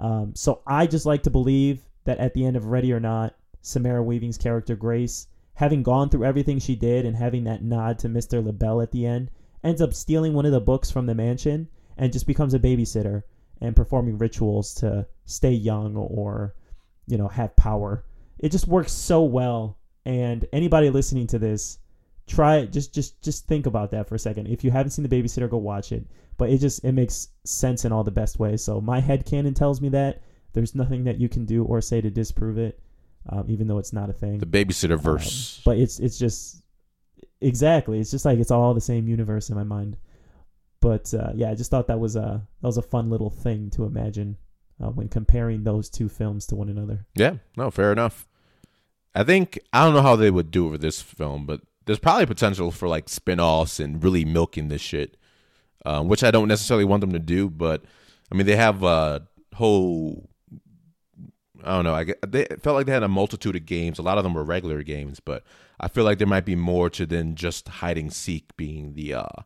Um, 0.00 0.34
so 0.34 0.60
I 0.66 0.86
just 0.86 1.06
like 1.06 1.22
to 1.22 1.30
believe 1.30 1.80
that 2.04 2.18
at 2.18 2.34
the 2.34 2.44
end 2.44 2.56
of 2.56 2.66
Ready 2.66 2.92
or 2.92 3.00
Not, 3.00 3.34
Samara 3.62 4.02
Weaving's 4.02 4.36
character 4.36 4.76
Grace, 4.76 5.28
having 5.54 5.82
gone 5.82 6.10
through 6.10 6.24
everything 6.24 6.58
she 6.58 6.74
did 6.74 7.06
and 7.06 7.16
having 7.16 7.44
that 7.44 7.62
nod 7.62 7.98
to 8.00 8.08
Mr. 8.08 8.44
Le 8.44 8.52
Bail 8.52 8.80
at 8.80 8.90
the 8.90 9.06
end, 9.06 9.30
ends 9.62 9.80
up 9.80 9.94
stealing 9.94 10.34
one 10.34 10.44
of 10.44 10.52
the 10.52 10.60
books 10.60 10.90
from 10.90 11.06
the 11.06 11.14
mansion 11.14 11.68
and 11.96 12.12
just 12.12 12.26
becomes 12.26 12.52
a 12.52 12.58
babysitter 12.58 13.22
and 13.60 13.74
performing 13.76 14.18
rituals 14.18 14.74
to 14.74 15.06
stay 15.24 15.52
young 15.52 15.96
or, 15.96 16.54
you 17.06 17.16
know, 17.16 17.28
have 17.28 17.56
power. 17.56 18.04
It 18.44 18.52
just 18.52 18.68
works 18.68 18.92
so 18.92 19.22
well. 19.22 19.78
And 20.04 20.44
anybody 20.52 20.90
listening 20.90 21.26
to 21.28 21.38
this, 21.38 21.78
try 22.26 22.58
it. 22.58 22.72
Just, 22.72 22.94
just, 22.94 23.22
just 23.22 23.46
think 23.46 23.64
about 23.64 23.90
that 23.92 24.06
for 24.06 24.16
a 24.16 24.18
second. 24.18 24.48
If 24.48 24.62
you 24.62 24.70
haven't 24.70 24.90
seen 24.90 25.02
the 25.02 25.08
babysitter, 25.08 25.48
go 25.48 25.56
watch 25.56 25.92
it. 25.92 26.06
But 26.36 26.50
it 26.50 26.58
just 26.58 26.84
it 26.84 26.92
makes 26.92 27.28
sense 27.44 27.86
in 27.86 27.92
all 27.92 28.04
the 28.04 28.10
best 28.10 28.38
ways. 28.38 28.62
So 28.62 28.82
my 28.82 29.00
head 29.00 29.24
canon 29.24 29.54
tells 29.54 29.80
me 29.80 29.88
that 29.90 30.20
there's 30.52 30.74
nothing 30.74 31.04
that 31.04 31.18
you 31.18 31.28
can 31.28 31.46
do 31.46 31.64
or 31.64 31.80
say 31.80 32.02
to 32.02 32.10
disprove 32.10 32.58
it, 32.58 32.80
um, 33.30 33.46
even 33.48 33.66
though 33.66 33.78
it's 33.78 33.92
not 33.92 34.10
a 34.10 34.12
thing. 34.12 34.38
The 34.38 34.46
babysitter 34.46 34.98
verse. 34.98 35.58
Um, 35.58 35.62
but 35.64 35.78
it's 35.78 35.98
it's 36.00 36.18
just 36.18 36.62
exactly. 37.40 37.98
It's 37.98 38.10
just 38.10 38.24
like 38.24 38.40
it's 38.40 38.50
all 38.50 38.74
the 38.74 38.80
same 38.80 39.08
universe 39.08 39.48
in 39.48 39.54
my 39.56 39.64
mind. 39.64 39.96
But 40.80 41.14
uh, 41.14 41.30
yeah, 41.34 41.50
I 41.50 41.54
just 41.54 41.70
thought 41.70 41.86
that 41.86 42.00
was 42.00 42.16
a 42.16 42.46
that 42.60 42.66
was 42.66 42.78
a 42.78 42.82
fun 42.82 43.08
little 43.08 43.30
thing 43.30 43.70
to 43.70 43.84
imagine 43.84 44.36
uh, 44.82 44.90
when 44.90 45.08
comparing 45.08 45.62
those 45.62 45.88
two 45.88 46.08
films 46.08 46.46
to 46.48 46.56
one 46.56 46.68
another. 46.68 47.06
Yeah, 47.14 47.36
no, 47.56 47.70
fair 47.70 47.92
enough. 47.92 48.26
I 49.14 49.24
think 49.24 49.58
I 49.72 49.84
don't 49.84 49.94
know 49.94 50.02
how 50.02 50.16
they 50.16 50.30
would 50.30 50.50
do 50.50 50.66
it 50.66 50.70
with 50.70 50.80
this 50.80 51.00
film, 51.00 51.46
but 51.46 51.60
there's 51.86 51.98
probably 51.98 52.26
potential 52.26 52.70
for 52.70 52.88
like 52.88 53.08
spin-offs 53.08 53.78
and 53.78 54.02
really 54.02 54.24
milking 54.24 54.68
this 54.68 54.80
shit, 54.80 55.16
um, 55.84 56.08
which 56.08 56.24
I 56.24 56.30
don't 56.30 56.48
necessarily 56.48 56.84
want 56.84 57.00
them 57.00 57.12
to 57.12 57.18
do. 57.18 57.48
But 57.48 57.84
I 58.32 58.34
mean, 58.34 58.46
they 58.46 58.56
have 58.56 58.82
a 58.82 59.26
whole. 59.54 60.28
I 61.62 61.76
don't 61.76 61.84
know. 61.84 61.94
I 61.94 62.06
they 62.26 62.46
felt 62.60 62.76
like 62.76 62.86
they 62.86 62.92
had 62.92 63.02
a 63.02 63.08
multitude 63.08 63.56
of 63.56 63.66
games. 63.66 63.98
A 63.98 64.02
lot 64.02 64.18
of 64.18 64.24
them 64.24 64.34
were 64.34 64.44
regular 64.44 64.82
games, 64.82 65.20
but 65.20 65.44
I 65.80 65.88
feel 65.88 66.04
like 66.04 66.18
there 66.18 66.26
might 66.26 66.44
be 66.44 66.56
more 66.56 66.90
to 66.90 67.06
than 67.06 67.36
just 67.36 67.68
hide 67.68 67.98
and 67.98 68.12
seek 68.12 68.56
being 68.56 68.94
the 68.94 69.14
uh, 69.14 69.42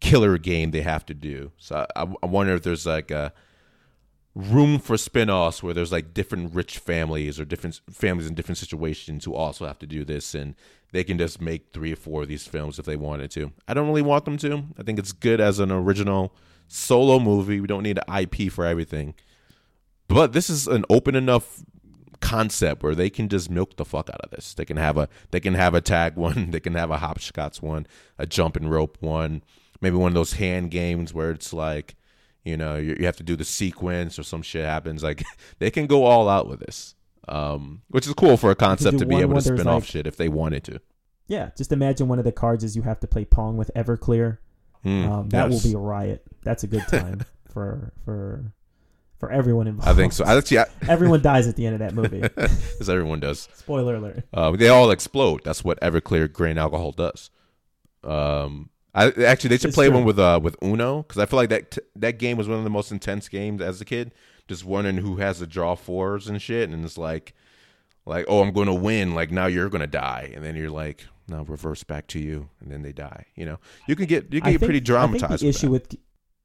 killer 0.00 0.38
game 0.38 0.70
they 0.70 0.82
have 0.82 1.06
to 1.06 1.14
do. 1.14 1.52
So 1.56 1.86
I, 1.96 2.06
I 2.22 2.26
wonder 2.26 2.54
if 2.54 2.62
there's 2.62 2.86
like 2.86 3.10
a 3.10 3.32
room 4.34 4.78
for 4.78 4.96
spin-offs 4.96 5.62
where 5.62 5.74
there's 5.74 5.92
like 5.92 6.14
different 6.14 6.54
rich 6.54 6.78
families 6.78 7.40
or 7.40 7.44
different 7.44 7.80
families 7.90 8.28
in 8.28 8.34
different 8.34 8.58
situations 8.58 9.24
who 9.24 9.34
also 9.34 9.66
have 9.66 9.78
to 9.78 9.86
do 9.86 10.04
this 10.04 10.34
and 10.34 10.54
they 10.92 11.04
can 11.04 11.18
just 11.18 11.40
make 11.40 11.72
three 11.72 11.92
or 11.92 11.96
four 11.96 12.22
of 12.22 12.28
these 12.28 12.46
films 12.46 12.78
if 12.78 12.84
they 12.84 12.96
wanted 12.96 13.30
to. 13.32 13.52
I 13.66 13.74
don't 13.74 13.88
really 13.88 14.02
want 14.02 14.24
them 14.24 14.38
to. 14.38 14.64
I 14.78 14.82
think 14.82 14.98
it's 14.98 15.12
good 15.12 15.40
as 15.40 15.58
an 15.58 15.70
original 15.70 16.34
solo 16.66 17.18
movie. 17.18 17.60
We 17.60 17.66
don't 17.66 17.82
need 17.82 17.98
an 17.98 18.22
IP 18.22 18.50
for 18.50 18.64
everything. 18.64 19.14
But 20.06 20.32
this 20.32 20.48
is 20.48 20.66
an 20.66 20.84
open 20.88 21.14
enough 21.14 21.62
concept 22.20 22.82
where 22.82 22.94
they 22.94 23.10
can 23.10 23.28
just 23.28 23.50
milk 23.50 23.76
the 23.76 23.84
fuck 23.84 24.08
out 24.10 24.20
of 24.20 24.30
this. 24.30 24.54
They 24.54 24.64
can 24.64 24.76
have 24.76 24.96
a 24.96 25.08
they 25.30 25.40
can 25.40 25.54
have 25.54 25.74
a 25.74 25.80
tag 25.80 26.16
one, 26.16 26.50
they 26.50 26.60
can 26.60 26.74
have 26.74 26.90
a 26.90 26.98
hopscotch 26.98 27.62
one, 27.62 27.86
a 28.18 28.26
jumping 28.26 28.68
rope 28.68 28.96
one, 29.00 29.42
maybe 29.80 29.96
one 29.96 30.08
of 30.08 30.14
those 30.14 30.34
hand 30.34 30.70
games 30.70 31.12
where 31.12 31.30
it's 31.30 31.52
like, 31.52 31.96
you 32.44 32.56
know, 32.56 32.76
you, 32.76 32.96
you 32.98 33.06
have 33.06 33.16
to 33.16 33.22
do 33.22 33.36
the 33.36 33.44
sequence 33.44 34.18
or 34.18 34.22
some 34.22 34.42
shit 34.42 34.64
happens. 34.64 35.02
Like 35.02 35.22
they 35.58 35.70
can 35.70 35.86
go 35.86 36.04
all 36.04 36.28
out 36.28 36.48
with 36.48 36.60
this, 36.60 36.94
um, 37.28 37.82
which 37.88 38.06
is 38.06 38.14
cool 38.14 38.36
for 38.36 38.50
a 38.50 38.54
concept 38.56 38.98
to 38.98 39.06
be 39.06 39.16
able 39.16 39.34
to 39.34 39.42
spin 39.42 39.66
off 39.66 39.82
like- 39.82 39.84
shit 39.84 40.06
if 40.06 40.16
they 40.16 40.28
wanted 40.28 40.64
to. 40.64 40.80
Yeah, 41.26 41.50
just 41.58 41.72
imagine 41.72 42.08
one 42.08 42.18
of 42.18 42.24
the 42.24 42.32
cards 42.32 42.64
is 42.64 42.74
you 42.74 42.82
have 42.82 43.00
to 43.00 43.06
play 43.06 43.26
Pong 43.26 43.58
with 43.58 43.70
Everclear. 43.76 44.38
Mm, 44.84 45.08
Um, 45.10 45.28
that 45.28 45.50
yes. 45.50 45.62
will 45.64 45.70
be 45.70 45.74
a 45.76 45.78
riot. 45.78 46.24
That's 46.42 46.62
a 46.64 46.66
good 46.66 46.86
time 46.88 47.20
for 47.52 47.92
for 48.04 48.52
for 49.18 49.30
everyone 49.30 49.66
involved. 49.66 49.90
I 49.90 49.94
think 49.94 50.12
so. 50.14 50.24
I 50.24 50.36
actually, 50.38 50.60
I, 50.60 50.66
Everyone 50.88 51.20
dies 51.20 51.46
at 51.48 51.56
the 51.56 51.66
end 51.66 51.74
of 51.74 51.80
that 51.80 51.92
movie. 51.94 52.22
as 52.80 52.88
everyone 52.88 53.20
does. 53.20 53.48
Spoiler 53.56 53.96
alert. 53.96 54.24
Uh, 54.32 54.52
they 54.52 54.68
all 54.68 54.90
explode. 54.90 55.42
That's 55.44 55.62
what 55.64 55.78
Everclear 55.80 56.32
grain 56.32 56.56
alcohol 56.56 56.92
does. 56.92 57.28
Um, 58.04 58.70
I 58.94 59.06
actually 59.24 59.48
they 59.48 59.58
should 59.58 59.68
It's 59.68 59.74
play 59.74 59.86
true. 59.88 59.96
one 59.96 60.04
with 60.04 60.18
uh 60.18 60.40
with 60.42 60.56
Uno 60.62 61.02
because 61.02 61.18
I 61.18 61.26
feel 61.26 61.36
like 61.36 61.50
that 61.50 61.70
t- 61.72 61.80
that 61.96 62.18
game 62.18 62.36
was 62.36 62.48
one 62.48 62.58
of 62.58 62.64
the 62.64 62.70
most 62.70 62.90
intense 62.90 63.28
games 63.28 63.60
as 63.60 63.80
a 63.80 63.84
kid. 63.84 64.12
Just 64.48 64.64
wondering 64.64 64.96
who 64.98 65.16
has 65.16 65.40
the 65.40 65.46
draw 65.46 65.74
fours 65.74 66.26
and 66.28 66.40
shit, 66.40 66.70
and 66.70 66.84
it's 66.84 66.96
like, 66.96 67.34
like 68.06 68.24
oh 68.28 68.40
I'm 68.42 68.52
going 68.52 68.66
to 68.66 68.74
win. 68.74 69.14
Like 69.14 69.30
now 69.30 69.46
you're 69.46 69.68
going 69.68 69.82
to 69.82 69.86
die, 69.86 70.32
and 70.34 70.42
then 70.44 70.56
you're 70.56 70.70
like 70.70 71.06
now 71.28 71.42
reverse 71.44 71.84
back 71.84 72.06
to 72.08 72.18
you, 72.18 72.48
and 72.60 72.70
then 72.72 72.80
they 72.82 72.92
die. 72.92 73.26
You 73.34 73.44
know 73.44 73.58
you 73.86 73.94
can 73.94 74.06
get 74.06 74.32
you 74.32 74.40
can 74.40 74.48
I 74.48 74.52
get 74.52 74.60
think- 74.60 74.68
pretty 74.68 74.76
I 74.78 74.80
think 74.80 74.86
dramatized. 74.86 75.42
the 75.42 75.46
with 75.48 75.56
issue 75.56 75.66
that. 75.66 75.72
with 75.72 75.96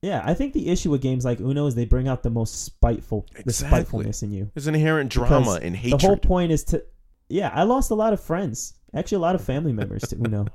yeah, 0.01 0.21
I 0.25 0.33
think 0.33 0.51
the 0.51 0.67
issue 0.67 0.91
with 0.91 1.01
games 1.01 1.23
like 1.23 1.39
Uno 1.39 1.65
is 1.65 1.75
they 1.75 1.85
bring 1.85 2.09
out 2.09 2.23
the 2.23 2.29
most 2.29 2.65
spiteful, 2.65 3.25
the 3.45 3.53
spitefulness 3.53 4.21
in 4.21 4.33
you. 4.33 4.51
There's 4.53 4.67
an 4.67 4.75
inherent 4.75 5.09
drama 5.09 5.39
Because 5.39 5.57
and 5.59 5.75
hatred. 5.77 6.01
The 6.01 6.05
whole 6.07 6.17
point 6.17 6.51
is 6.51 6.65
to, 6.65 6.83
yeah, 7.29 7.51
I 7.53 7.63
lost 7.63 7.89
a 7.89 7.95
lot 7.95 8.11
of 8.11 8.19
friends, 8.21 8.73
actually 8.93 9.15
a 9.15 9.19
lot 9.21 9.33
of 9.35 9.41
family 9.41 9.71
members 9.71 10.01
to 10.09 10.17
Uno. 10.17 10.45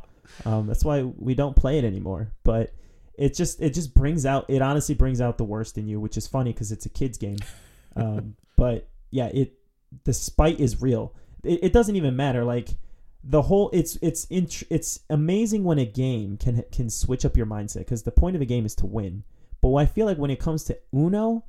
Um, 0.44 0.66
that's 0.66 0.84
why 0.84 1.02
we 1.02 1.34
don't 1.34 1.56
play 1.56 1.78
it 1.78 1.84
anymore. 1.84 2.32
But 2.44 2.72
it 3.14 3.34
just 3.34 3.60
it 3.60 3.74
just 3.74 3.94
brings 3.94 4.24
out 4.24 4.46
it 4.48 4.62
honestly 4.62 4.94
brings 4.94 5.20
out 5.20 5.38
the 5.38 5.44
worst 5.44 5.76
in 5.78 5.86
you, 5.86 6.00
which 6.00 6.16
is 6.16 6.26
funny 6.26 6.52
because 6.52 6.72
it's 6.72 6.86
a 6.86 6.90
kids 6.90 7.18
game. 7.18 7.38
Um, 7.96 8.36
but 8.54 8.88
yeah, 9.10 9.26
it 9.26 9.54
the 10.04 10.12
spite 10.12 10.60
is 10.60 10.80
real. 10.80 11.16
It, 11.42 11.64
it 11.64 11.72
doesn't 11.72 11.96
even 11.96 12.14
matter 12.14 12.44
like 12.44 12.68
the 13.24 13.42
whole 13.42 13.70
it's 13.72 13.96
it's 14.02 14.24
int- 14.26 14.62
it's 14.70 15.00
amazing 15.10 15.64
when 15.64 15.78
a 15.78 15.84
game 15.84 16.36
can 16.36 16.62
can 16.70 16.90
switch 16.90 17.24
up 17.24 17.36
your 17.36 17.46
mindset 17.46 17.80
because 17.80 18.04
the 18.04 18.12
point 18.12 18.36
of 18.36 18.42
a 18.42 18.44
game 18.44 18.64
is 18.64 18.74
to 18.76 18.86
win. 18.86 19.24
But 19.60 19.74
I 19.74 19.86
feel 19.86 20.06
like 20.06 20.18
when 20.18 20.30
it 20.30 20.38
comes 20.38 20.62
to 20.64 20.78
Uno, 20.94 21.44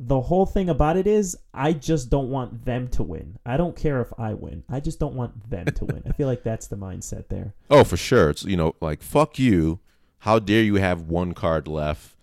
the 0.00 0.20
whole 0.20 0.46
thing 0.46 0.68
about 0.68 0.96
it 0.96 1.06
is 1.06 1.36
I 1.52 1.72
just 1.72 2.08
don't 2.08 2.30
want 2.30 2.64
them 2.64 2.86
to 2.88 3.02
win. 3.02 3.38
I 3.44 3.56
don't 3.56 3.74
care 3.76 4.00
if 4.00 4.12
I 4.18 4.34
win. 4.34 4.62
I 4.68 4.78
just 4.80 5.00
don't 5.00 5.14
want 5.14 5.50
them 5.50 5.66
to 5.66 5.84
win. 5.84 6.02
I 6.06 6.12
feel 6.12 6.28
like 6.28 6.44
that's 6.44 6.68
the 6.68 6.76
mindset 6.76 7.28
there. 7.28 7.54
Oh, 7.70 7.84
for 7.84 7.96
sure. 7.96 8.30
It's 8.30 8.44
you 8.44 8.56
know, 8.56 8.74
like 8.80 9.02
fuck 9.02 9.38
you. 9.38 9.80
How 10.20 10.38
dare 10.38 10.62
you 10.62 10.76
have 10.76 11.02
one 11.02 11.32
card 11.34 11.66
left? 11.68 12.16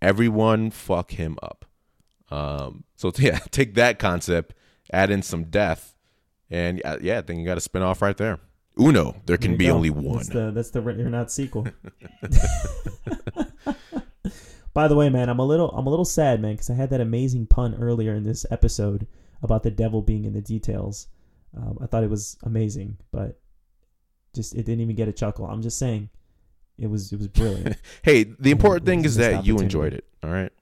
Everyone 0.00 0.70
fuck 0.70 1.12
him 1.12 1.36
up. 1.42 1.64
Um 2.30 2.84
so 2.96 3.12
yeah, 3.18 3.38
take 3.50 3.74
that 3.74 3.98
concept, 3.98 4.54
add 4.92 5.10
in 5.10 5.22
some 5.22 5.44
death, 5.44 5.94
and 6.50 6.80
yeah, 6.84 6.96
yeah, 7.00 7.20
then 7.20 7.38
you 7.38 7.44
got 7.46 7.54
to 7.56 7.60
spin 7.60 7.82
off 7.82 8.00
right 8.02 8.16
there. 8.16 8.38
Uno, 8.80 9.16
there 9.26 9.36
can 9.36 9.52
There 9.52 9.58
be 9.58 9.66
go. 9.66 9.74
only 9.74 9.90
one. 9.90 10.16
That's 10.18 10.28
the 10.28 10.50
that's 10.52 10.70
the 10.70 10.80
or 10.80 10.92
Not 11.10 11.30
sequel. 11.32 11.66
By 14.74 14.88
the 14.88 14.94
way, 14.94 15.08
man, 15.08 15.28
I'm 15.28 15.38
a 15.38 15.44
little 15.44 15.70
I'm 15.70 15.86
a 15.86 15.90
little 15.90 16.04
sad, 16.04 16.40
man, 16.40 16.52
because 16.52 16.70
I 16.70 16.74
had 16.74 16.90
that 16.90 17.00
amazing 17.00 17.46
pun 17.46 17.74
earlier 17.80 18.14
in 18.14 18.24
this 18.24 18.46
episode 18.50 19.06
about 19.42 19.62
the 19.62 19.70
devil 19.70 20.02
being 20.02 20.24
in 20.24 20.32
the 20.32 20.40
details. 20.40 21.08
Um, 21.56 21.78
I 21.80 21.86
thought 21.86 22.04
it 22.04 22.10
was 22.10 22.36
amazing, 22.42 22.98
but 23.10 23.40
just 24.34 24.54
it 24.54 24.64
didn't 24.66 24.80
even 24.80 24.96
get 24.96 25.08
a 25.08 25.12
chuckle. 25.12 25.46
I'm 25.46 25.62
just 25.62 25.78
saying, 25.78 26.10
it 26.78 26.88
was 26.88 27.12
it 27.12 27.18
was 27.18 27.28
brilliant. 27.28 27.76
hey, 28.02 28.24
the 28.24 28.50
important 28.50 28.86
thing 28.86 29.04
is 29.04 29.16
that 29.16 29.46
you 29.46 29.58
enjoyed 29.58 29.94
it. 29.94 30.04
All 30.22 30.30
right, 30.30 30.52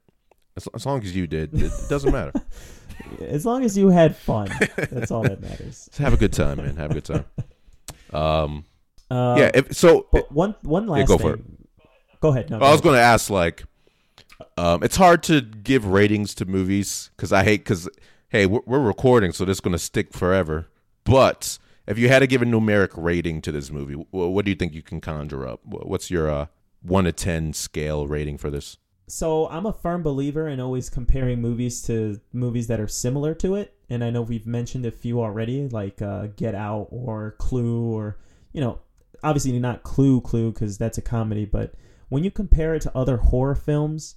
as, 0.57 0.69
as 0.75 0.87
long 0.87 1.03
as 1.03 1.15
you 1.15 1.27
did, 1.27 1.53
it, 1.55 1.73
doesn't 1.89 2.13
matter. 2.13 2.33
as 3.21 3.45
long 3.45 3.65
as 3.65 3.77
you 3.77 3.89
had 3.89 4.17
fun, 4.17 4.51
that's 4.91 5.11
all 5.11 5.23
that 5.23 5.41
matters. 5.41 5.87
Just 5.87 5.99
have 5.99 6.15
a 6.15 6.17
good 6.17 6.33
time, 6.33 6.59
man. 6.59 6.77
Have 6.77 6.93
a 6.93 6.95
good 6.95 7.05
time. 7.05 7.25
Um, 8.13 8.65
Uh, 9.11 9.37
yeah. 9.39 9.51
If, 9.55 9.77
so 9.77 10.07
But 10.13 10.33
one 10.33 10.55
one 10.63 10.87
last 10.87 11.09
go 11.09 11.19
thing. 11.19 11.27
for 11.27 11.35
it. 11.35 11.43
Go 12.21 12.29
ahead. 12.31 12.51
No, 12.51 12.59
I 12.59 12.73
was 12.73 12.81
going 12.81 12.95
to 12.97 13.01
ask, 13.03 13.31
like, 13.31 13.65
um, 14.57 14.83
it's 14.83 14.97
hard 14.97 15.23
to 15.25 15.41
give 15.41 15.87
ratings 15.87 16.35
to 16.37 16.45
movies 16.45 17.11
because 17.17 17.33
I 17.33 17.45
hate 17.45 17.59
because 17.65 17.89
hey, 18.29 18.47
we're, 18.47 18.61
we're 18.67 18.81
recording, 18.81 19.33
so 19.33 19.45
this 19.45 19.57
is 19.57 19.61
going 19.61 19.73
to 19.73 19.79
stick 19.79 20.13
forever. 20.13 20.69
But 21.05 21.59
if 21.87 21.99
you 21.99 22.09
had 22.09 22.19
to 22.21 22.27
give 22.27 22.43
a 22.43 22.47
numeric 22.47 22.91
rating 22.97 23.41
to 23.43 23.53
this 23.53 23.71
movie, 23.71 23.95
wh- 23.95 24.13
what 24.13 24.45
do 24.45 24.51
you 24.51 24.57
think 24.57 24.75
you 24.75 24.83
can 24.83 25.01
conjure 25.01 25.47
up? 25.47 25.61
Wh- 25.65 25.87
What's 25.87 26.11
your 26.11 26.31
uh, 26.31 26.47
one 26.83 27.05
to 27.05 27.13
ten 27.13 27.53
scale 27.53 28.07
rating 28.07 28.39
for 28.39 28.51
this? 28.51 28.79
So 29.09 29.49
I'm 29.49 29.67
a 29.67 29.73
firm 29.73 30.03
believer 30.03 30.49
in 30.49 30.59
always 30.59 30.91
comparing 30.91 31.41
movies 31.41 31.81
to 31.83 32.21
movies 32.33 32.67
that 32.67 32.81
are 32.81 32.89
similar 32.89 33.35
to 33.37 33.55
it, 33.55 33.75
and 33.89 34.03
I 34.03 34.11
know 34.11 34.23
we've 34.23 34.47
mentioned 34.47 34.85
a 34.85 34.91
few 34.91 35.21
already, 35.23 35.69
like 35.69 36.03
uh, 36.03 36.27
Get 36.35 36.57
Out 36.57 36.89
or 36.91 37.37
Clue, 37.39 37.85
or 37.93 38.19
you 38.53 38.61
know, 38.61 38.81
obviously 39.23 39.57
not 39.61 39.85
Clue, 39.85 40.21
Clue, 40.21 40.53
because 40.53 40.77
that's 40.77 40.99
a 40.99 41.03
comedy. 41.03 41.45
But 41.45 41.75
when 42.09 42.25
you 42.25 42.33
compare 42.33 42.75
it 42.75 42.83
to 42.83 42.97
other 42.97 43.19
horror 43.19 43.55
films, 43.55 44.17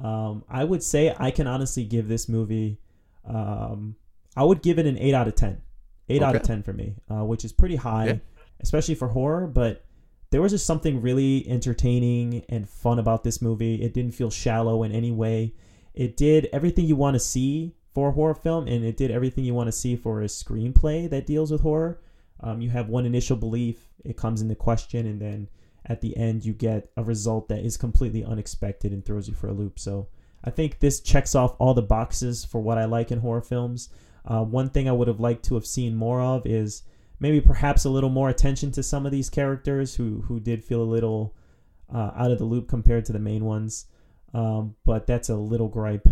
um, 0.00 0.44
I 0.48 0.64
would 0.64 0.82
say 0.82 1.14
I 1.18 1.30
can 1.30 1.46
honestly 1.46 1.84
give 1.84 2.08
this 2.08 2.28
movie, 2.28 2.78
um, 3.26 3.96
I 4.36 4.44
would 4.44 4.62
give 4.62 4.78
it 4.78 4.86
an 4.86 4.98
eight 4.98 5.14
out 5.14 5.28
of 5.28 5.34
ten. 5.34 5.60
Eight 6.08 6.22
out 6.22 6.34
of 6.36 6.42
ten 6.42 6.62
for 6.62 6.72
me, 6.72 6.94
uh, 7.10 7.24
which 7.24 7.44
is 7.44 7.52
pretty 7.52 7.76
high, 7.76 8.06
Yeah. 8.06 8.16
especially 8.60 8.94
for 8.94 9.08
horror. 9.08 9.46
But 9.46 9.84
there 10.30 10.40
was 10.40 10.52
just 10.52 10.64
something 10.64 11.02
really 11.02 11.46
entertaining 11.48 12.44
and 12.48 12.68
fun 12.68 12.98
about 12.98 13.24
this 13.24 13.42
movie. 13.42 13.82
It 13.82 13.92
didn't 13.92 14.12
feel 14.12 14.30
shallow 14.30 14.82
in 14.84 14.92
any 14.92 15.10
way. 15.10 15.54
It 15.94 16.16
did 16.16 16.48
everything 16.52 16.86
you 16.86 16.96
want 16.96 17.14
to 17.14 17.20
see 17.20 17.74
for 17.92 18.08
a 18.08 18.12
horror 18.12 18.34
film, 18.34 18.66
and 18.68 18.84
it 18.84 18.96
did 18.96 19.10
everything 19.10 19.44
you 19.44 19.52
want 19.54 19.66
to 19.68 19.72
see 19.72 19.96
for 19.96 20.22
a 20.22 20.26
screenplay 20.26 21.10
that 21.10 21.26
deals 21.26 21.50
with 21.50 21.60
horror. 21.60 22.00
Um, 22.40 22.60
you 22.60 22.70
have 22.70 22.88
one 22.88 23.04
initial 23.04 23.36
belief, 23.36 23.88
it 24.04 24.16
comes 24.16 24.40
into 24.40 24.54
question, 24.54 25.06
and 25.06 25.20
then 25.20 25.48
at 25.88 26.00
the 26.00 26.16
end, 26.16 26.44
you 26.44 26.52
get 26.52 26.90
a 26.96 27.02
result 27.02 27.48
that 27.48 27.64
is 27.64 27.76
completely 27.76 28.24
unexpected 28.24 28.92
and 28.92 29.04
throws 29.04 29.28
you 29.28 29.34
for 29.34 29.48
a 29.48 29.52
loop. 29.52 29.78
So 29.78 30.08
I 30.44 30.50
think 30.50 30.78
this 30.78 31.00
checks 31.00 31.34
off 31.34 31.56
all 31.58 31.74
the 31.74 31.82
boxes 31.82 32.44
for 32.44 32.60
what 32.60 32.78
I 32.78 32.84
like 32.84 33.10
in 33.10 33.20
horror 33.20 33.40
films. 33.40 33.88
Uh, 34.24 34.44
one 34.44 34.68
thing 34.68 34.88
I 34.88 34.92
would 34.92 35.08
have 35.08 35.20
liked 35.20 35.44
to 35.46 35.54
have 35.54 35.66
seen 35.66 35.96
more 35.96 36.20
of 36.20 36.46
is 36.46 36.82
maybe 37.18 37.40
perhaps 37.40 37.84
a 37.84 37.90
little 37.90 38.10
more 38.10 38.28
attention 38.28 38.70
to 38.72 38.82
some 38.82 39.06
of 39.06 39.12
these 39.12 39.30
characters 39.30 39.94
who 39.94 40.22
who 40.28 40.38
did 40.38 40.64
feel 40.64 40.82
a 40.82 40.84
little 40.84 41.34
uh, 41.92 42.10
out 42.14 42.30
of 42.30 42.38
the 42.38 42.44
loop 42.44 42.68
compared 42.68 43.04
to 43.06 43.12
the 43.12 43.18
main 43.18 43.44
ones. 43.44 43.86
Um, 44.34 44.76
but 44.84 45.06
that's 45.06 45.30
a 45.30 45.36
little 45.36 45.68
gripe. 45.68 46.08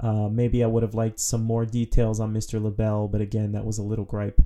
Uh, 0.00 0.28
maybe 0.28 0.64
I 0.64 0.66
would 0.66 0.82
have 0.82 0.94
liked 0.94 1.20
some 1.20 1.42
more 1.42 1.64
details 1.64 2.18
on 2.18 2.34
Mr. 2.34 2.60
Le 2.60 2.72
Bail, 2.72 3.06
but 3.06 3.20
again, 3.20 3.52
that 3.52 3.64
was 3.64 3.78
a 3.78 3.84
little 3.84 4.04
gripe. 4.04 4.40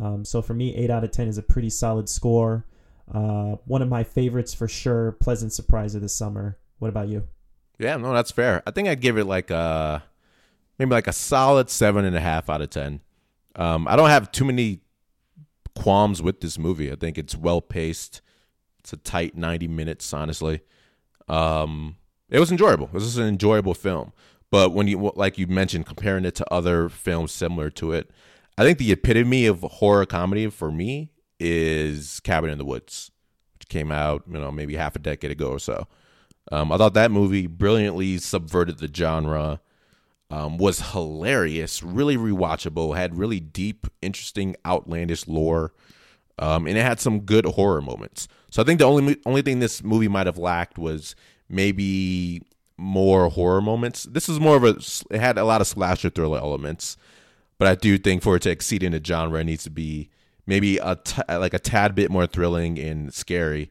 Um, 0.00 0.24
so 0.24 0.42
for 0.42 0.52
me, 0.52 0.74
8 0.74 0.90
out 0.90 1.04
of 1.04 1.12
10 1.12 1.28
is 1.28 1.38
a 1.38 1.42
pretty 1.42 1.70
solid 1.70 2.08
score. 2.08 2.66
Uh, 3.12 3.56
one 3.66 3.82
of 3.82 3.88
my 3.88 4.02
favorites 4.02 4.52
for 4.52 4.68
sure. 4.68 5.12
Pleasant 5.12 5.52
surprise 5.52 5.94
of 5.94 6.02
the 6.02 6.08
summer. 6.08 6.58
What 6.78 6.88
about 6.88 7.08
you? 7.08 7.28
Yeah, 7.78 7.96
no, 7.96 8.12
that's 8.12 8.30
fair. 8.30 8.62
I 8.66 8.70
think 8.70 8.88
I'd 8.88 9.00
give 9.00 9.18
it 9.18 9.24
like 9.24 9.50
a 9.50 10.02
maybe 10.78 10.90
like 10.90 11.06
a 11.06 11.12
solid 11.12 11.70
seven 11.70 12.04
and 12.04 12.16
a 12.16 12.20
half 12.20 12.50
out 12.50 12.62
of 12.62 12.70
ten. 12.70 13.00
Um, 13.54 13.86
I 13.88 13.96
don't 13.96 14.08
have 14.08 14.32
too 14.32 14.44
many 14.44 14.80
qualms 15.74 16.22
with 16.22 16.40
this 16.40 16.58
movie. 16.58 16.90
I 16.90 16.96
think 16.96 17.18
it's 17.18 17.36
well 17.36 17.60
paced. 17.60 18.22
It's 18.80 18.92
a 18.92 18.96
tight 18.96 19.36
ninety 19.36 19.68
minutes, 19.68 20.12
honestly. 20.12 20.60
Um, 21.28 21.96
it 22.28 22.40
was 22.40 22.50
enjoyable. 22.50 22.88
This 22.92 23.02
is 23.04 23.18
an 23.18 23.26
enjoyable 23.26 23.74
film. 23.74 24.12
But 24.50 24.72
when 24.72 24.88
you 24.88 25.12
like 25.16 25.38
you 25.38 25.46
mentioned 25.46 25.86
comparing 25.86 26.24
it 26.24 26.34
to 26.36 26.52
other 26.52 26.88
films 26.88 27.32
similar 27.32 27.68
to 27.70 27.92
it, 27.92 28.10
I 28.56 28.64
think 28.64 28.78
the 28.78 28.92
epitome 28.92 29.46
of 29.46 29.60
horror 29.62 30.06
comedy 30.06 30.48
for 30.48 30.70
me 30.70 31.10
is 31.40 32.20
Cabin 32.20 32.50
in 32.50 32.58
the 32.58 32.64
Woods, 32.64 33.10
which 33.54 33.68
came 33.68 33.92
out 33.92 34.24
you 34.30 34.38
know 34.38 34.50
maybe 34.52 34.76
half 34.76 34.96
a 34.96 35.00
decade 35.00 35.30
ago 35.30 35.48
or 35.50 35.58
so. 35.58 35.86
Um, 36.52 36.70
I 36.72 36.76
thought 36.78 36.94
that 36.94 37.10
movie 37.10 37.46
brilliantly 37.46 38.18
subverted 38.18 38.78
the 38.78 38.90
genre. 38.92 39.60
Um, 40.28 40.58
was 40.58 40.90
hilarious, 40.92 41.84
really 41.84 42.16
rewatchable, 42.16 42.96
had 42.96 43.16
really 43.16 43.38
deep, 43.38 43.86
interesting, 44.02 44.56
outlandish 44.66 45.28
lore. 45.28 45.72
um, 46.38 46.66
and 46.66 46.76
it 46.76 46.82
had 46.82 47.00
some 47.00 47.20
good 47.20 47.44
horror 47.46 47.80
moments. 47.80 48.28
So 48.50 48.60
I 48.62 48.64
think 48.64 48.78
the 48.80 48.86
only 48.86 49.16
only 49.24 49.42
thing 49.42 49.60
this 49.60 49.82
movie 49.84 50.08
might 50.08 50.26
have 50.26 50.38
lacked 50.38 50.78
was 50.78 51.14
maybe 51.48 52.42
more 52.76 53.28
horror 53.30 53.60
moments. 53.60 54.04
This 54.04 54.28
is 54.28 54.40
more 54.40 54.56
of 54.56 54.64
a 54.64 54.76
it 55.14 55.20
had 55.20 55.38
a 55.38 55.44
lot 55.44 55.60
of 55.60 55.66
slasher 55.66 56.10
thriller 56.10 56.38
elements, 56.38 56.96
but 57.58 57.68
I 57.68 57.74
do 57.74 57.96
think 57.98 58.22
for 58.22 58.36
it 58.36 58.42
to 58.42 58.50
exceed 58.50 58.82
in 58.82 58.92
the 58.92 59.02
genre, 59.04 59.40
it 59.40 59.44
needs 59.44 59.64
to 59.64 59.70
be 59.70 60.10
maybe 60.46 60.78
a 60.78 60.96
t- 60.96 61.22
like 61.28 61.54
a 61.54 61.58
tad 61.58 61.94
bit 61.94 62.10
more 62.10 62.26
thrilling 62.26 62.78
and 62.78 63.12
scary. 63.12 63.70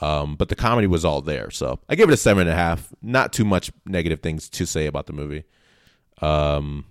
Um, 0.00 0.36
but 0.36 0.50
the 0.50 0.56
comedy 0.56 0.86
was 0.86 1.04
all 1.04 1.22
there, 1.22 1.50
so 1.50 1.78
I 1.88 1.94
give 1.94 2.10
it 2.10 2.12
a 2.12 2.18
seven 2.18 2.42
and 2.42 2.50
a 2.50 2.54
half. 2.54 2.92
Not 3.00 3.32
too 3.32 3.44
much 3.44 3.72
negative 3.86 4.20
things 4.20 4.48
to 4.50 4.66
say 4.66 4.86
about 4.86 5.06
the 5.06 5.14
movie. 5.14 5.44
Um, 6.20 6.86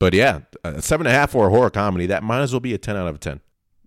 but 0.00 0.12
yeah, 0.12 0.40
a 0.64 0.82
seven 0.82 1.06
and 1.06 1.14
a 1.14 1.18
half 1.18 1.30
for 1.30 1.46
a 1.46 1.50
horror 1.50 1.70
comedy 1.70 2.06
that 2.06 2.24
might 2.24 2.40
as 2.40 2.52
well 2.52 2.60
be 2.60 2.74
a 2.74 2.78
ten 2.78 2.96
out 2.96 3.06
of 3.06 3.20
ten. 3.20 3.40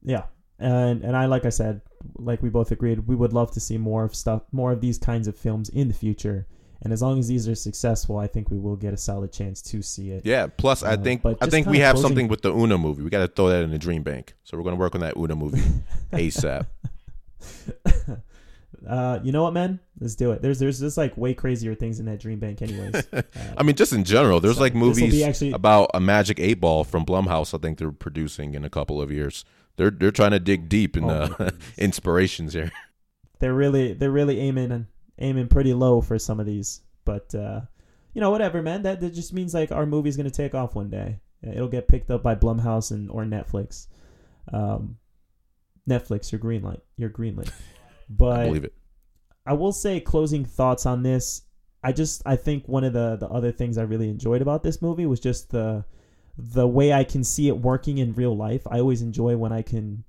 Yeah, 0.03 0.23
and 0.57 1.03
and 1.03 1.17
I 1.17 1.25
like 1.25 1.43
I 1.43 1.49
said, 1.49 1.81
like 2.15 2.41
we 2.41 2.49
both 2.49 2.71
agreed, 2.71 3.07
we 3.07 3.15
would 3.15 3.33
love 3.33 3.51
to 3.51 3.59
see 3.59 3.77
more 3.77 4.05
of 4.05 4.15
stuff, 4.15 4.43
more 4.53 4.71
of 4.71 4.79
these 4.79 4.97
kinds 4.97 5.27
of 5.27 5.35
films 5.35 5.67
in 5.67 5.89
the 5.89 5.93
future. 5.93 6.47
And 6.81 6.93
as 6.93 7.01
long 7.01 7.17
as 7.19 7.27
these 7.27 7.47
are 7.47 7.55
successful, 7.55 8.17
I 8.17 8.27
think 8.27 8.51
we 8.51 8.59
will 8.59 8.75
get 8.75 8.93
a 8.93 8.97
solid 8.97 9.31
chance 9.31 9.61
to 9.63 9.81
see 9.81 10.11
it. 10.11 10.25
Yeah. 10.25 10.47
Plus, 10.47 10.83
I 10.83 10.93
Uh, 10.93 10.97
think 10.97 11.23
but 11.23 11.37
I 11.41 11.47
think 11.47 11.65
we 11.67 11.79
have 11.79 11.93
closing- 11.95 12.09
something 12.09 12.27
with 12.27 12.41
the 12.41 12.53
Uno 12.53 12.77
movie. 12.77 13.01
We 13.01 13.09
got 13.09 13.21
to 13.21 13.27
throw 13.27 13.49
that 13.49 13.63
in 13.63 13.71
the 13.71 13.79
Dream 13.79 14.03
Bank. 14.03 14.33
So 14.43 14.55
we're 14.57 14.63
going 14.63 14.75
to 14.75 14.79
work 14.79 14.93
on 14.95 15.01
that 15.01 15.15
Uno 15.17 15.35
movie 15.35 15.61
ASAP. 16.13 16.65
Uh, 18.87 19.19
you 19.23 19.31
know 19.31 19.41
what, 19.41 19.53
man? 19.53 19.79
Let's 19.99 20.13
do 20.13 20.31
it. 20.31 20.43
There's 20.43 20.59
there's 20.59 20.79
just 20.79 20.95
like 20.95 21.17
way 21.17 21.33
crazier 21.33 21.73
things 21.73 21.99
in 21.99 22.05
that 22.05 22.19
dream 22.19 22.37
bank, 22.37 22.61
anyways. 22.61 23.07
Uh, 23.13 23.21
I 23.57 23.63
mean, 23.63 23.75
just 23.75 23.93
in 23.93 24.03
general, 24.03 24.39
there's 24.39 24.57
So 24.57 24.61
like 24.61 24.75
movies 24.75 25.23
actually- 25.23 25.53
about 25.53 25.89
a 25.95 25.99
magic 25.99 26.39
eight 26.39 26.59
ball 26.61 26.83
from 26.83 27.03
Blumhouse. 27.03 27.53
I 27.53 27.57
think 27.57 27.79
they're 27.79 27.91
producing 27.91 28.53
in 28.53 28.63
a 28.63 28.69
couple 28.69 29.01
of 29.01 29.11
years. 29.11 29.43
They're 29.77 29.89
they're 29.89 30.11
trying 30.11 30.31
to 30.31 30.39
dig 30.39 30.69
deep 30.69 30.95
in 30.95 31.05
Oh, 31.05 31.35
uh, 31.39 31.49
inspirations 31.79 32.53
here. 32.53 32.71
they're 33.39 33.55
really 33.55 33.93
they're 33.93 34.11
really 34.11 34.39
aiming 34.39 34.69
aiming 35.19 35.47
pretty 35.47 35.73
low 35.73 36.01
for 36.01 36.19
some 36.19 36.39
of 36.39 36.45
these, 36.45 36.81
but 37.03 37.33
uh, 37.35 37.61
you 38.13 38.21
know 38.21 38.31
whatever, 38.31 38.61
man. 38.61 38.83
That 38.83 39.01
that 39.01 39.13
just 39.13 39.33
means 39.33 39.53
like 39.53 39.71
our 39.71 39.85
movie's 39.85 40.17
gonna 40.17 40.29
take 40.29 40.55
off 40.55 40.75
one 40.75 40.89
day. 40.89 41.19
It'll 41.43 41.67
get 41.67 41.87
picked 41.87 42.09
up 42.09 42.23
by 42.23 42.35
Blumhouse 42.35 42.91
and 42.91 43.09
or 43.11 43.23
Netflix. 43.23 43.87
Um, 44.51 44.97
Netflix, 45.87 46.31
your 46.31 46.39
green 46.39 46.63
light, 46.63 46.81
your 46.97 47.09
green 47.09 47.35
light. 47.35 47.51
But 48.07 48.39
I 48.41 48.45
believe 48.45 48.65
it. 48.65 48.73
I 49.47 49.53
will 49.53 49.71
say 49.71 49.99
closing 49.99 50.45
thoughts 50.45 50.85
on 50.85 51.01
this. 51.01 51.41
I 51.83 51.91
just 51.91 52.21
I 52.23 52.35
think 52.35 52.67
one 52.67 52.83
of 52.83 52.93
the 52.93 53.15
the 53.15 53.27
other 53.27 53.51
things 53.51 53.79
I 53.79 53.81
really 53.81 54.09
enjoyed 54.09 54.43
about 54.43 54.61
this 54.61 54.79
movie 54.79 55.07
was 55.07 55.19
just 55.19 55.49
the 55.49 55.85
the 56.37 56.67
way 56.67 56.93
I 56.93 57.03
can 57.03 57.23
see 57.23 57.47
it 57.47 57.57
working 57.57 57.97
in 57.97 58.13
real 58.13 58.37
life. 58.37 58.61
I 58.69 58.79
always 58.79 59.01
enjoy 59.01 59.37
when 59.37 59.51
I 59.51 59.63
can 59.63 60.03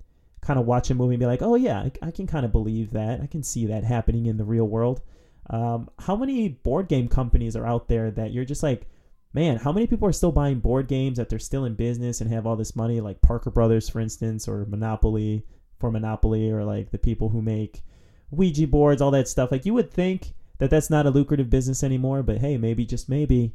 kind 0.47 0.57
of 0.57 0.65
watch 0.65 0.89
a 0.89 0.95
movie 0.95 1.15
and 1.15 1.19
be 1.19 1.25
like, 1.25 1.41
oh 1.41 1.55
yeah, 1.55 1.79
I, 1.79 1.91
I 2.01 2.11
can 2.11 2.25
kind 2.25 2.45
of 2.45 2.53
believe 2.53 2.91
that. 2.91 3.19
I 3.19 3.27
can 3.27 3.43
see 3.43 3.65
that 3.65 3.83
happening 3.83 4.27
in 4.27 4.37
the 4.37 4.45
real 4.45 4.65
world. 4.65 5.01
Um, 5.49 5.89
how 5.99 6.15
many 6.15 6.47
board 6.47 6.87
game 6.87 7.09
companies 7.09 7.55
are 7.57 7.65
out 7.65 7.89
there 7.89 8.11
that 8.11 8.31
you're 8.31 8.45
just 8.45 8.63
like, 8.63 8.87
man, 9.33 9.57
how 9.57 9.73
many 9.73 9.87
people 9.87 10.07
are 10.07 10.13
still 10.13 10.31
buying 10.31 10.59
board 10.59 10.87
games 10.87 11.17
that 11.17 11.27
they're 11.27 11.37
still 11.37 11.65
in 11.65 11.75
business 11.75 12.21
and 12.21 12.31
have 12.31 12.47
all 12.47 12.55
this 12.55 12.77
money, 12.77 13.01
like 13.01 13.21
Parker 13.21 13.51
Brothers, 13.51 13.89
for 13.89 13.99
instance, 13.99 14.47
or 14.47 14.65
Monopoly 14.65 15.45
for 15.79 15.91
Monopoly, 15.91 16.49
or 16.49 16.63
like 16.63 16.91
the 16.91 16.97
people 16.97 17.29
who 17.29 17.41
make 17.41 17.83
Ouija 18.31 18.67
boards, 18.67 19.01
all 19.01 19.11
that 19.11 19.27
stuff. 19.27 19.51
Like 19.51 19.65
you 19.65 19.73
would 19.73 19.91
think 19.91 20.33
that 20.59 20.69
that's 20.69 20.89
not 20.89 21.05
a 21.05 21.11
lucrative 21.11 21.49
business 21.49 21.83
anymore, 21.83 22.23
but 22.23 22.37
hey, 22.37 22.57
maybe 22.57 22.85
just 22.85 23.09
maybe, 23.09 23.53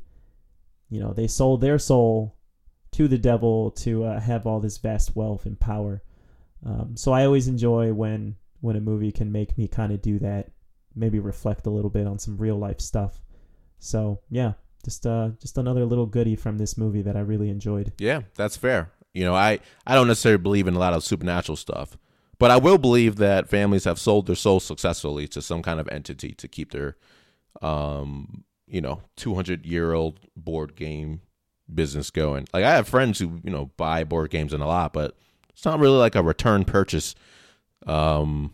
you 0.91 1.01
know, 1.01 1.15
they 1.15 1.27
sold 1.27 1.63
their 1.63 1.79
soul 1.79 2.37
to 2.93 3.09
the 3.09 3.19
devil 3.19 3.71
to 3.71 4.05
uh, 4.05 4.21
have 4.21 4.47
all 4.47 4.61
this 4.61 4.77
vast 4.77 5.17
wealth 5.17 5.47
and 5.47 5.59
power. 5.59 6.03
Um, 6.65 6.97
so 6.97 7.13
I 7.13 7.25
always 7.25 7.49
enjoy 7.49 7.93
when 7.93 8.37
when 8.61 8.77
a 8.77 8.81
movie 8.81 9.11
can 9.13 9.33
make 9.33 9.59
me 9.59 9.67
kind 9.67 9.93
of 9.93 10.01
do 10.01 10.19
that, 10.21 10.51
maybe 10.95 11.19
reflect 11.19 11.67
a 11.67 11.71
little 11.71 11.91
bit 11.91 12.07
on 12.07 12.19
some 12.19 12.37
real 12.37 12.57
life 12.57 12.81
stuff. 12.81 13.21
So 13.81 14.21
yeah, 14.31 14.53
just 14.85 15.07
uh 15.07 15.31
just 15.41 15.59
another 15.59 15.85
little 15.85 16.07
goodie 16.07 16.37
from 16.37 16.59
this 16.59 16.79
movie 16.79 17.03
that 17.03 17.17
I 17.17 17.21
really 17.21 17.51
enjoyed. 17.51 17.93
Yeah, 17.99 18.23
that's 18.37 18.57
fair. 18.57 18.91
You 19.13 19.25
know, 19.25 19.35
I 19.35 19.59
I 19.87 19.95
don't 19.95 20.09
necessarily 20.09 20.43
believe 20.43 20.69
in 20.69 20.75
a 20.75 20.79
lot 20.79 20.95
of 20.95 21.05
supernatural 21.05 21.57
stuff, 21.57 21.99
but 22.39 22.51
I 22.51 22.57
will 22.57 22.79
believe 22.79 23.17
that 23.17 23.49
families 23.49 23.85
have 23.85 23.99
sold 23.99 24.27
their 24.27 24.37
souls 24.37 24.65
successfully 24.65 25.27
to 25.29 25.43
some 25.43 25.63
kind 25.63 25.81
of 25.81 25.89
entity 25.89 26.33
to 26.35 26.49
keep 26.49 26.73
their, 26.73 26.97
um, 27.61 28.45
you 28.67 28.81
know, 28.81 29.03
two 29.17 29.35
hundred 29.35 29.67
year 29.67 29.93
old 29.93 30.21
board 30.37 30.77
game 30.77 31.23
business 31.73 32.11
going. 32.11 32.47
Like 32.53 32.65
I 32.65 32.71
have 32.71 32.89
friends 32.89 33.19
who 33.19 33.41
you 33.43 33.51
know 33.51 33.73
buy 33.77 34.05
board 34.05 34.31
games 34.31 34.53
and 34.53 34.63
a 34.63 34.67
lot, 34.67 34.93
but 34.93 35.17
it's 35.53 35.65
not 35.65 35.79
really 35.79 35.99
like 35.99 36.15
a 36.15 36.23
return 36.23 36.65
purchase. 36.65 37.15
Um, 37.87 38.53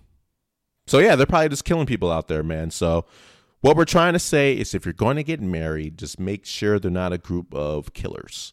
so 0.86 0.98
yeah, 0.98 1.16
they're 1.16 1.26
probably 1.26 1.50
just 1.50 1.64
killing 1.64 1.86
people 1.86 2.10
out 2.10 2.28
there, 2.28 2.42
man. 2.42 2.70
So 2.70 3.04
what 3.60 3.76
we're 3.76 3.84
trying 3.84 4.12
to 4.12 4.18
say 4.18 4.52
is, 4.52 4.74
if 4.74 4.86
you're 4.86 4.92
going 4.92 5.16
to 5.16 5.22
get 5.22 5.40
married, 5.40 5.98
just 5.98 6.20
make 6.20 6.46
sure 6.46 6.78
they're 6.78 6.90
not 6.90 7.12
a 7.12 7.18
group 7.18 7.54
of 7.54 7.92
killers 7.92 8.52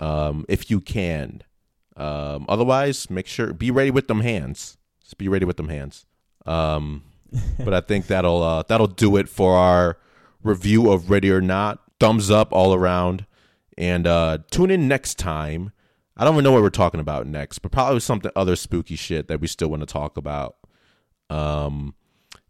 um, 0.00 0.44
if 0.48 0.70
you 0.70 0.80
can. 0.80 1.42
Um, 1.96 2.46
otherwise, 2.48 3.08
make 3.10 3.26
sure 3.26 3.52
be 3.52 3.70
ready 3.70 3.90
with 3.90 4.08
them 4.08 4.20
hands. 4.20 4.76
Just 5.02 5.18
be 5.18 5.28
ready 5.28 5.44
with 5.44 5.56
them 5.56 5.68
hands. 5.68 6.06
Um, 6.44 7.04
but 7.58 7.74
I 7.74 7.80
think 7.80 8.06
that'll 8.06 8.42
uh, 8.42 8.62
that'll 8.62 8.86
do 8.86 9.16
it 9.16 9.28
for 9.28 9.54
our 9.54 9.98
review 10.42 10.90
of 10.90 11.10
Ready 11.10 11.30
or 11.30 11.40
Not. 11.40 11.80
Thumbs 11.98 12.30
up 12.30 12.52
all 12.52 12.74
around, 12.74 13.26
and 13.78 14.06
uh, 14.06 14.38
tune 14.50 14.70
in 14.70 14.88
next 14.88 15.18
time. 15.18 15.72
I 16.16 16.24
don't 16.24 16.34
even 16.34 16.44
know 16.44 16.52
what 16.52 16.62
we're 16.62 16.70
talking 16.70 17.00
about 17.00 17.26
next, 17.26 17.58
but 17.58 17.72
probably 17.72 18.00
something 18.00 18.30
other 18.34 18.56
spooky 18.56 18.96
shit 18.96 19.28
that 19.28 19.40
we 19.40 19.46
still 19.46 19.68
want 19.68 19.80
to 19.80 19.86
talk 19.86 20.16
about. 20.16 20.56
Um, 21.28 21.94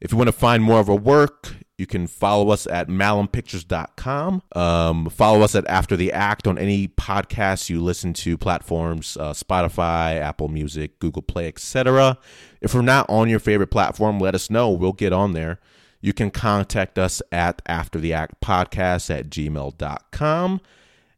if 0.01 0.13
you 0.13 0.19
want 0.19 0.29
to 0.29 0.33
find 0.33 0.63
more 0.63 0.79
of 0.79 0.89
our 0.89 0.97
work, 0.97 1.57
you 1.79 1.87
can 1.87 2.07
follow 2.07 2.51
us 2.51 2.67
at 2.67 2.89
malumpictures.com. 2.89 4.43
Um, 4.55 5.11
follow 5.11 5.43
us 5.43 5.55
at 5.55 5.67
After 5.67 5.97
the 5.97 6.13
Act 6.13 6.47
on 6.47 6.59
any 6.59 6.89
podcast 6.89 7.69
you 7.69 7.83
listen 7.83 8.13
to 8.15 8.39
platforms, 8.39 9.17
uh, 9.19 9.33
Spotify, 9.33 10.21
Apple 10.21 10.49
Music, 10.49 10.99
Google 10.99 11.23
Play, 11.23 11.49
etc. 11.49 12.19
If 12.61 12.75
we're 12.75 12.83
not 12.83 13.09
on 13.09 13.29
your 13.29 13.41
favorite 13.41 13.71
platform, 13.71 14.19
let 14.21 14.35
us 14.35 14.49
know. 14.49 14.71
We'll 14.71 14.93
get 14.93 15.13
on 15.13 15.33
there. 15.33 15.61
You 16.01 16.13
can 16.13 16.31
contact 16.31 16.99
us 16.99 17.21
at 17.33 17.61
After 17.67 17.99
the 17.99 18.13
Act 18.13 18.41
Podcast 18.41 19.11
at 19.11 19.29
gmail.com. 19.29 20.61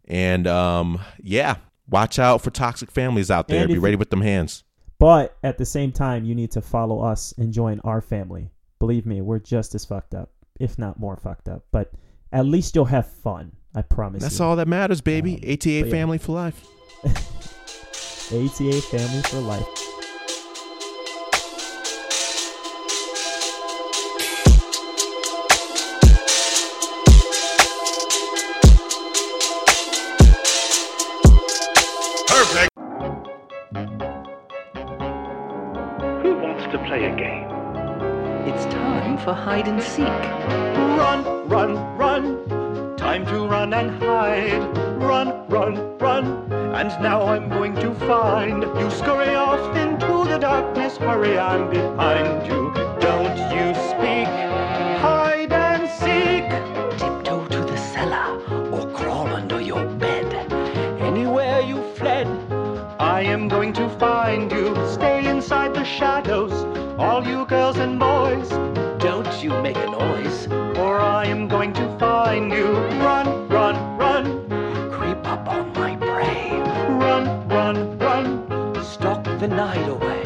And 0.07 0.47
um, 0.47 1.01
yeah, 1.23 1.57
watch 1.89 2.19
out 2.19 2.43
for 2.43 2.51
toxic 2.51 2.91
families 2.91 3.31
out 3.31 3.49
there. 3.49 3.63
And 3.63 3.69
Be 3.73 3.79
ready 3.79 3.97
with 3.97 4.11
them 4.11 4.21
hands. 4.21 4.65
But 4.99 5.37
at 5.45 5.59
the 5.59 5.65
same 5.65 5.93
time, 5.93 6.25
you 6.25 6.35
need 6.35 6.51
to 6.53 6.61
follow 6.61 7.01
us 7.01 7.33
and 7.39 7.53
join 7.53 7.81
our 7.85 8.01
family. 8.01 8.51
Believe 8.79 9.07
me, 9.07 9.21
we're 9.21 9.39
just 9.39 9.75
as 9.75 9.85
fucked 9.85 10.15
up, 10.15 10.31
if 10.59 10.79
not 10.79 10.99
more 10.99 11.17
fucked 11.17 11.49
up. 11.49 11.65
But 11.71 11.93
at 12.33 12.47
least 12.47 12.75
you'll 12.75 12.85
have 12.87 13.07
fun. 13.07 13.53
I 13.75 13.83
promise 13.83 14.23
That's 14.23 14.39
you. 14.39 14.45
all 14.45 14.57
that 14.57 14.67
matters, 14.67 15.01
baby. 15.01 15.35
Um, 15.35 15.53
ATA 15.53 15.81
but 15.83 15.87
yeah. 15.87 15.91
family 15.91 16.19
for 16.19 16.33
life. 16.33 16.67
ATA 17.05 18.81
family 18.83 19.23
for 19.23 19.39
life. 19.39 19.67
Play 36.99 37.11
a 37.11 37.17
game? 37.17 37.49
It's 38.49 38.65
time 38.67 39.19
for 39.19 39.33
hide 39.33 39.69
and 39.69 39.83
seek. 39.83 40.23
Run, 40.99 41.49
run, 41.49 41.73
run. 41.97 42.97
Time 42.97 43.25
to 43.27 43.47
run 43.47 43.73
and 43.73 43.91
hide. 44.03 44.63
Run, 45.01 45.47
run, 45.49 45.99
run. 45.99 46.27
And 46.79 46.91
now 47.03 47.23
I'm 47.23 47.49
going 47.49 47.75
to 47.77 47.95
find 48.07 48.63
you. 48.63 48.91
Scurry 48.91 49.35
off 49.35 49.77
into 49.77 50.31
the 50.31 50.39
darkness. 50.39 50.97
Hurry, 50.97 51.39
I'm 51.39 51.71
behind 51.71 52.47
you. 52.47 52.73
Don't 53.01 53.39
you 53.55 53.67
speak. 53.91 54.29
Hide 55.05 55.53
and 55.53 55.85
seek. 56.01 56.49
Tiptoe 56.99 57.47
to 57.49 57.61
the 57.61 57.77
cellar 57.77 58.29
or 58.73 58.91
crawl 58.97 59.29
under 59.29 59.61
your 59.61 59.85
bed. 59.87 60.29
Anywhere 61.01 61.61
you 61.61 61.83
fled, 61.95 62.27
I 62.99 63.23
am 63.23 63.49
going 63.49 63.73
to 63.75 63.89
find 63.99 64.51
you. 64.51 64.78
find 72.29 72.53
you. 72.53 72.67
Run, 73.07 73.49
run, 73.49 73.77
run, 73.97 74.25
creep 74.91 75.23
up 75.35 75.49
on 75.49 75.73
my 75.73 75.97
prey. 75.97 76.51
Run, 77.05 77.25
run, 77.49 77.99
run, 77.99 78.85
stalk 78.85 79.25
the 79.43 79.49
night 79.49 79.89
away. 79.97 80.23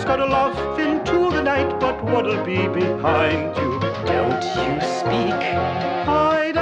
Scuttle 0.00 0.32
off 0.32 0.78
into 0.78 1.18
the 1.36 1.42
night, 1.42 1.80
but 1.80 1.96
what'll 2.04 2.44
be 2.44 2.68
behind 2.68 3.56
you? 3.56 3.70
Don't 4.12 4.44
you 4.58 4.70
speak. 5.00 5.42
Hide 6.10 6.56